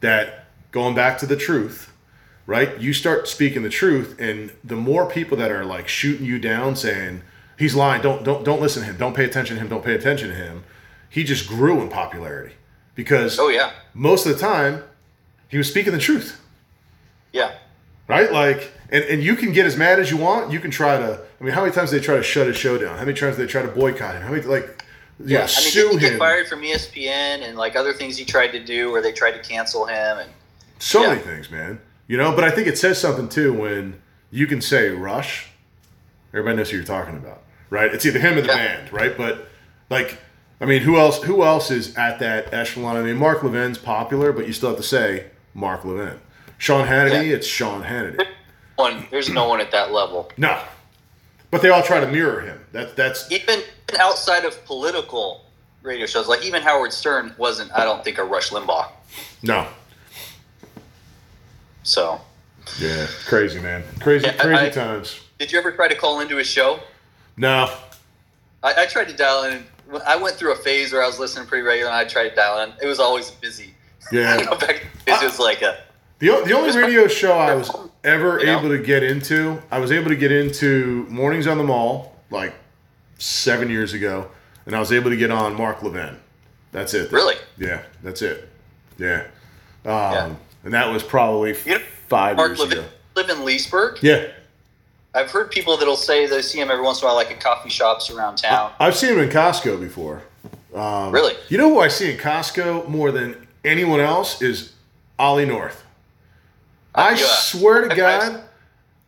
that 0.00 0.46
going 0.70 0.94
back 0.94 1.18
to 1.18 1.26
the 1.26 1.36
truth, 1.36 1.92
right? 2.48 2.80
You 2.80 2.94
start 2.94 3.28
speaking 3.28 3.62
the 3.62 3.68
truth, 3.68 4.16
and 4.18 4.50
the 4.64 4.74
more 4.74 5.06
people 5.08 5.36
that 5.36 5.52
are 5.52 5.64
like 5.66 5.86
shooting 5.86 6.24
you 6.24 6.38
down, 6.38 6.74
saying 6.74 7.20
he's 7.58 7.74
lying, 7.76 8.02
don't 8.02 8.24
don't 8.24 8.42
don't 8.42 8.60
listen 8.60 8.82
to 8.82 8.88
him, 8.88 8.96
don't 8.96 9.14
pay 9.14 9.24
attention 9.24 9.56
to 9.56 9.62
him, 9.62 9.68
don't 9.68 9.84
pay 9.84 9.94
attention 9.94 10.30
to 10.30 10.34
him. 10.34 10.64
He 11.10 11.24
just 11.24 11.46
grew 11.46 11.80
in 11.82 11.88
popularity 11.90 12.54
because 12.94 13.38
Oh 13.38 13.48
yeah, 13.48 13.72
most 13.94 14.26
of 14.26 14.32
the 14.32 14.38
time 14.38 14.82
he 15.48 15.58
was 15.58 15.68
speaking 15.68 15.92
the 15.92 15.98
truth 15.98 16.40
yeah. 17.32 17.54
right 18.06 18.32
like 18.32 18.72
and, 18.90 19.04
and 19.04 19.22
you 19.22 19.34
can 19.36 19.52
get 19.52 19.66
as 19.66 19.76
mad 19.76 19.98
as 19.98 20.10
you 20.10 20.16
want 20.16 20.52
you 20.52 20.60
can 20.60 20.70
try 20.70 20.98
to 20.98 21.18
i 21.40 21.44
mean 21.44 21.54
how 21.54 21.62
many 21.62 21.72
times 21.72 21.90
they 21.90 22.00
try 22.00 22.16
to 22.16 22.22
shut 22.22 22.46
his 22.46 22.56
show 22.56 22.76
down 22.76 22.98
how 22.98 23.04
many 23.04 23.16
times 23.16 23.36
they 23.36 23.46
try 23.46 23.62
to 23.62 23.68
boycott 23.68 24.14
him 24.14 24.22
how 24.22 24.30
many 24.30 24.42
like 24.42 24.84
yeah, 25.24 25.38
know, 25.38 25.44
I 25.44 25.46
mean, 25.46 25.48
sue 25.48 25.88
he 25.92 25.98
get 25.98 26.18
fired 26.18 26.46
from 26.46 26.60
ESPN 26.62 27.42
and 27.42 27.56
like 27.56 27.74
other 27.74 27.92
things 27.92 28.16
he 28.16 28.24
tried 28.24 28.52
to 28.52 28.62
do, 28.62 28.92
where 28.92 29.02
they 29.02 29.10
tried 29.10 29.32
to 29.32 29.40
cancel 29.40 29.84
him? 29.84 30.18
And 30.18 30.30
so 30.78 31.02
Yeah. 31.02 31.08
many 31.08 31.22
things 31.22 31.50
man 31.50 31.80
you 32.08 32.16
know 32.16 32.32
but 32.34 32.42
i 32.44 32.50
think 32.50 32.66
it 32.66 32.76
says 32.76 33.00
something 33.00 33.28
too 33.28 33.52
when 33.52 34.00
you 34.30 34.46
can 34.46 34.60
say 34.60 34.90
rush. 34.90 35.46
Everybody 36.34 36.56
knows 36.58 36.68
who 36.70 36.76
you're 36.76 36.84
talking 36.84 37.16
about 37.16 37.42
right? 37.70 37.92
It's 37.94 38.04
either 38.06 38.18
him 38.18 38.36
or 38.38 38.40
the 38.42 38.48
Yeah. 38.48 38.56
band 38.56 38.92
right? 38.92 39.16
But 39.16 39.46
like 39.90 40.18
i 40.60 40.64
mean 40.66 40.82
who 40.82 40.98
else 40.98 41.22
who 41.22 41.42
else 41.44 41.70
is 41.70 41.96
at 41.96 42.18
that 42.18 42.52
echelon? 42.52 42.96
I 42.96 43.02
mean 43.02 43.16
mark 43.16 43.42
levin's 43.42 43.78
popular 43.78 44.32
but 44.32 44.46
you 44.46 44.52
still 44.52 44.68
have 44.70 44.78
to 44.78 44.82
say 44.84 45.26
mark 45.54 45.84
levin. 45.84 46.18
Sean 46.58 46.86
hannity 46.86 47.28
Yeah. 47.28 47.36
it's 47.36 47.46
sean 47.46 47.82
hannity. 47.84 48.26
One, 48.76 49.06
there's 49.10 49.28
no 49.30 49.48
one 49.48 49.60
at 49.60 49.70
that 49.72 49.90
level. 49.92 50.30
no. 50.36 50.60
But 51.50 51.62
they 51.62 51.70
all 51.70 51.82
try 51.82 51.98
to 52.00 52.06
mirror 52.06 52.40
him. 52.42 52.60
That's 52.72 52.92
that's 52.92 53.30
Even 53.32 53.60
even 53.88 54.00
outside 54.00 54.44
of 54.44 54.62
political 54.66 55.46
radio 55.82 56.04
shows, 56.06 56.28
like 56.28 56.44
even 56.44 56.60
Howard 56.62 56.92
Stern 56.92 57.34
wasn't, 57.38 57.72
I 57.72 57.84
don't 57.84 58.04
think, 58.04 58.18
a 58.18 58.24
Rush 58.24 58.50
Limbaugh. 58.50 58.88
no 59.42 59.66
So, 61.82 62.20
Yeah, 62.78 63.06
crazy 63.26 63.60
man, 63.60 63.82
crazy, 64.00 64.26
Yeah, 64.26 64.32
crazy 64.34 64.66
I- 64.66 64.68
times. 64.70 65.20
did 65.38 65.50
you 65.52 65.58
ever 65.58 65.72
try 65.72 65.88
to 65.88 65.94
call 65.94 66.20
into 66.20 66.36
his 66.36 66.46
show? 66.46 66.80
No, 67.36 67.70
I, 68.62 68.82
I 68.82 68.86
tried 68.86 69.08
to 69.08 69.14
dial 69.16 69.44
in. 69.44 69.64
I 70.06 70.16
went 70.16 70.36
through 70.36 70.52
a 70.52 70.56
phase 70.56 70.92
where 70.92 71.02
I 71.02 71.06
was 71.06 71.18
listening 71.18 71.46
pretty 71.46 71.62
regular, 71.66 71.90
and 71.90 71.96
I 71.98 72.04
tried 72.04 72.30
to 72.30 72.34
dial 72.34 72.60
in. 72.60 72.72
It 72.82 72.86
was 72.86 72.98
always 73.00 73.30
busy. 73.30 73.74
yeah. 74.12 74.36
You 74.38 74.44
know, 74.44 74.56
back 74.56 74.84
it 75.06 75.22
was 75.22 75.38
like 75.38 75.62
a 75.62 75.78
The, 76.18 76.26
the 76.44 76.52
only 76.52 76.76
radio 76.76 77.06
show 77.08 77.32
I 77.38 77.54
was 77.54 77.70
ever 78.04 78.38
You 78.40 78.46
know? 78.46 78.58
able 78.58 78.68
to 78.70 78.78
get 78.78 79.02
into, 79.02 79.62
I 79.70 79.78
was 79.78 79.90
able 79.92 80.08
to 80.10 80.16
get 80.16 80.30
into 80.32 81.06
Mornings 81.08 81.46
on 81.46 81.56
the 81.58 81.64
Mall 81.64 82.16
like 82.30 82.52
seven 83.18 83.70
years 83.70 83.94
ago, 83.94 84.28
and 84.66 84.74
I 84.76 84.78
was 84.80 84.92
able 84.92 85.08
to 85.10 85.16
get 85.16 85.30
on 85.30 85.54
Mark 85.54 85.82
Levin. 85.82 86.18
That's 86.72 86.92
it. 86.92 87.10
really. 87.12 87.36
Yeah, 87.56 87.82
that's 88.02 88.20
it. 88.20 88.46
Yeah. 88.98 89.22
Um, 89.86 89.92
Yeah. 90.12 90.34
And 90.64 90.74
that 90.74 90.90
was 90.90 91.02
probably 91.02 91.54
You 91.64 91.78
know, 91.78 91.84
five 92.08 92.36
Mark 92.36 92.50
years 92.50 92.60
Levin 92.60 92.78
ago. 92.78 92.88
live 93.14 93.30
in 93.30 93.44
Leesburg. 93.44 93.98
Yeah. 94.02 94.28
I've 95.14 95.30
heard 95.30 95.50
people 95.50 95.76
that'll 95.76 95.96
say 95.96 96.26
they 96.26 96.42
see 96.42 96.60
him 96.60 96.70
every 96.70 96.84
once 96.84 97.00
in 97.00 97.04
a 97.04 97.08
while, 97.08 97.16
like 97.16 97.30
at 97.30 97.40
coffee 97.40 97.70
shops 97.70 98.10
around 98.10 98.36
town. 98.36 98.72
I've 98.78 98.94
seen 98.96 99.14
him 99.14 99.20
in 99.20 99.30
Costco 99.30 99.80
before. 99.80 100.22
Um, 100.74 101.10
Really? 101.12 101.34
You 101.48 101.58
know 101.58 101.70
who 101.70 101.80
I 101.80 101.88
see 101.88 102.10
in 102.12 102.18
Costco 102.18 102.88
more 102.88 103.10
than 103.10 103.46
anyone 103.64 104.00
else 104.00 104.42
is 104.42 104.72
Ollie 105.18 105.46
North. 105.46 105.82
I 106.94 107.14
swear 107.16 107.82
to 107.82 107.86
I've- 107.88 107.96
God, 107.96 108.42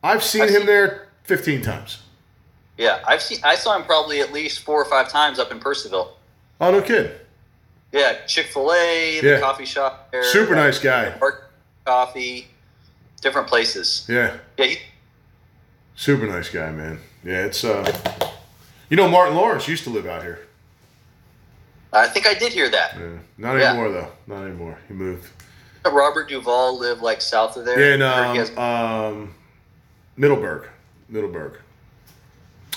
I've 0.02 0.22
seen 0.24 0.42
I've 0.42 0.48
him 0.50 0.56
seen- 0.58 0.66
there 0.66 1.08
15 1.24 1.62
times. 1.62 1.98
Yeah, 2.78 3.00
I've 3.06 3.20
seen. 3.20 3.38
I 3.44 3.56
saw 3.56 3.76
him 3.76 3.84
probably 3.84 4.20
at 4.20 4.32
least 4.32 4.60
four 4.60 4.80
or 4.80 4.86
five 4.86 5.10
times 5.10 5.38
up 5.38 5.52
in 5.52 5.60
Purcellville. 5.60 6.08
Oh, 6.60 6.70
no 6.70 6.80
kid. 6.80 7.20
Yeah, 7.92 8.24
Chick 8.26 8.46
Fil 8.46 8.72
A, 8.72 9.20
the 9.20 9.26
Yeah. 9.28 9.40
coffee 9.40 9.64
shop 9.64 10.10
there. 10.12 10.22
Super 10.24 10.54
uh, 10.54 10.64
nice 10.64 10.78
guy. 10.78 11.10
Park 11.10 11.50
Coffee, 11.84 12.46
different 13.20 13.48
places. 13.48 14.04
Yeah, 14.08 14.36
Yeah, 14.56 14.64
he, 14.66 14.78
super 15.96 16.26
nice 16.26 16.48
guy, 16.50 16.70
man. 16.70 17.00
Yeah, 17.24 17.44
it's, 17.46 17.64
uh, 17.64 17.90
you 18.88 18.96
know, 18.96 19.08
Martin 19.08 19.34
Lawrence 19.34 19.66
used 19.66 19.84
to 19.84 19.90
live 19.90 20.06
out 20.06 20.22
here. 20.22 20.46
I 21.92 22.06
think 22.06 22.26
I 22.26 22.34
did 22.34 22.52
hear 22.52 22.68
that. 22.70 22.96
Yeah. 22.96 23.06
Not 23.38 23.56
Yeah. 23.58 23.70
anymore, 23.70 23.90
though. 23.90 24.12
Not 24.28 24.44
anymore. 24.44 24.78
He 24.86 24.94
moved. 24.94 25.26
Robert 25.84 26.28
Duvall 26.28 26.78
lived 26.78 27.00
like 27.02 27.20
south 27.20 27.56
of 27.56 27.64
there. 27.64 27.80
Yeah, 27.80 27.94
in 27.94 28.02
I 28.02 28.16
heard 28.28 28.34
he 28.34 28.40
um, 28.40 28.46
has- 28.46 28.58
um, 29.12 29.34
Middleburg. 30.16 30.68
Middleburg. 31.08 31.58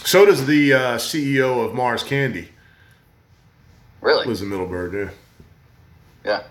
So 0.05 0.26
does 0.26 0.47
the 0.47 0.74
uh, 0.74 0.97
CEO 0.97 1.64
of 1.66 1.76
Mars 1.76 2.01
Candy. 2.03 2.49
Really? 4.04 4.26
Lives 4.26 4.41
in 4.41 4.49
Middleburg, 4.49 4.93
yeah. 4.93 5.10
Yeah. 6.26 6.43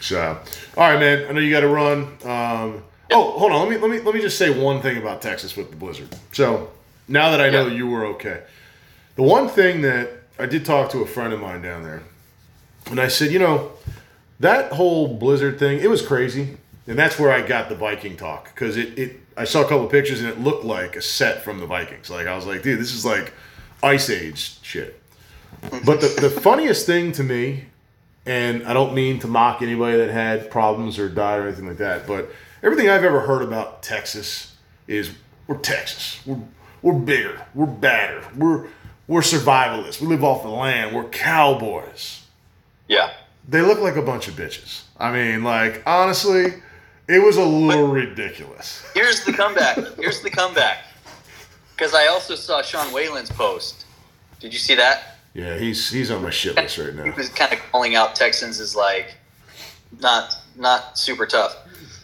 So, 0.00 0.38
all 0.76 0.90
right, 0.90 0.98
man. 0.98 1.26
I 1.28 1.32
know 1.32 1.40
you 1.40 1.50
got 1.50 1.60
to 1.60 1.68
run. 1.68 2.02
Um, 2.24 2.82
oh, 3.10 3.38
hold 3.38 3.52
on. 3.52 3.68
Let 3.68 3.70
me 3.70 3.76
let 3.78 3.90
me 3.90 4.00
let 4.00 4.14
me 4.14 4.20
just 4.20 4.38
say 4.38 4.50
one 4.50 4.80
thing 4.82 4.98
about 4.98 5.22
Texas 5.22 5.56
with 5.56 5.70
the 5.70 5.76
blizzard. 5.76 6.08
So 6.32 6.70
now 7.08 7.30
that 7.30 7.40
I 7.40 7.50
know 7.50 7.66
Yeah. 7.66 7.74
you 7.74 7.86
were 7.88 8.04
okay, 8.06 8.42
the 9.16 9.22
one 9.22 9.48
thing 9.48 9.82
that 9.82 10.10
I 10.38 10.46
did 10.46 10.64
talk 10.64 10.90
to 10.90 10.98
a 11.00 11.06
friend 11.06 11.32
of 11.32 11.40
mine 11.40 11.62
down 11.62 11.82
there, 11.82 12.02
and 12.90 13.00
I 13.00 13.08
said, 13.08 13.32
you 13.32 13.38
know, 13.38 13.72
that 14.40 14.72
whole 14.72 15.16
blizzard 15.16 15.58
thing, 15.58 15.80
it 15.80 15.88
was 15.88 16.02
crazy, 16.06 16.58
and 16.86 16.98
that's 16.98 17.18
where 17.18 17.32
I 17.32 17.40
got 17.40 17.68
the 17.70 17.74
Viking 17.74 18.16
talk 18.16 18.54
because 18.54 18.76
it, 18.76 18.98
it 18.98 19.20
I 19.36 19.44
saw 19.44 19.60
a 19.60 19.64
couple 19.64 19.86
of 19.86 19.90
pictures 19.90 20.20
and 20.20 20.28
it 20.28 20.38
looked 20.40 20.64
like 20.64 20.94
a 20.96 21.02
set 21.02 21.42
from 21.42 21.58
the 21.58 21.66
Vikings. 21.66 22.10
Like 22.10 22.26
I 22.26 22.36
was 22.36 22.46
like, 22.46 22.62
dude, 22.62 22.78
this 22.78 22.92
is 22.92 23.04
like 23.04 23.32
Ice 23.82 24.10
Age 24.10 24.60
shit. 24.62 25.02
But 25.84 26.00
the, 26.00 26.16
the 26.20 26.30
funniest 26.30 26.86
thing 26.86 27.12
to 27.12 27.22
me 27.22 27.66
and 28.26 28.66
I 28.66 28.72
don't 28.72 28.92
mean 28.92 29.20
to 29.20 29.28
mock 29.28 29.62
anybody 29.62 29.96
that 29.98 30.10
had 30.10 30.50
problems 30.50 30.98
or 30.98 31.08
died 31.08 31.38
or 31.38 31.46
anything 31.46 31.68
like 31.68 31.78
that, 31.78 32.06
but 32.06 32.28
everything 32.62 32.90
I've 32.90 33.04
ever 33.04 33.20
heard 33.20 33.42
about 33.42 33.84
Texas 33.84 34.56
is 34.88 35.12
we're 35.46 35.58
Texas. 35.58 36.20
We're 36.26 36.40
we're 36.82 36.94
bigger. 36.94 37.40
We're 37.54 37.66
badder. 37.66 38.24
We're 38.36 38.66
we're 39.06 39.20
survivalists. 39.20 40.00
We 40.00 40.08
live 40.08 40.24
off 40.24 40.42
the 40.42 40.48
land. 40.48 40.94
We're 40.94 41.08
cowboys. 41.08 42.24
Yeah. 42.88 43.12
They 43.48 43.60
look 43.60 43.78
like 43.78 43.94
a 43.94 44.02
bunch 44.02 44.26
of 44.26 44.34
bitches. 44.34 44.82
I 44.98 45.12
mean, 45.12 45.44
like 45.44 45.84
honestly, 45.86 46.54
it 47.06 47.22
was 47.22 47.36
a 47.36 47.44
little 47.44 47.86
ridiculous. 47.86 48.84
Here's 48.92 49.24
the 49.24 49.32
comeback. 49.32 49.76
Here's 49.96 50.20
the 50.20 50.30
comeback. 50.30 50.78
Because 51.76 51.94
I 51.94 52.08
also 52.08 52.34
saw 52.34 52.62
Sean 52.62 52.92
Whalen's 52.92 53.30
post. 53.30 53.84
Did 54.40 54.52
you 54.52 54.58
see 54.58 54.74
that? 54.74 55.15
Yeah, 55.36 55.58
he's 55.58 55.90
he's 55.90 56.10
on 56.10 56.22
my 56.22 56.30
shit 56.30 56.56
list 56.56 56.78
right 56.78 56.94
now. 56.94 57.04
He 57.04 57.10
was 57.10 57.28
kind 57.28 57.52
of 57.52 57.58
calling 57.70 57.94
out 57.94 58.14
Texans 58.14 58.58
as 58.58 58.74
like 58.74 59.16
not 60.00 60.34
not 60.56 60.98
super 60.98 61.26
tough. 61.26 61.54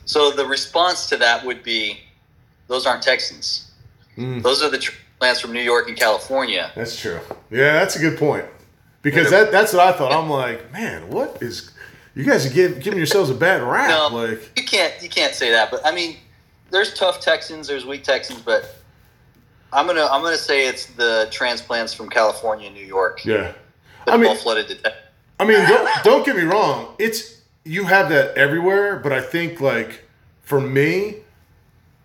So 0.05 0.31
the 0.31 0.45
response 0.45 1.09
to 1.09 1.17
that 1.17 1.43
would 1.47 1.63
be, 1.63 2.01
those 2.67 2.85
aren't 2.85 3.03
Texans. 3.03 3.71
Mm. 4.19 4.43
Those 4.43 4.63
are 4.63 4.69
the 4.69 4.77
transplants 4.77 5.41
from 5.41 5.55
New 5.55 5.63
York 5.63 5.89
and 5.89 5.97
California. 5.97 6.73
That's 6.75 7.01
true. 7.01 7.21
Yeah, 7.51 7.73
that's 7.73 7.97
a 7.97 8.01
good 8.01 8.19
point. 8.19 8.45
Because 9.01 9.31
that 9.31 9.51
that's 9.51 9.73
what 9.73 9.81
I 9.81 9.97
thought. 9.97 10.13
I'm 10.13 10.29
like, 10.29 10.71
man, 10.71 11.09
what 11.09 11.39
is 11.41 11.71
you 12.15 12.25
guys 12.25 12.45
are 12.45 12.53
giving, 12.53 12.81
giving 12.81 12.99
yourselves 12.99 13.31
a 13.31 13.35
bad 13.35 13.63
rap. 13.63 13.89
No. 13.89 14.15
Like, 14.15 14.51
You 14.59 14.65
can't 14.65 14.93
you 15.03 15.09
can't 15.09 15.35
say 15.35 15.51
that, 15.53 15.71
but 15.71 15.81
I 15.87 15.95
mean, 15.95 16.19
there's 16.71 16.93
tough 16.93 17.21
Texans, 17.21 17.67
there's 17.67 17.87
weak 17.87 18.05
Texans, 18.05 18.43
but 18.43 18.77
I'm 19.73 19.87
gonna 19.87 20.07
I'm 20.07 20.23
gonna 20.23 20.37
say 20.37 20.67
it's 20.69 20.87
the 20.87 21.29
transplants 21.31 21.95
from 21.95 22.09
California 22.11 22.67
and 22.67 22.77
New 22.77 22.85
York 22.85 23.25
yeah. 23.25 23.53
I 24.07 24.17
mean- 24.17 24.37
flooded 24.37 24.69
to 24.69 24.75
Texas. 24.77 24.99
I 25.41 25.45
mean, 25.45 25.59
don't, 25.69 26.05
don't 26.05 26.25
get 26.25 26.37
me 26.37 26.43
wrong. 26.43 26.95
It's 27.01 27.41
you 27.65 27.85
have 27.85 28.11
that 28.11 28.37
everywhere, 28.37 28.97
but 28.97 29.13
I 29.13 29.21
think 29.21 29.61
like 29.61 30.05
for 30.43 30.61
me, 30.61 31.17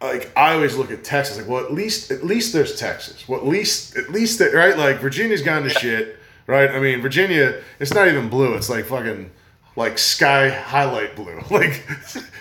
like 0.01 0.31
I 0.35 0.53
always 0.53 0.75
look 0.75 0.89
at 0.89 1.03
Texas 1.03 1.37
like, 1.37 1.47
well, 1.47 1.63
at 1.63 1.71
least 1.71 2.09
at 2.09 2.25
least 2.25 2.53
there's 2.53 2.79
Texas. 2.79 3.27
Well, 3.27 3.39
at 3.39 3.45
least 3.45 3.95
at 3.95 4.09
least 4.09 4.39
that 4.39 4.53
right. 4.53 4.75
Like 4.75 4.97
Virginia's 4.97 5.43
gone 5.43 5.63
to 5.63 5.69
shit, 5.69 6.17
right? 6.47 6.71
I 6.71 6.79
mean, 6.79 7.01
Virginia, 7.01 7.61
it's 7.79 7.93
not 7.93 8.07
even 8.07 8.27
blue. 8.27 8.55
It's 8.55 8.69
like 8.69 8.85
fucking 8.85 9.29
like 9.75 9.99
sky 9.99 10.49
highlight 10.49 11.15
blue. 11.15 11.39
Like 11.51 11.85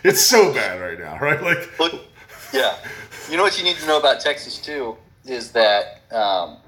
it's 0.02 0.20
so 0.20 0.54
bad 0.54 0.80
right 0.80 0.98
now, 0.98 1.18
right? 1.18 1.42
Like 1.42 1.78
Look, 1.78 1.92
yeah. 2.54 2.76
You 3.30 3.36
know 3.36 3.42
what 3.42 3.58
you 3.58 3.64
need 3.64 3.76
to 3.76 3.86
know 3.86 3.98
about 3.98 4.20
Texas 4.20 4.58
too 4.58 4.96
is 5.28 5.52
that 5.52 6.02
um, 6.12 6.58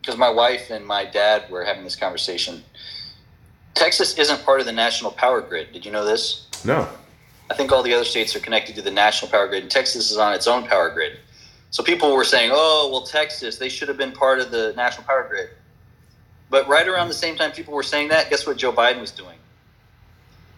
because 0.00 0.16
my 0.16 0.30
wife 0.30 0.70
and 0.70 0.86
my 0.86 1.04
dad 1.04 1.50
were 1.50 1.64
having 1.64 1.84
this 1.84 1.96
conversation. 1.96 2.62
Texas 3.74 4.18
isn't 4.18 4.42
part 4.44 4.60
of 4.60 4.66
the 4.66 4.72
national 4.72 5.12
power 5.12 5.40
grid. 5.40 5.72
Did 5.72 5.84
you 5.84 5.92
know 5.92 6.04
this? 6.04 6.48
no, 6.64 6.88
I 7.50 7.54
think 7.54 7.72
all 7.72 7.82
the 7.82 7.94
other 7.94 8.04
states 8.04 8.34
are 8.36 8.40
connected 8.40 8.74
to 8.76 8.82
the 8.82 8.90
national 8.90 9.30
power 9.30 9.48
grid, 9.48 9.62
and 9.62 9.70
Texas 9.70 10.10
is 10.10 10.18
on 10.18 10.34
its 10.34 10.46
own 10.46 10.66
power 10.66 10.90
grid. 10.90 11.18
So 11.70 11.82
people 11.82 12.14
were 12.14 12.24
saying, 12.24 12.50
"Oh, 12.52 12.88
well, 12.90 13.02
Texas, 13.02 13.58
they 13.58 13.68
should 13.68 13.88
have 13.88 13.96
been 13.96 14.12
part 14.12 14.40
of 14.40 14.50
the 14.50 14.72
national 14.76 15.04
power 15.04 15.26
grid." 15.28 15.50
But 16.48 16.66
right 16.68 16.86
around 16.86 17.08
the 17.08 17.14
same 17.14 17.36
time 17.36 17.52
people 17.52 17.74
were 17.74 17.84
saying 17.84 18.08
that, 18.08 18.28
guess 18.28 18.46
what 18.46 18.56
Joe 18.56 18.72
Biden 18.72 19.00
was 19.00 19.12
doing? 19.12 19.38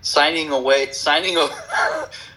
Signing 0.00 0.50
away, 0.50 0.90
signing 0.92 1.36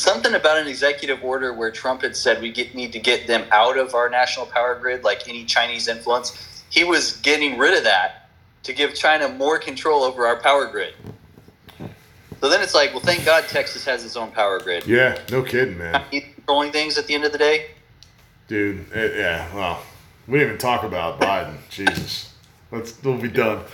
something 0.00 0.34
about 0.34 0.58
an 0.58 0.66
executive 0.66 1.22
order 1.22 1.52
where 1.52 1.70
Trump 1.70 2.02
had 2.02 2.16
said 2.16 2.40
we 2.40 2.50
get, 2.50 2.74
need 2.74 2.92
to 2.92 3.00
get 3.00 3.26
them 3.26 3.44
out 3.50 3.78
of 3.78 3.94
our 3.94 4.08
national 4.08 4.46
power 4.46 4.74
grid, 4.74 5.04
like 5.04 5.28
any 5.28 5.44
Chinese 5.44 5.88
influence. 5.88 6.64
He 6.70 6.84
was 6.84 7.16
getting 7.18 7.58
rid 7.58 7.76
of 7.76 7.84
that 7.84 8.28
to 8.64 8.72
give 8.72 8.94
China 8.94 9.28
more 9.28 9.58
control 9.58 10.02
over 10.02 10.26
our 10.26 10.36
power 10.36 10.66
grid. 10.66 10.94
So 12.40 12.48
then 12.48 12.62
it's 12.62 12.74
like, 12.74 12.90
well, 12.90 13.00
thank 13.00 13.24
God 13.24 13.44
Texas 13.48 13.84
has 13.84 14.04
its 14.04 14.16
own 14.16 14.30
power 14.30 14.60
grid. 14.60 14.86
Yeah, 14.86 15.18
no 15.30 15.42
kidding, 15.42 15.78
man. 15.78 16.04
He's 16.10 16.24
controlling 16.34 16.70
things 16.70 16.96
at 16.96 17.06
the 17.06 17.14
end 17.14 17.24
of 17.24 17.32
the 17.32 17.38
day. 17.38 17.70
Dude, 18.46 18.90
it, 18.92 19.16
yeah, 19.16 19.52
well, 19.54 19.82
we 20.26 20.38
didn't 20.38 20.48
even 20.48 20.58
talk 20.58 20.84
about 20.84 21.20
Biden. 21.20 21.56
Jesus. 21.68 22.32
Let's 22.70 23.02
we'll 23.02 23.18
be 23.18 23.28
done. 23.28 23.64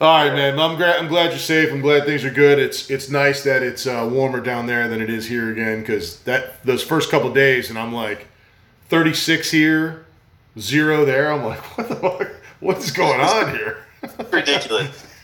All 0.00 0.24
right, 0.24 0.34
man. 0.34 0.58
I'm 0.58 0.78
glad. 0.78 0.96
I'm 0.98 1.08
glad 1.08 1.30
you're 1.30 1.38
safe. 1.38 1.70
I'm 1.70 1.82
glad 1.82 2.06
things 2.06 2.24
are 2.24 2.30
good. 2.30 2.58
It's 2.58 2.90
it's 2.90 3.10
nice 3.10 3.44
that 3.44 3.62
it's 3.62 3.86
uh, 3.86 4.08
warmer 4.10 4.40
down 4.40 4.66
there 4.66 4.88
than 4.88 5.02
it 5.02 5.10
is 5.10 5.26
here 5.26 5.52
again. 5.52 5.80
Because 5.80 6.20
that 6.20 6.64
those 6.64 6.82
first 6.82 7.10
couple 7.10 7.30
days, 7.34 7.68
and 7.68 7.78
I'm 7.78 7.92
like, 7.92 8.26
36 8.88 9.50
here, 9.50 10.06
zero 10.58 11.04
there. 11.04 11.30
I'm 11.30 11.44
like, 11.44 11.60
what 11.76 11.88
the 11.90 11.96
fuck? 11.96 12.30
What 12.60 12.78
is 12.78 12.90
going 12.90 13.20
on 13.20 13.50
here? 13.54 13.84
Ridiculous. 14.30 15.06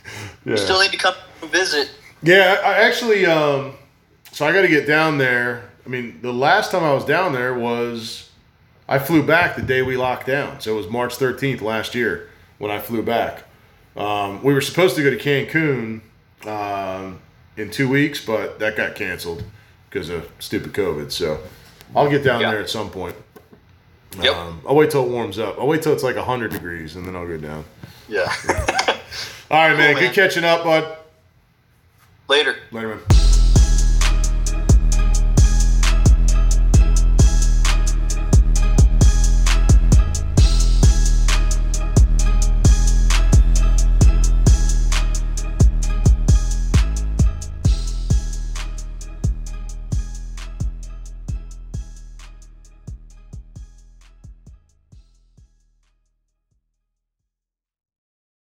Yeah. 0.44 0.52
You 0.52 0.58
still 0.58 0.80
need 0.80 0.92
to 0.92 0.96
come 0.96 1.14
visit. 1.46 1.90
Yeah, 2.22 2.60
I 2.64 2.68
I 2.68 2.72
actually. 2.74 3.26
Um, 3.26 3.74
so 4.30 4.46
I 4.46 4.52
got 4.52 4.62
to 4.62 4.68
get 4.68 4.86
down 4.86 5.18
there. 5.18 5.68
I 5.84 5.88
mean, 5.88 6.20
the 6.22 6.32
last 6.32 6.70
time 6.70 6.84
I 6.84 6.94
was 6.94 7.04
down 7.04 7.32
there 7.32 7.52
was 7.58 8.30
I 8.88 9.00
flew 9.00 9.24
back 9.24 9.56
the 9.56 9.62
day 9.62 9.82
we 9.82 9.96
locked 9.96 10.28
down. 10.28 10.60
So 10.60 10.74
it 10.74 10.76
was 10.76 10.86
March 10.88 11.16
13th 11.16 11.60
last 11.62 11.96
year 11.96 12.30
when 12.58 12.70
I 12.70 12.78
flew 12.78 13.02
back. 13.02 13.42
Um, 13.96 14.42
we 14.42 14.52
were 14.52 14.60
supposed 14.60 14.96
to 14.96 15.02
go 15.02 15.10
to 15.10 15.16
Cancun 15.16 16.00
um, 16.46 17.20
in 17.56 17.70
two 17.70 17.88
weeks, 17.88 18.24
but 18.24 18.58
that 18.58 18.76
got 18.76 18.94
canceled 18.94 19.42
because 19.88 20.08
of 20.10 20.30
stupid 20.38 20.72
COVID. 20.72 21.10
So 21.10 21.40
I'll 21.94 22.10
get 22.10 22.22
down 22.22 22.40
Yeah. 22.42 22.50
there 22.50 22.60
at 22.60 22.68
some 22.70 22.90
point. 22.90 23.16
Yep. 24.20 24.34
Um, 24.34 24.60
I'll 24.68 24.74
wait 24.76 24.90
till 24.90 25.04
it 25.04 25.10
warms 25.10 25.38
up. 25.38 25.58
I'll 25.58 25.66
wait 25.66 25.82
till 25.82 25.92
it's 25.92 26.02
like 26.02 26.16
100 26.16 26.50
degrees 26.50 26.96
and 26.96 27.06
then 27.06 27.14
I'll 27.16 27.26
go 27.26 27.36
down. 27.38 27.64
Yeah. 28.08 28.32
All 29.50 29.68
right, 29.68 29.76
man. 29.76 29.94
Cool, 29.94 30.02
Good 30.08 30.14
catching 30.14 30.44
up, 30.44 30.64
bud. 30.64 30.96
Later. 32.28 32.56
Later, 32.72 32.88
man. 32.88 33.25